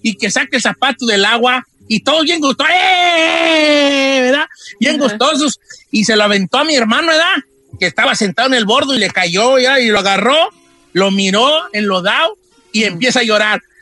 Y 0.03 0.16
que 0.16 0.31
saque 0.31 0.57
el 0.57 0.62
zapato 0.62 1.07
del 1.07 1.25
agua 1.25 1.64
y 1.88 2.01
todos 2.01 2.25
bien 2.25 2.40
gustosos, 2.40 2.72
¡eh! 2.75 4.18
¿verdad? 4.22 4.46
Bien 4.81 4.99
gustosos. 4.99 5.61
Y 5.90 6.05
se 6.05 6.16
lo 6.16 6.25
aventó 6.25 6.59
a 6.59 6.64
mi 6.64 6.75
hermano, 6.77 7.09
¿verdad? 7.09 7.37
Que 7.78 7.86
estaba 7.86 8.14
sentado 8.14 8.48
en 8.48 8.54
el 8.54 8.64
bordo 8.64 8.94
y 8.94 8.98
le 8.98 9.10
cayó 9.10 9.58
ya 9.58 9.78
y 9.80 9.88
lo 9.88 9.98
agarró, 9.98 10.50
lo 10.92 11.10
miró 11.10 11.50
enlodado 11.72 12.36
y 12.72 12.84
empieza 12.84 13.20
a 13.20 13.24
llorar. 13.24 13.62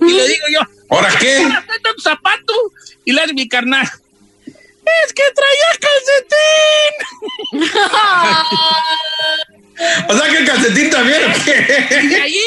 Y 0.00 0.12
le 0.12 0.26
digo 0.26 0.46
yo, 0.52 0.60
¿ahora 0.88 1.10
qué? 1.20 1.46
tu 1.94 2.02
zapato? 2.02 2.54
Y 3.04 3.12
le 3.12 3.20
hace 3.20 3.34
mi 3.34 3.48
carnal. 3.48 3.86
Es 4.46 5.12
que 5.12 5.22
traía 5.34 5.68
calcetín. 7.52 7.60
o 10.08 10.18
sea 10.18 10.30
que 10.30 10.38
el 10.38 10.46
calcetín 10.46 10.90
también. 10.90 11.20
Y 12.02 12.06
de 12.08 12.20
allí, 12.20 12.44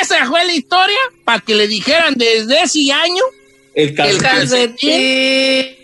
esa 0.00 0.26
fue 0.26 0.44
la 0.44 0.52
historia 0.52 0.98
para 1.24 1.40
que 1.40 1.54
le 1.54 1.66
dijeran 1.66 2.14
desde 2.14 2.62
ese 2.62 2.92
año 2.92 3.24
el 3.74 3.94
calcetín, 3.94 5.76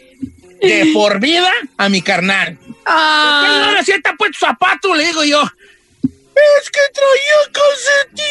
de 0.60 0.90
por 0.94 1.20
vida 1.20 1.52
a 1.76 1.88
mi 1.88 2.02
carnal. 2.02 2.58
Ah. 2.84 3.64
Ahora 3.66 3.84
sí 3.84 3.92
está 3.92 4.14
puesto 4.14 4.38
zapato, 4.46 4.94
le 4.94 5.06
digo 5.06 5.24
yo. 5.24 5.42
Es 5.42 6.70
que 6.70 6.80
traía 6.94 7.50
calcetín. 7.52 8.24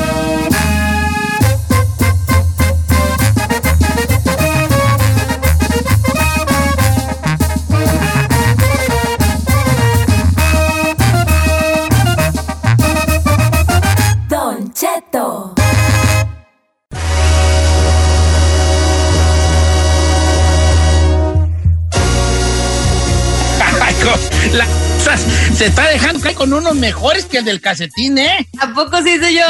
Se 25.18 25.66
está 25.66 25.88
dejando 25.88 26.20
caer 26.20 26.36
con 26.36 26.54
unos 26.54 26.76
mejores 26.76 27.26
que 27.26 27.40
el 27.40 27.46
del 27.46 27.62
casetín, 27.62 28.18
¿eh? 28.18 28.48
¿A 28.60 28.74
poco 28.74 29.02
sí 29.04 29.18
soy 29.20 29.36
yo? 29.36 29.42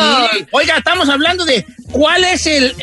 Oiga, 0.51 0.77
estamos 0.77 1.09
hablando 1.09 1.45
de 1.45 1.65
cuál 1.91 2.23
es 2.23 2.45
el, 2.47 2.73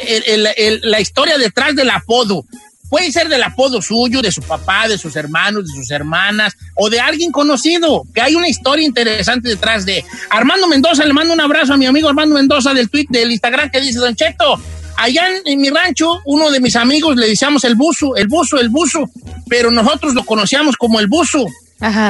la 0.82 1.00
historia 1.00 1.38
detrás 1.38 1.74
del 1.74 1.90
apodo. 1.90 2.44
Puede 2.88 3.12
ser 3.12 3.28
del 3.28 3.42
apodo 3.42 3.82
suyo, 3.82 4.22
de 4.22 4.32
su 4.32 4.40
papá, 4.40 4.88
de 4.88 4.96
sus 4.96 5.14
hermanos, 5.14 5.66
de 5.66 5.74
sus 5.74 5.90
hermanas 5.90 6.56
o 6.74 6.88
de 6.88 7.00
alguien 7.00 7.30
conocido, 7.30 8.04
que 8.14 8.22
hay 8.22 8.34
una 8.34 8.48
historia 8.48 8.86
interesante 8.86 9.50
detrás 9.50 9.84
de. 9.84 10.04
Armando 10.30 10.66
Mendoza, 10.68 11.04
le 11.04 11.12
mando 11.12 11.34
un 11.34 11.40
abrazo 11.40 11.74
a 11.74 11.76
mi 11.76 11.84
amigo 11.84 12.08
Armando 12.08 12.34
Mendoza 12.34 12.72
del 12.72 12.88
tweet 12.88 13.06
del 13.10 13.30
Instagram 13.30 13.70
que 13.70 13.80
dice, 13.80 13.98
Don 13.98 14.16
Cheto, 14.16 14.58
allá 14.96 15.28
en, 15.44 15.60
mi 15.60 15.68
rancho, 15.68 16.18
uno 16.24 16.50
de 16.50 16.60
mis 16.60 16.76
amigos 16.76 17.16
le 17.16 17.28
decíamos 17.28 17.64
el 17.64 17.74
buzo, 17.74 18.16
el 18.16 18.26
buzo, 18.26 18.58
el 18.58 18.70
buzo, 18.70 19.10
pero 19.48 19.70
nosotros 19.70 20.14
lo 20.14 20.24
conocíamos 20.24 20.76
como 20.76 20.98
el 20.98 21.08
buzo. 21.08 21.44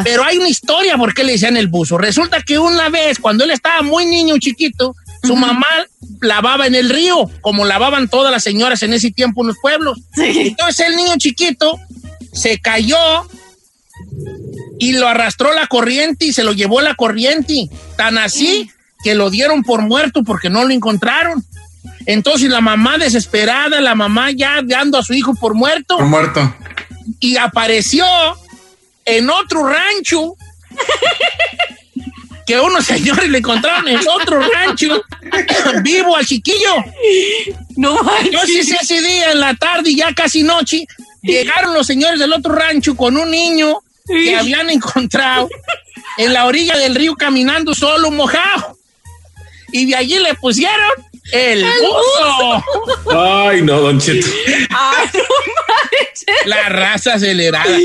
Pero 0.04 0.24
hay 0.24 0.38
una 0.38 0.48
historia 0.48 0.96
por 0.96 1.12
qué 1.12 1.24
le 1.24 1.32
decían 1.32 1.56
el 1.56 1.68
buzo. 1.68 1.98
Resulta 1.98 2.42
que 2.42 2.58
una 2.58 2.88
vez, 2.88 3.18
cuando 3.18 3.44
él 3.44 3.50
estaba 3.50 3.82
muy 3.82 4.06
niño, 4.06 4.38
chiquito, 4.38 4.94
su 5.22 5.36
mamá 5.36 5.66
lavaba 6.20 6.66
en 6.66 6.74
el 6.74 6.88
río, 6.88 7.30
como 7.40 7.64
lavaban 7.64 8.08
todas 8.08 8.32
las 8.32 8.42
señoras 8.42 8.82
en 8.82 8.92
ese 8.92 9.10
tiempo 9.10 9.42
en 9.42 9.48
los 9.48 9.58
pueblos. 9.58 9.98
Entonces 10.16 10.86
el 10.86 10.96
niño 10.96 11.14
chiquito 11.18 11.78
se 12.32 12.58
cayó 12.58 12.96
y 14.78 14.92
lo 14.92 15.08
arrastró 15.08 15.52
la 15.52 15.66
corriente 15.66 16.26
y 16.26 16.32
se 16.32 16.44
lo 16.44 16.52
llevó 16.52 16.80
la 16.80 16.94
corriente. 16.94 17.68
Tan 17.96 18.16
así 18.16 18.70
que 19.02 19.14
lo 19.14 19.30
dieron 19.30 19.62
por 19.62 19.82
muerto 19.82 20.22
porque 20.22 20.50
no 20.50 20.64
lo 20.64 20.72
encontraron. 20.72 21.44
Entonces 22.06 22.48
la 22.48 22.60
mamá 22.60 22.96
desesperada, 22.96 23.80
la 23.80 23.94
mamá 23.94 24.30
ya 24.30 24.62
dando 24.64 24.98
a 24.98 25.02
su 25.02 25.14
hijo 25.14 25.34
por 25.34 25.54
muerto. 25.54 25.96
Por 25.98 26.06
muerto. 26.06 26.54
Y 27.20 27.36
apareció 27.36 28.04
en 29.09 29.30
otro 29.30 29.66
rancho 29.66 30.36
que 32.46 32.59
unos 32.61 32.84
señores 32.84 33.28
le 33.28 33.38
encontraron 33.38 33.88
en 33.88 34.00
otro 34.09 34.40
rancho 34.40 35.02
vivo 35.82 36.16
al 36.16 36.26
chiquillo. 36.26 36.76
No 37.76 37.98
Entonces 38.20 38.70
ese 38.70 39.00
día 39.02 39.32
en 39.32 39.40
la 39.40 39.54
tarde, 39.54 39.94
ya 39.94 40.14
casi 40.14 40.42
noche, 40.42 40.86
llegaron 41.22 41.74
los 41.74 41.86
señores 41.86 42.18
del 42.18 42.32
otro 42.32 42.54
rancho 42.54 42.96
con 42.96 43.16
un 43.16 43.30
niño 43.30 43.80
que 44.06 44.36
habían 44.36 44.70
encontrado 44.70 45.48
en 46.16 46.32
la 46.32 46.46
orilla 46.46 46.76
del 46.76 46.94
río 46.94 47.14
caminando 47.16 47.74
solo 47.74 48.11
mojado. 48.11 48.78
Y 49.72 49.86
de 49.86 49.96
allí 49.96 50.18
le 50.18 50.34
pusieron 50.34 50.90
el 51.33 51.64
buzo. 51.64 52.64
Ay, 53.18 53.62
no, 53.62 53.81
Don 53.81 54.01
Cheto. 54.01 54.26
Ay, 54.70 55.09
no 55.14 55.20
La 56.47 56.68
raza 56.68 57.14
acelerada. 57.14 57.76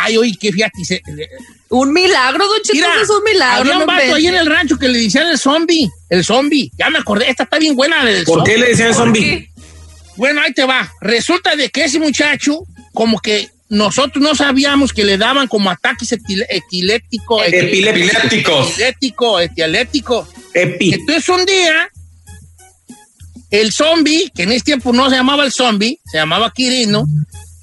Ay, 0.00 0.16
oye, 0.16 0.36
qué 0.38 0.52
fíjate. 0.52 1.02
Un 1.70 1.92
milagro, 1.92 2.46
Don 2.46 2.62
Cheto, 2.62 2.86
es 3.02 3.10
un 3.10 3.24
milagro. 3.24 3.60
Había 3.62 3.78
un 3.78 3.86
vato 3.86 4.14
ahí 4.14 4.26
en 4.26 4.36
el 4.36 4.46
rancho 4.46 4.78
que 4.78 4.88
le 4.88 5.00
decían 5.00 5.28
el 5.28 5.38
zombie. 5.38 5.90
El 6.08 6.24
zombie. 6.24 6.70
Ya 6.78 6.90
me 6.90 6.98
acordé, 6.98 7.28
esta 7.28 7.44
está 7.44 7.58
bien 7.58 7.74
buena. 7.74 7.96
¿Por 8.26 8.44
qué 8.44 8.58
le 8.58 8.68
decían 8.68 8.88
el 8.88 8.94
zombie? 8.94 9.50
Bueno, 10.16 10.40
ahí 10.40 10.52
te 10.52 10.64
va. 10.64 10.90
Resulta 11.00 11.56
de 11.56 11.70
que 11.70 11.84
ese 11.84 11.98
muchacho, 11.98 12.60
como 12.92 13.18
que 13.18 13.48
nosotros 13.68 14.22
no 14.22 14.34
sabíamos 14.34 14.92
que 14.92 15.04
le 15.04 15.18
daban 15.18 15.48
como 15.48 15.70
ataques 15.70 16.12
epiléticos. 16.12 17.42
Epilépticos. 17.46 18.70
Epiléptico, 18.70 19.40
etialético. 19.40 20.28
Epi. 20.52 20.94
Entonces 20.94 21.28
un 21.28 21.44
día 21.44 21.90
el 23.50 23.72
zombie, 23.72 24.30
que 24.34 24.44
en 24.44 24.52
ese 24.52 24.64
tiempo 24.64 24.92
no 24.92 25.08
se 25.10 25.16
llamaba 25.16 25.44
el 25.44 25.52
zombie, 25.52 26.00
se 26.04 26.18
llamaba 26.18 26.52
Quirino, 26.52 27.06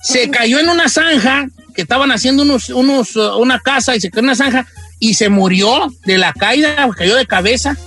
se 0.02 0.30
cayó 0.30 0.60
en 0.60 0.70
una 0.70 0.90
zanja 0.90 1.48
que 1.76 1.82
estaban 1.84 2.12
haciendo 2.12 2.44
unos, 2.44 2.70
unos, 2.70 3.16
uh, 3.16 3.38
una 3.38 3.60
casa 3.60 3.96
y 3.96 4.02
se 4.02 4.10
cayó 4.10 4.20
en 4.20 4.26
una 4.26 4.36
zanja 4.36 4.68
y 5.00 5.14
se 5.14 5.30
murió 5.30 5.92
de 6.06 6.18
la 6.18 6.34
caída, 6.34 6.90
cayó 6.96 7.16
de 7.16 7.26
cabeza. 7.26 7.78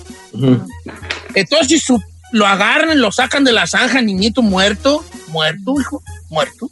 Entonces 1.34 1.84
lo 2.32 2.46
agarran, 2.46 3.00
lo 3.00 3.12
sacan 3.12 3.44
de 3.44 3.52
la 3.52 3.66
zanja, 3.66 4.00
niñito 4.02 4.42
muerto, 4.42 5.04
muerto, 5.28 5.74
hijo, 5.80 6.02
muerto. 6.28 6.68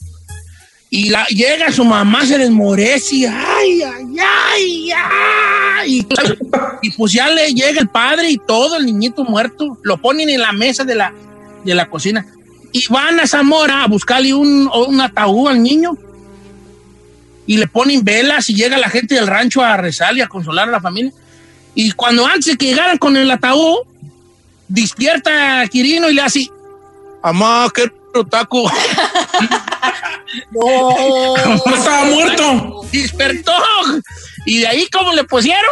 Y 0.95 1.09
la, 1.09 1.25
llega 1.29 1.73
su 1.73 1.87
mamá, 1.87 2.27
se 2.27 2.37
desmorece, 2.37 3.27
ay, 3.27 3.81
ay, 3.83 4.17
ay, 4.21 4.91
ay. 4.93 5.91
Y, 5.91 6.07
y, 6.83 6.91
pues 6.91 7.15
ya 7.15 7.31
le 7.31 7.55
llega 7.55 7.81
el 7.81 7.89
padre 7.89 8.29
y 8.29 8.37
todo, 8.37 8.77
el 8.77 8.85
niñito 8.85 9.25
muerto. 9.25 9.79
Lo 9.85 9.97
ponen 9.97 10.29
en 10.29 10.43
la 10.43 10.53
mesa 10.53 10.85
de 10.85 10.95
la, 10.95 11.15
de 11.65 11.75
la 11.75 11.89
cocina. 11.89 12.27
Y 12.73 12.85
van 12.91 13.19
a 13.21 13.27
Zamora 13.27 13.85
a 13.85 13.87
buscarle 13.87 14.35
un, 14.35 14.69
un 14.71 15.01
ataúd 15.01 15.49
al 15.49 15.63
niño. 15.63 15.97
Y 17.47 17.57
le 17.57 17.69
ponen 17.69 18.05
velas 18.05 18.51
y 18.51 18.55
llega 18.55 18.77
la 18.77 18.91
gente 18.91 19.15
del 19.15 19.29
rancho 19.29 19.63
a 19.63 19.79
rezar 19.79 20.15
y 20.19 20.21
a 20.21 20.29
consolar 20.29 20.69
a 20.69 20.73
la 20.73 20.81
familia. 20.83 21.13
Y 21.75 21.93
cuando 21.93 22.27
antes 22.27 22.59
que 22.59 22.67
llegaran 22.67 22.99
con 22.99 23.17
el 23.17 23.31
ataúd, 23.31 23.79
despierta 24.69 25.63
a 25.63 25.69
Quirino 25.69 26.11
y 26.11 26.15
le 26.17 26.21
hace, 26.21 26.51
mamá, 27.25 27.73
qué 27.75 27.91
taco. 28.29 28.71
no, 30.53 31.37
estaba 31.75 32.05
muerto. 32.05 32.83
Despertó. 32.93 33.53
¿Y 34.47 34.59
de 34.61 34.69
ahí 34.69 34.87
cómo 34.91 35.13
le 35.13 35.25
pusieron? 35.25 35.63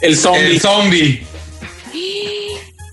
El 0.00 0.16
zombie. 0.16 0.46
El 0.46 0.60
zombie. 0.60 1.26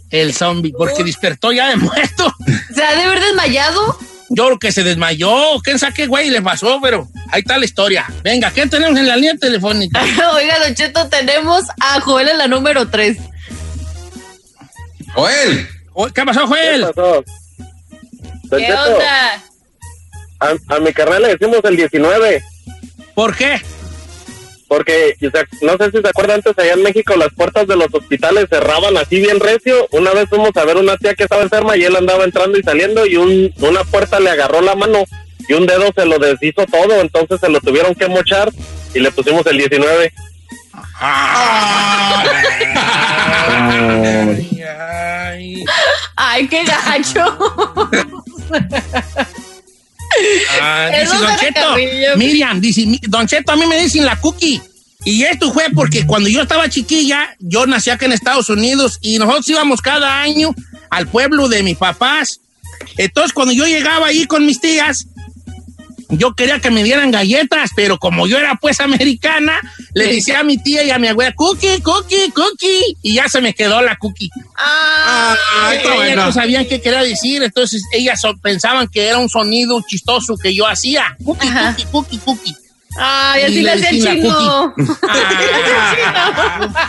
El 0.10 0.34
zombie, 0.34 0.74
porque 0.78 1.04
despertó 1.04 1.52
ya 1.52 1.70
de 1.70 1.76
muerto. 1.78 2.34
¿Se 2.74 2.84
ha 2.84 2.96
de 2.96 3.04
haber 3.04 3.20
desmayado? 3.20 3.98
Yo 4.30 4.46
creo 4.46 4.60
que 4.60 4.72
se 4.72 4.84
desmayó. 4.84 5.60
¿Quién 5.64 5.80
sabe 5.80 5.94
qué 5.94 6.08
güey 6.08 6.30
le 6.30 6.42
pasó? 6.42 6.80
Pero 6.82 7.08
ahí 7.30 7.42
está 7.42 7.58
la 7.58 7.66
historia. 7.66 8.06
Venga, 8.24 8.52
¿qué 8.52 8.68
tenemos 8.68 8.98
en 8.98 9.08
la 9.08 9.16
línea 9.16 9.36
telefónica? 9.38 10.02
Oiga, 10.36 10.60
Don 10.60 10.76
Cheto, 10.76 11.08
tenemos 11.10 11.66
a 11.80 12.00
Joel 12.02 12.30
en 12.30 12.38
la 12.38 12.48
número 12.48 12.88
3. 12.88 13.18
Joel. 15.14 15.68
¿Qué 16.14 16.26
pasó, 16.26 16.48
Joel? 16.48 16.86
¿Qué 16.88 16.94
pasó? 16.94 17.24
¿Qué 18.50 18.74
onda? 18.74 19.44
A, 20.40 20.76
a, 20.76 20.80
mi 20.80 20.94
carnal 20.94 21.22
le 21.22 21.36
decimos 21.38 21.62
el 21.64 21.76
19. 21.78 22.44
¿Por 23.16 23.36
qué? 23.36 23.62
Porque, 24.68 25.16
no 25.62 25.78
sé 25.78 25.92
si 25.92 26.02
se 26.02 26.08
acuerdan, 26.08 26.38
antes 26.38 26.58
allá 26.58 26.74
en 26.74 26.82
México 26.82 27.16
las 27.16 27.32
puertas 27.34 27.68
de 27.68 27.76
los 27.76 27.94
hospitales 27.94 28.48
cerraban 28.50 28.98
así 28.98 29.20
bien 29.20 29.40
recio. 29.40 29.88
Una 29.92 30.12
vez 30.14 30.28
fuimos 30.28 30.50
a 30.56 30.66
ver 30.66 30.78
una 30.78 30.98
tía 30.98 31.14
que 31.14 31.24
estaba 31.24 31.44
enferma 31.44 31.78
y 31.78 31.84
él 31.84 31.96
andaba 31.96 32.24
entrando 32.24 32.58
y 32.58 32.64
saliendo 32.64 33.06
y 33.06 33.18
un, 33.18 33.54
una 33.60 33.84
puerta 33.84 34.20
le 34.20 34.32
agarró 34.32 34.62
la 34.62 34.74
mano 34.76 35.04
y 35.48 35.54
un 35.54 35.68
dedo 35.68 35.92
se 35.96 36.06
lo 36.06 36.18
deshizo 36.18 36.66
todo, 36.66 37.02
entonces 37.02 37.40
se 37.40 37.50
lo 37.50 37.60
tuvieron 37.60 37.94
que 37.94 38.08
mochar 38.08 38.52
y 38.96 39.00
le 39.00 39.12
pusimos 39.12 39.46
el 39.46 39.60
19. 39.60 40.12
Ay, 41.00 42.28
ay. 44.66 45.66
ay 46.16 46.48
qué 46.48 46.64
gacho. 46.64 47.38
Ah, 50.62 50.92
dice 50.92 51.18
Don 51.18 51.38
Cheto, 51.38 51.76
Miriam, 52.18 52.62
dice, 52.62 53.00
Don 53.08 53.28
Cheto, 53.28 53.52
a 53.52 53.56
mí 53.56 53.66
me 53.66 53.80
dicen 53.80 54.06
la 54.06 54.16
cookie. 54.20 54.62
Y 55.06 55.24
esto 55.24 55.52
fue 55.52 55.66
porque 55.74 56.06
cuando 56.06 56.30
yo 56.30 56.44
estaba 56.44 56.70
chiquilla, 56.70 57.36
yo 57.40 57.66
nací 57.66 57.90
acá 57.90 58.06
en 58.06 58.14
Estados 58.14 58.50
Unidos 58.50 59.00
y 59.02 59.18
nosotros 59.18 59.50
íbamos 59.50 59.82
cada 59.82 60.22
año 60.22 60.56
al 60.90 61.08
pueblo 61.08 61.50
de 61.50 61.64
mis 61.64 61.78
papás. 61.78 62.40
Entonces, 62.98 63.34
cuando 63.34 63.54
yo 63.54 63.66
llegaba 63.66 64.08
ahí 64.08 64.26
con 64.26 64.46
mis 64.46 64.62
tías, 64.62 65.08
yo 66.18 66.34
quería 66.36 66.60
que 66.60 66.72
me 66.72 66.84
dieran 66.84 67.12
galletas, 67.12 67.72
pero 67.76 67.98
como 67.98 68.28
yo 68.28 68.38
era 68.38 68.56
pues 68.56 68.80
americana, 68.80 69.60
le 69.94 70.08
decía 70.08 70.40
a 70.40 70.44
mi 70.44 70.58
tía 70.58 70.84
y 70.84 70.92
a 70.92 71.00
mi 71.00 71.08
abuela, 71.08 71.34
cookie, 71.34 71.82
cookie, 71.82 72.32
cookie, 72.32 72.98
y 73.02 73.14
ya 73.14 73.28
se 73.28 73.42
me 73.42 73.54
quedó 73.54 73.82
la 73.82 73.96
cookie. 73.98 74.30
Ah, 74.58 75.36
ellas 75.74 76.16
no 76.16 76.32
sabían 76.32 76.66
qué 76.66 76.82
quería 76.82 77.04
decir, 77.04 77.44
entonces 77.44 77.84
ellas 77.92 78.22
pensaban 78.42 78.88
que 78.88 79.08
era 79.08 79.18
un 79.18 79.30
sonido 79.30 79.82
chistoso 79.88 80.38
que 80.38 80.54
yo 80.54 80.68
hacía. 80.68 81.16
Cookie, 81.24 81.48
cookie, 81.50 81.86
cookie, 81.92 82.18
cookie. 82.20 82.56
Ay, 82.96 83.44
así 83.44 83.62
le 83.62 83.72
hacía 83.72 83.90
el 83.90 84.02
chino. 84.02 84.74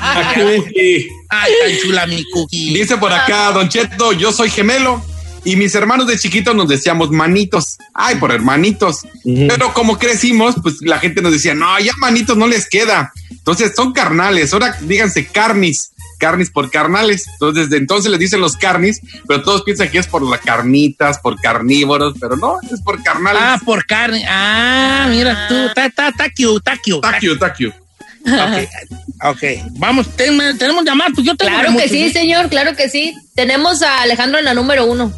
Ay, 0.07 1.07
ay, 1.31 1.53
tan 1.62 1.79
chula 1.83 2.07
mi 2.07 2.22
cookie. 2.31 2.75
Dice 2.75 2.97
por 2.99 3.12
acá, 3.12 3.53
Don 3.53 3.68
Cheto, 3.68 4.12
yo 4.12 4.33
soy 4.33 4.51
gemelo. 4.51 5.03
Y 5.45 5.57
mis 5.57 5.74
hermanos 5.74 6.07
de 6.07 6.18
chiquitos 6.18 6.55
nos 6.55 6.68
decíamos 6.68 7.11
manitos. 7.11 7.76
Ay, 7.92 8.16
por 8.16 8.32
hermanitos. 8.32 9.01
Pero 9.24 9.72
como 9.74 9.99
crecimos, 9.99 10.55
pues 10.62 10.76
la 10.80 10.99
gente 10.99 11.20
nos 11.20 11.32
decía, 11.32 11.55
no, 11.55 11.78
ya 11.80 11.92
manitos 11.99 12.36
no 12.36 12.47
les 12.47 12.68
queda. 12.68 13.12
Entonces 13.30 13.72
son 13.76 13.92
carnales. 13.92 14.53
Ahora 14.53 14.76
díganse 14.80 15.26
carnis. 15.26 15.90
Carnis 16.18 16.49
por 16.49 16.70
carnales. 16.70 17.26
Entonces, 17.28 17.64
desde 17.68 17.76
entonces 17.76 18.11
les 18.11 18.20
dicen 18.20 18.40
los 18.40 18.57
carnis, 18.57 19.01
pero 19.28 19.42
todos 19.42 19.62
piensan 19.62 19.90
que 19.90 19.99
es 19.99 20.07
por 20.07 20.22
las 20.22 20.40
carnitas, 20.40 21.18
por 21.18 21.38
carnívoros, 21.40 22.14
pero 22.18 22.36
no, 22.36 22.57
es 22.72 22.80
por 22.80 23.03
carnales. 23.03 23.42
Ah, 23.45 23.61
por 23.62 23.84
carne. 23.84 24.24
Ah, 24.26 25.07
mira 25.11 25.47
tú. 25.49 25.55
Ta, 25.74 25.90
ta, 25.90 26.12
ta, 26.12 26.30
cute, 26.30 26.61
ta, 26.64 26.76
cute. 26.78 27.01
Ta 27.03 27.18
ta 27.38 27.53
cute. 27.53 27.84
Ok, 28.26 29.34
okay. 29.34 29.62
vamos, 29.72 30.09
tenemos 30.16 30.84
llamar, 30.84 31.12
pues 31.14 31.26
yo 31.26 31.36
tengo 31.36 31.53
Claro 31.53 31.76
que 31.76 31.90
sí, 31.90 32.11
señor, 32.11 32.49
claro 32.49 32.74
que 32.74 32.88
sí. 32.88 33.14
Tenemos 33.34 33.82
a 33.82 34.01
Alejandro 34.01 34.38
en 34.38 34.47
la 34.47 34.55
número 34.55 34.86
uno. 34.86 35.12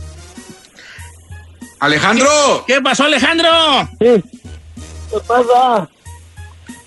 Alejandro. 1.78 2.64
¿Qué, 2.66 2.80
pasó, 2.80 3.04
Alejandro? 3.04 3.48
Sí. 4.00 4.22
¿Qué 5.10 5.18
pasa? 5.26 5.88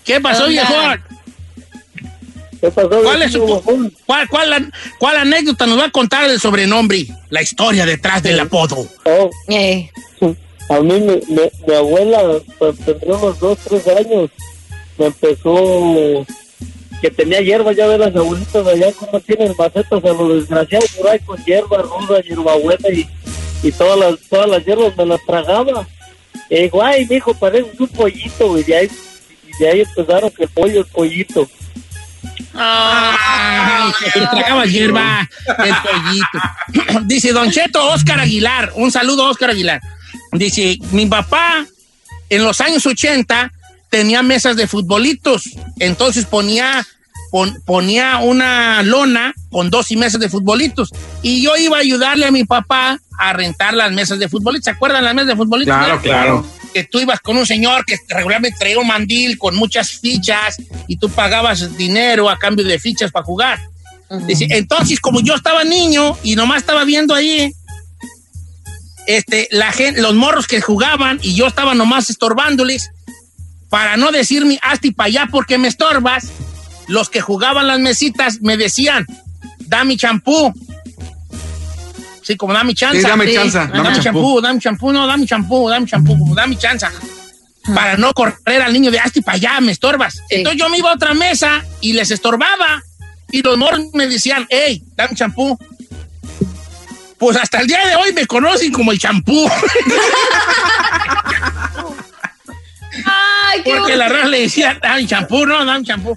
¿Qué 0.03 0.19
pasó, 0.19 0.47
viejo? 0.47 0.73
¿Qué 2.59 2.71
pasó? 2.71 2.89
¿Cuál, 2.89 3.21
es 3.21 3.31
su, 3.31 3.61
cuál, 4.05 4.27
cuál, 4.27 4.71
cuál, 4.97 5.17
anécdota 5.17 5.65
nos 5.65 5.79
va 5.79 5.85
a 5.85 5.91
contar 5.91 6.27
del 6.27 6.39
sobrenombre? 6.39 7.05
La 7.29 7.41
historia 7.41 7.85
detrás 7.85 8.23
del 8.23 8.39
apodo. 8.39 8.87
Oh. 9.05 9.29
Eh. 9.47 9.89
A 10.69 10.79
mí, 10.81 10.99
mi, 10.99 11.19
mi, 11.67 11.73
abuela, 11.73 12.21
pues, 12.59 12.77
tendría 12.79 13.15
unos 13.15 13.39
dos, 13.39 13.57
tres 13.67 13.87
años, 13.87 14.29
me 14.97 15.07
empezó 15.07 16.25
que 17.01 17.09
tenía 17.09 17.41
hierba, 17.41 17.71
ya 17.71 17.87
de 17.87 17.97
las 17.97 18.15
abuelitas 18.15 18.67
allá, 18.67 18.91
como 18.93 19.19
tienen 19.21 19.53
macetas 19.57 20.03
a 20.03 20.13
los 20.13 20.35
desgraciados 20.35 20.91
por 20.91 21.09
ahí 21.09 21.19
con 21.19 21.43
hierba 21.45 21.81
ruda, 21.81 22.21
hierba 22.21 22.55
buena 22.55 22.89
y, 22.89 23.07
y 23.63 23.71
todas 23.71 23.99
las 23.99 24.19
todas 24.29 24.49
las 24.49 24.65
hierbas 24.65 24.95
me 24.97 25.05
las 25.05 25.25
tragaba. 25.25 25.87
Y 26.49 26.69
ay, 26.81 27.07
hijo, 27.09 27.33
parece 27.33 27.69
un 27.77 27.87
pollito, 27.87 28.57
y 28.57 28.63
de 28.63 28.75
ahí, 28.75 28.89
ahí 29.71 29.81
empezaron 29.81 30.31
que 30.31 30.43
el 30.43 30.49
pollo 30.49 30.81
es 30.81 30.87
pollito. 30.87 31.47
Ay, 32.53 33.91
tragaba 34.31 34.65
hierba 34.65 35.29
el 35.47 35.75
pollito. 35.75 37.01
Dice 37.05 37.31
Don 37.31 37.51
Cheto 37.51 37.87
Oscar 37.91 38.19
Aguilar, 38.19 38.71
un 38.75 38.91
saludo 38.91 39.25
Oscar 39.25 39.51
Aguilar. 39.51 39.79
Dice, 40.31 40.77
mi 40.91 41.05
papá 41.05 41.65
en 42.29 42.43
los 42.43 42.61
años 42.61 42.85
80 42.85 43.51
tenía 43.89 44.21
mesas 44.21 44.55
de 44.55 44.67
futbolitos, 44.67 45.49
entonces 45.79 46.25
ponía, 46.25 46.85
ponía 47.65 48.17
una 48.17 48.81
lona 48.83 49.33
con 49.51 49.69
dos 49.69 49.91
y 49.91 49.97
mesas 49.97 50.19
de 50.19 50.29
futbolitos 50.29 50.89
y 51.21 51.43
yo 51.43 51.55
iba 51.57 51.77
a 51.77 51.81
ayudarle 51.81 52.25
a 52.25 52.31
mi 52.31 52.43
papá 52.43 52.99
a 53.17 53.33
rentar 53.33 53.73
las 53.73 53.91
mesas 53.91 54.19
de 54.19 54.29
futbolitos. 54.29 54.65
¿Se 54.65 54.71
acuerdan 54.71 55.03
las 55.03 55.13
mesas 55.13 55.27
de 55.27 55.35
futbolitos? 55.35 55.75
Claro, 55.75 56.01
claro. 56.01 56.45
Que 56.73 56.83
tú 56.83 56.99
ibas 56.99 57.19
con 57.19 57.37
un 57.37 57.45
señor 57.45 57.85
que 57.85 57.97
regularmente 58.07 58.57
traía 58.57 58.79
un 58.79 58.87
mandil 58.87 59.37
con 59.37 59.55
muchas 59.55 59.91
fichas 59.91 60.57
y 60.87 60.97
tú 60.97 61.09
pagabas 61.09 61.75
dinero 61.77 62.29
a 62.29 62.37
cambio 62.37 62.65
de 62.65 62.79
fichas 62.79 63.11
para 63.11 63.25
jugar. 63.25 63.59
entonces, 64.09 64.99
como 64.99 65.21
yo 65.21 65.35
estaba 65.35 65.63
niño 65.63 66.17
y 66.23 66.35
nomás 66.35 66.59
estaba 66.59 66.83
viendo 66.83 67.13
ahí, 67.13 67.53
este, 69.07 69.47
la 69.51 69.71
gente, 69.71 70.01
los 70.01 70.13
morros 70.13 70.47
que 70.47 70.61
jugaban 70.61 71.19
y 71.21 71.33
yo 71.33 71.47
estaba 71.47 71.73
nomás 71.73 72.09
estorbándoles, 72.09 72.91
para 73.69 73.97
no 73.97 74.11
decirme 74.11 74.59
hasta 74.61 74.87
y 74.87 74.91
para 74.91 75.07
allá 75.07 75.27
porque 75.31 75.57
me 75.57 75.67
estorbas, 75.67 76.31
los 76.89 77.09
que 77.09 77.21
jugaban 77.21 77.67
las 77.67 77.79
mesitas 77.79 78.41
me 78.41 78.57
decían, 78.57 79.05
dame 79.59 79.95
champú. 79.95 80.53
Sí, 82.23 82.35
como 82.35 82.53
dame 82.53 82.73
chanza. 82.73 82.99
Sí, 82.99 83.07
dame 83.07 83.33
chanza. 83.33 83.67
Dame, 83.67 83.99
champú, 84.01 84.41
dame 84.41 84.59
champú, 84.59 84.91
no, 84.91 85.07
dame 85.07 85.25
champú, 85.25 85.69
dame 85.69 85.85
champú, 85.85 86.17
como 86.17 86.35
dame 86.35 86.57
chanza. 86.57 86.91
Para 87.73 87.95
no 87.97 88.13
correr 88.13 88.61
al 88.61 88.73
niño 88.73 88.89
de 88.91 88.99
hasta 88.99 89.19
y 89.19 89.21
para 89.21 89.35
allá, 89.35 89.61
me 89.61 89.71
estorbas. 89.71 90.21
Entonces 90.29 90.59
yo 90.59 90.69
me 90.69 90.79
iba 90.79 90.89
a 90.91 90.95
otra 90.95 91.13
mesa 91.13 91.63
y 91.79 91.93
les 91.93 92.09
estorbaba. 92.11 92.83
Y 93.31 93.43
los 93.43 93.57
morros 93.57 93.81
me 93.93 94.07
decían, 94.07 94.47
hey, 94.49 94.83
dame 94.95 95.15
champú. 95.15 95.57
Pues 97.19 97.37
hasta 97.37 97.59
el 97.59 97.67
día 97.67 97.85
de 97.85 97.95
hoy 97.97 98.13
me 98.13 98.25
conocen 98.25 98.71
como 98.71 98.91
el 98.91 98.97
champú. 98.97 99.47
Ay, 103.47 103.61
qué 103.63 103.75
Porque 103.75 103.95
la 103.95 104.09
raza 104.09 104.27
le 104.27 104.41
decía, 104.41 104.77
dan 104.81 105.07
champú, 105.07 105.45
no, 105.45 105.65
dan 105.65 105.83
champú. 105.83 106.15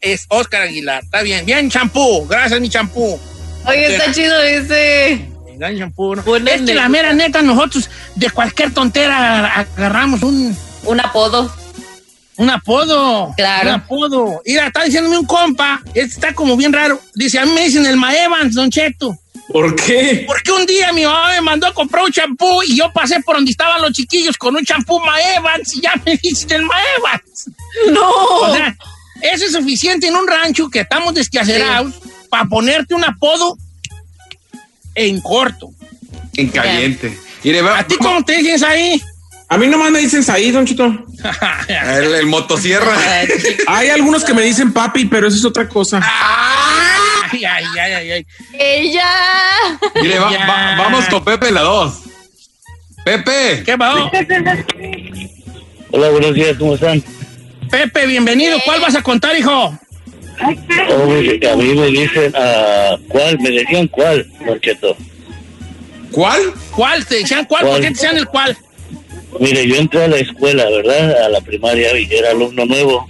Es 0.00 0.26
Oscar 0.28 0.62
Aguilar, 0.62 1.04
está 1.04 1.22
bien. 1.22 1.46
Bien, 1.46 1.70
champú, 1.70 2.26
gracias, 2.26 2.60
mi 2.60 2.68
champú. 2.68 3.18
Oye, 3.64 3.94
está 3.94 4.12
chido 4.12 4.40
ese. 4.42 5.28
Dan 5.56 5.78
champú, 5.78 6.14
¿no? 6.14 6.36
Es 6.36 6.62
que 6.62 6.74
la 6.74 6.88
mera 6.88 7.12
neta, 7.12 7.42
nosotros 7.42 7.90
de 8.14 8.30
cualquier 8.30 8.72
tontera 8.72 9.46
agarramos 9.54 10.22
un... 10.22 10.56
Un 10.84 11.00
apodo. 11.00 11.52
Un 12.36 12.50
apodo. 12.50 13.34
Claro. 13.36 13.68
Un 13.68 13.74
apodo. 13.74 14.42
Mira, 14.46 14.68
está 14.68 14.84
diciéndome 14.84 15.18
un 15.18 15.26
compa, 15.26 15.82
este 15.88 16.14
está 16.14 16.32
como 16.34 16.56
bien 16.56 16.72
raro. 16.72 17.00
Dice, 17.14 17.40
a 17.40 17.44
mí 17.44 17.52
me 17.52 17.64
dicen 17.64 17.84
el 17.84 17.96
Maevans, 17.96 18.54
Don 18.54 18.70
Cheto. 18.70 19.18
¿Por 19.52 19.74
qué? 19.76 20.24
Porque 20.26 20.52
un 20.52 20.66
día 20.66 20.92
mi 20.92 21.04
mamá 21.04 21.30
me 21.32 21.40
mandó 21.40 21.66
a 21.66 21.74
comprar 21.74 22.04
un 22.04 22.12
champú 22.12 22.62
y 22.62 22.76
yo 22.76 22.92
pasé 22.92 23.20
por 23.20 23.36
donde 23.36 23.50
estaban 23.50 23.80
los 23.80 23.92
chiquillos 23.92 24.36
con 24.36 24.54
un 24.54 24.64
champú 24.64 25.00
Maevans 25.00 25.74
y 25.74 25.80
ya 25.80 25.94
me 26.04 26.16
dicen 26.16 26.52
el 26.52 26.62
Maevans. 26.64 27.50
No. 27.92 28.10
O 28.10 28.54
sea, 28.54 28.76
eso 29.22 29.46
es 29.46 29.52
suficiente 29.52 30.06
en 30.06 30.16
un 30.16 30.26
rancho 30.26 30.68
que 30.68 30.80
estamos 30.80 31.14
desquacerados 31.14 31.94
para 32.28 32.44
ponerte 32.44 32.94
un 32.94 33.04
apodo 33.04 33.56
en 34.94 35.20
corto. 35.20 35.70
En 36.34 36.48
caliente. 36.48 37.18
¿A 37.74 37.86
ti 37.86 37.96
cómo 37.96 38.24
te 38.24 38.36
dicen 38.36 38.64
ahí? 38.64 39.00
A 39.48 39.56
mí 39.56 39.66
nomás 39.66 39.90
me 39.90 40.00
dicen 40.00 40.22
ahí, 40.28 40.50
Don 40.50 40.66
Chito. 40.66 40.84
el, 41.68 42.26
motosierra. 42.26 42.94
Hay 43.66 43.88
algunos 43.88 44.24
que 44.24 44.34
me 44.34 44.42
dicen 44.42 44.72
papi, 44.72 45.06
pero 45.06 45.28
eso 45.28 45.38
es 45.38 45.44
otra 45.44 45.68
cosa. 45.68 46.00
Ay, 47.32 47.44
ay, 47.44 47.92
ay, 47.92 48.10
ay. 48.12 48.26
Ella. 48.58 49.78
Mire, 50.00 50.18
vamos 50.18 51.06
con 51.08 51.24
Pepe 51.24 51.50
la 51.50 51.62
dos. 51.62 52.00
Pepe. 53.04 53.62
¿Qué 53.64 53.76
va? 53.76 54.10
Hola, 55.90 56.08
buenos 56.10 56.34
días, 56.34 56.56
¿cómo 56.58 56.74
están? 56.74 57.02
Pepe, 57.70 58.06
bienvenido. 58.06 58.58
¿Cuál 58.64 58.80
vas 58.80 58.94
a 58.94 59.02
contar, 59.02 59.36
hijo? 59.36 59.78
Oh, 60.40 61.02
a 61.02 61.56
mí 61.56 61.74
me 61.74 61.86
dicen, 61.88 62.32
uh, 62.34 62.98
¿cuál? 63.08 63.38
Me 63.40 63.50
decían 63.50 63.88
cuál, 63.88 64.26
Marqueto. 64.46 64.96
¿Cuál? 66.12 66.40
¿Cuál? 66.70 67.04
¿Te 67.06 67.16
decían 67.16 67.44
cuál? 67.44 67.66
¿Por 67.66 67.76
qué 67.76 67.82
te 67.82 67.88
decían 67.90 68.16
el 68.16 68.26
cuál? 68.26 68.56
Mire, 69.40 69.66
yo 69.66 69.76
entré 69.76 70.04
a 70.04 70.08
la 70.08 70.16
escuela, 70.16 70.64
¿verdad? 70.70 71.24
A 71.24 71.28
la 71.28 71.40
primaria 71.40 71.98
y 71.98 72.08
era 72.10 72.30
alumno 72.30 72.64
nuevo. 72.64 73.08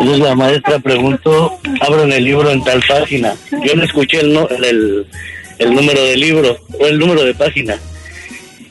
Entonces 0.00 0.24
la 0.24 0.34
maestra 0.34 0.78
preguntó, 0.78 1.58
abran 1.80 2.12
el 2.12 2.24
libro 2.24 2.50
en 2.50 2.62
tal 2.62 2.82
página. 2.88 3.34
Yo 3.64 3.74
le 3.74 3.84
escuché 3.84 4.20
el, 4.20 4.36
el, 4.64 5.06
el 5.58 5.74
número 5.74 6.04
de 6.04 6.16
libro 6.16 6.58
o 6.78 6.86
el 6.86 6.98
número 6.98 7.24
de 7.24 7.34
página. 7.34 7.78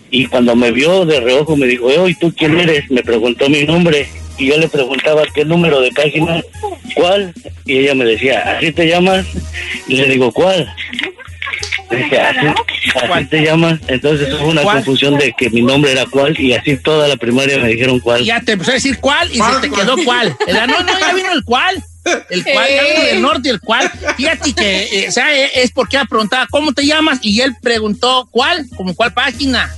Y 0.10 0.26
cuando 0.28 0.56
me 0.56 0.72
vio 0.72 1.06
de 1.06 1.20
reojo 1.20 1.58
me 1.58 1.68
dijo, 1.68 2.08
¿y 2.08 2.16
tú 2.16 2.34
quién 2.36 2.58
eres? 2.60 2.90
Me 2.90 3.04
preguntó 3.04 3.50
mi 3.50 3.64
nombre 3.64 4.08
y 4.38 4.48
yo 4.48 4.58
le 4.58 4.68
preguntaba 4.68 5.24
qué 5.34 5.44
número 5.44 5.82
de 5.82 5.92
página, 5.92 6.42
cuál, 6.96 7.34
y 7.66 7.78
ella 7.80 7.96
me 7.96 8.06
decía, 8.06 8.58
¿así 8.58 8.72
te 8.72 8.88
llamas? 8.88 9.26
Y 9.88 9.96
le 9.96 10.06
digo, 10.06 10.32
¿cuál? 10.32 10.72
Dije, 11.90 12.20
¿así, 12.20 13.26
te 13.26 13.42
llamas? 13.42 13.80
Entonces 13.88 14.34
hubo 14.34 14.50
una 14.50 14.64
confusión 14.64 15.18
de 15.18 15.34
que 15.38 15.50
mi 15.50 15.62
nombre 15.62 15.92
era 15.92 16.06
cuál 16.06 16.40
y 16.40 16.54
así 16.54 16.78
toda 16.78 17.08
la 17.08 17.16
primaria 17.16 17.58
me 17.60 17.70
dijeron 17.70 18.00
cuál. 18.00 18.24
ya 18.24 18.42
te 18.42 18.54
empezó 18.54 18.72
a 18.72 18.76
decir 18.76 19.00
cuál 19.00 19.32
y 19.32 19.36
se 19.36 19.60
te 19.62 19.70
quedó 19.70 19.96
cuál. 20.04 20.36
No, 20.48 20.84
no, 20.84 21.00
ya 21.00 21.14
vino 21.14 21.32
el 21.32 21.44
cuál. 21.44 21.84
El 22.30 22.44
cual, 22.44 22.70
ya 22.70 22.84
vino 22.84 23.04
del 23.06 23.22
norte, 23.22 23.50
el 23.50 23.60
cual. 23.60 23.92
Fíjate 24.16 24.54
que, 24.54 24.84
eh, 24.84 25.10
o 25.10 25.12
sea, 25.12 25.36
eh, 25.36 25.52
es 25.56 25.72
porque 25.72 25.98
ella 25.98 26.06
preguntaba, 26.06 26.48
¿cómo 26.50 26.74
te 26.74 26.86
llamas? 26.86 27.20
Y 27.22 27.42
él 27.42 27.56
preguntó, 27.62 28.28
¿cuál? 28.32 28.66
¿Como 28.76 28.96
cuál 28.96 29.14
página? 29.14 29.74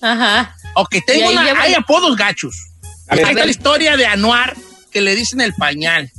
Ajá. 0.00 0.54
Ok, 0.74 0.96
tengo 1.06 1.30
una, 1.30 1.42
hay 1.60 1.74
apodos 1.74 2.16
gachos. 2.16 2.54
Ahí 3.08 3.20
está 3.20 3.44
la 3.44 3.50
historia 3.50 3.96
de 3.96 4.06
Anuar, 4.06 4.54
que 4.90 5.00
le 5.00 5.16
dicen 5.16 5.40
el 5.40 5.54
pañal. 5.54 6.10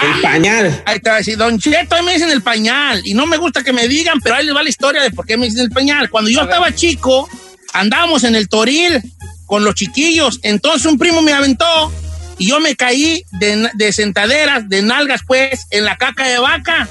El 0.00 0.20
pañal. 0.22 0.82
Ahí 0.86 1.00
te 1.00 1.10
va 1.10 1.16
a 1.16 1.18
decir, 1.18 1.36
Don 1.36 1.58
Cheto, 1.58 1.94
ahí 1.94 2.02
me 2.02 2.14
dicen 2.14 2.30
el 2.30 2.42
pañal. 2.42 3.02
Y 3.04 3.14
no 3.14 3.26
me 3.26 3.36
gusta 3.36 3.62
que 3.62 3.72
me 3.72 3.88
digan, 3.88 4.20
pero 4.20 4.36
ahí 4.36 4.46
les 4.46 4.54
va 4.54 4.62
la 4.62 4.68
historia 4.68 5.02
de 5.02 5.10
por 5.10 5.26
qué 5.26 5.36
me 5.36 5.46
dicen 5.46 5.60
el 5.62 5.70
pañal. 5.70 6.10
Cuando 6.10 6.30
yo 6.30 6.42
estaba 6.42 6.74
chico, 6.74 7.28
andábamos 7.72 8.24
en 8.24 8.34
el 8.34 8.48
toril 8.48 9.02
con 9.46 9.64
los 9.64 9.74
chiquillos. 9.74 10.40
Entonces 10.42 10.86
un 10.86 10.98
primo 10.98 11.20
me 11.22 11.32
aventó 11.32 11.92
y 12.38 12.48
yo 12.48 12.60
me 12.60 12.74
caí 12.74 13.24
de, 13.32 13.92
sentaderas, 13.92 14.68
de 14.68 14.82
nalgas, 14.82 15.20
pues, 15.26 15.66
en 15.70 15.84
la 15.84 15.96
caca 15.96 16.26
de 16.26 16.38
vaca. 16.38 16.88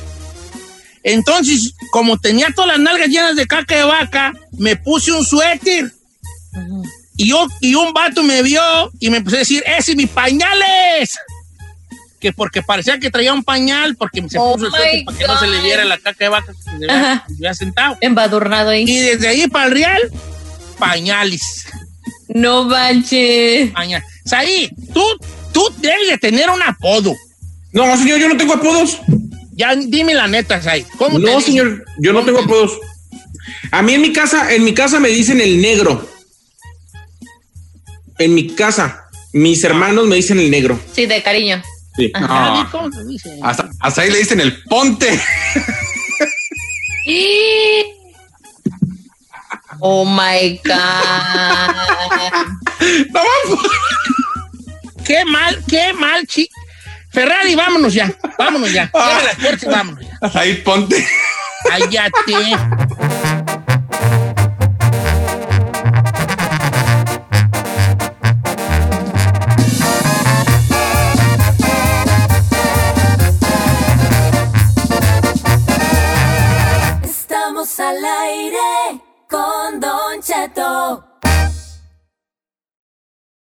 Entonces, 1.04 1.74
como 1.92 2.20
tenía 2.20 2.50
todas 2.56 2.78
las 2.78 2.80
nalgas 2.80 3.10
llenas 3.10 3.36
de 3.36 3.48
caca 3.48 3.76
de 3.76 3.84
vaca, 3.84 4.34
me 4.58 4.76
puse 4.76 5.12
un 5.12 5.26
suéter. 5.26 5.92
Y, 7.18 7.30
yo, 7.30 7.48
y 7.60 7.76
un 7.76 7.94
vato 7.94 8.24
me 8.24 8.44
vio 8.44 8.62
y 9.00 9.10
me 9.10 9.18
empezó 9.18 9.38
a 9.38 9.40
decir, 9.40 9.64
¡ese 9.66 9.96
mis 9.96 10.10
pañales! 10.10 11.18
Que 12.22 12.32
porque 12.32 12.62
parecía 12.62 13.00
que 13.00 13.10
traía 13.10 13.34
un 13.34 13.44
pañal, 13.44 13.98
porque 13.98 14.24
se 14.30 14.38
oh 14.38 14.54
puso 14.54 14.68
el 14.68 14.72
suéter 14.72 15.06
para 15.06 15.18
que 15.18 15.28
no 15.28 15.40
se 15.40 15.48
le 15.48 15.62
viera 15.62 15.84
la 15.84 15.98
caca 15.98 16.24
de 16.24 16.30
vaca 16.30 16.54
que 16.54 16.62
se 16.62 16.92
había, 16.92 17.54
sentado. 17.54 17.98
Embadurnado 18.00 18.70
ahí. 18.70 18.86
Y 18.88 19.00
desde 19.00 19.28
ahí 19.28 19.48
para 19.48 19.66
el 19.66 19.72
real, 19.72 20.02
pañales. 20.78 21.66
No 22.30 22.64
manches. 22.64 23.72
Pañal. 23.72 24.04
Saí, 24.24 24.70
tú, 24.94 25.04
tú 25.52 25.68
debes 25.80 26.08
de 26.10 26.18
tener 26.18 26.50
un 26.50 26.62
apodo. 26.62 27.14
No, 27.74 27.98
señor, 27.98 28.20
yo 28.20 28.30
no 28.30 28.38
tengo 28.38 28.54
apodos. 28.54 29.00
Ya, 29.54 29.76
dime 29.76 30.14
la 30.14 30.28
neta, 30.28 30.62
Sai. 30.62 30.86
¿Cómo 30.98 31.20
no, 31.20 31.42
señor, 31.42 31.84
yo 32.00 32.14
no 32.14 32.24
tengo 32.24 32.40
apodos. 32.40 32.80
A 33.72 33.82
mí 33.82 33.96
en 33.96 34.02
mi 34.02 34.14
casa, 34.14 34.54
en 34.54 34.64
mi 34.64 34.74
casa 34.74 35.00
me 35.00 35.10
dicen 35.10 35.42
el 35.42 35.62
negro. 35.62 36.08
En 38.20 38.34
mi 38.36 38.48
casa. 38.56 39.06
Mis 39.34 39.64
hermanos 39.64 40.08
me 40.08 40.18
dicen 40.18 40.40
el 40.40 40.52
negro. 40.52 40.80
Sí, 40.94 41.06
de 41.06 41.24
cariño. 41.24 41.62
Sí. 41.96 42.12
No. 42.20 42.70
Hasta, 43.44 43.70
hasta 43.80 44.02
ahí 44.02 44.12
le 44.12 44.20
dicen 44.20 44.40
el 44.40 44.64
ponte. 44.64 45.20
Oh 49.84 50.06
my 50.06 50.62
God. 50.64 50.76
No, 53.12 53.22
vamos. 53.22 53.66
Qué 55.06 55.24
mal, 55.26 55.64
qué 55.68 55.94
mal, 55.94 56.26
chi. 56.26 56.50
Ferrari, 57.12 57.56
vámonos 57.56 57.94
ya, 57.94 58.12
vámonos 58.38 58.72
ya. 58.72 58.90
Cierra 58.90 59.24
las 59.24 59.36
puertas 59.36 59.64
y 59.64 59.66
vámonos 59.68 60.04
ya. 60.04 60.18
Hasta 60.22 60.40
ahí 60.40 60.56
ponte. 60.56 61.08
Cállate. 61.68 62.58
Al 77.80 78.04
aire. 78.04 78.81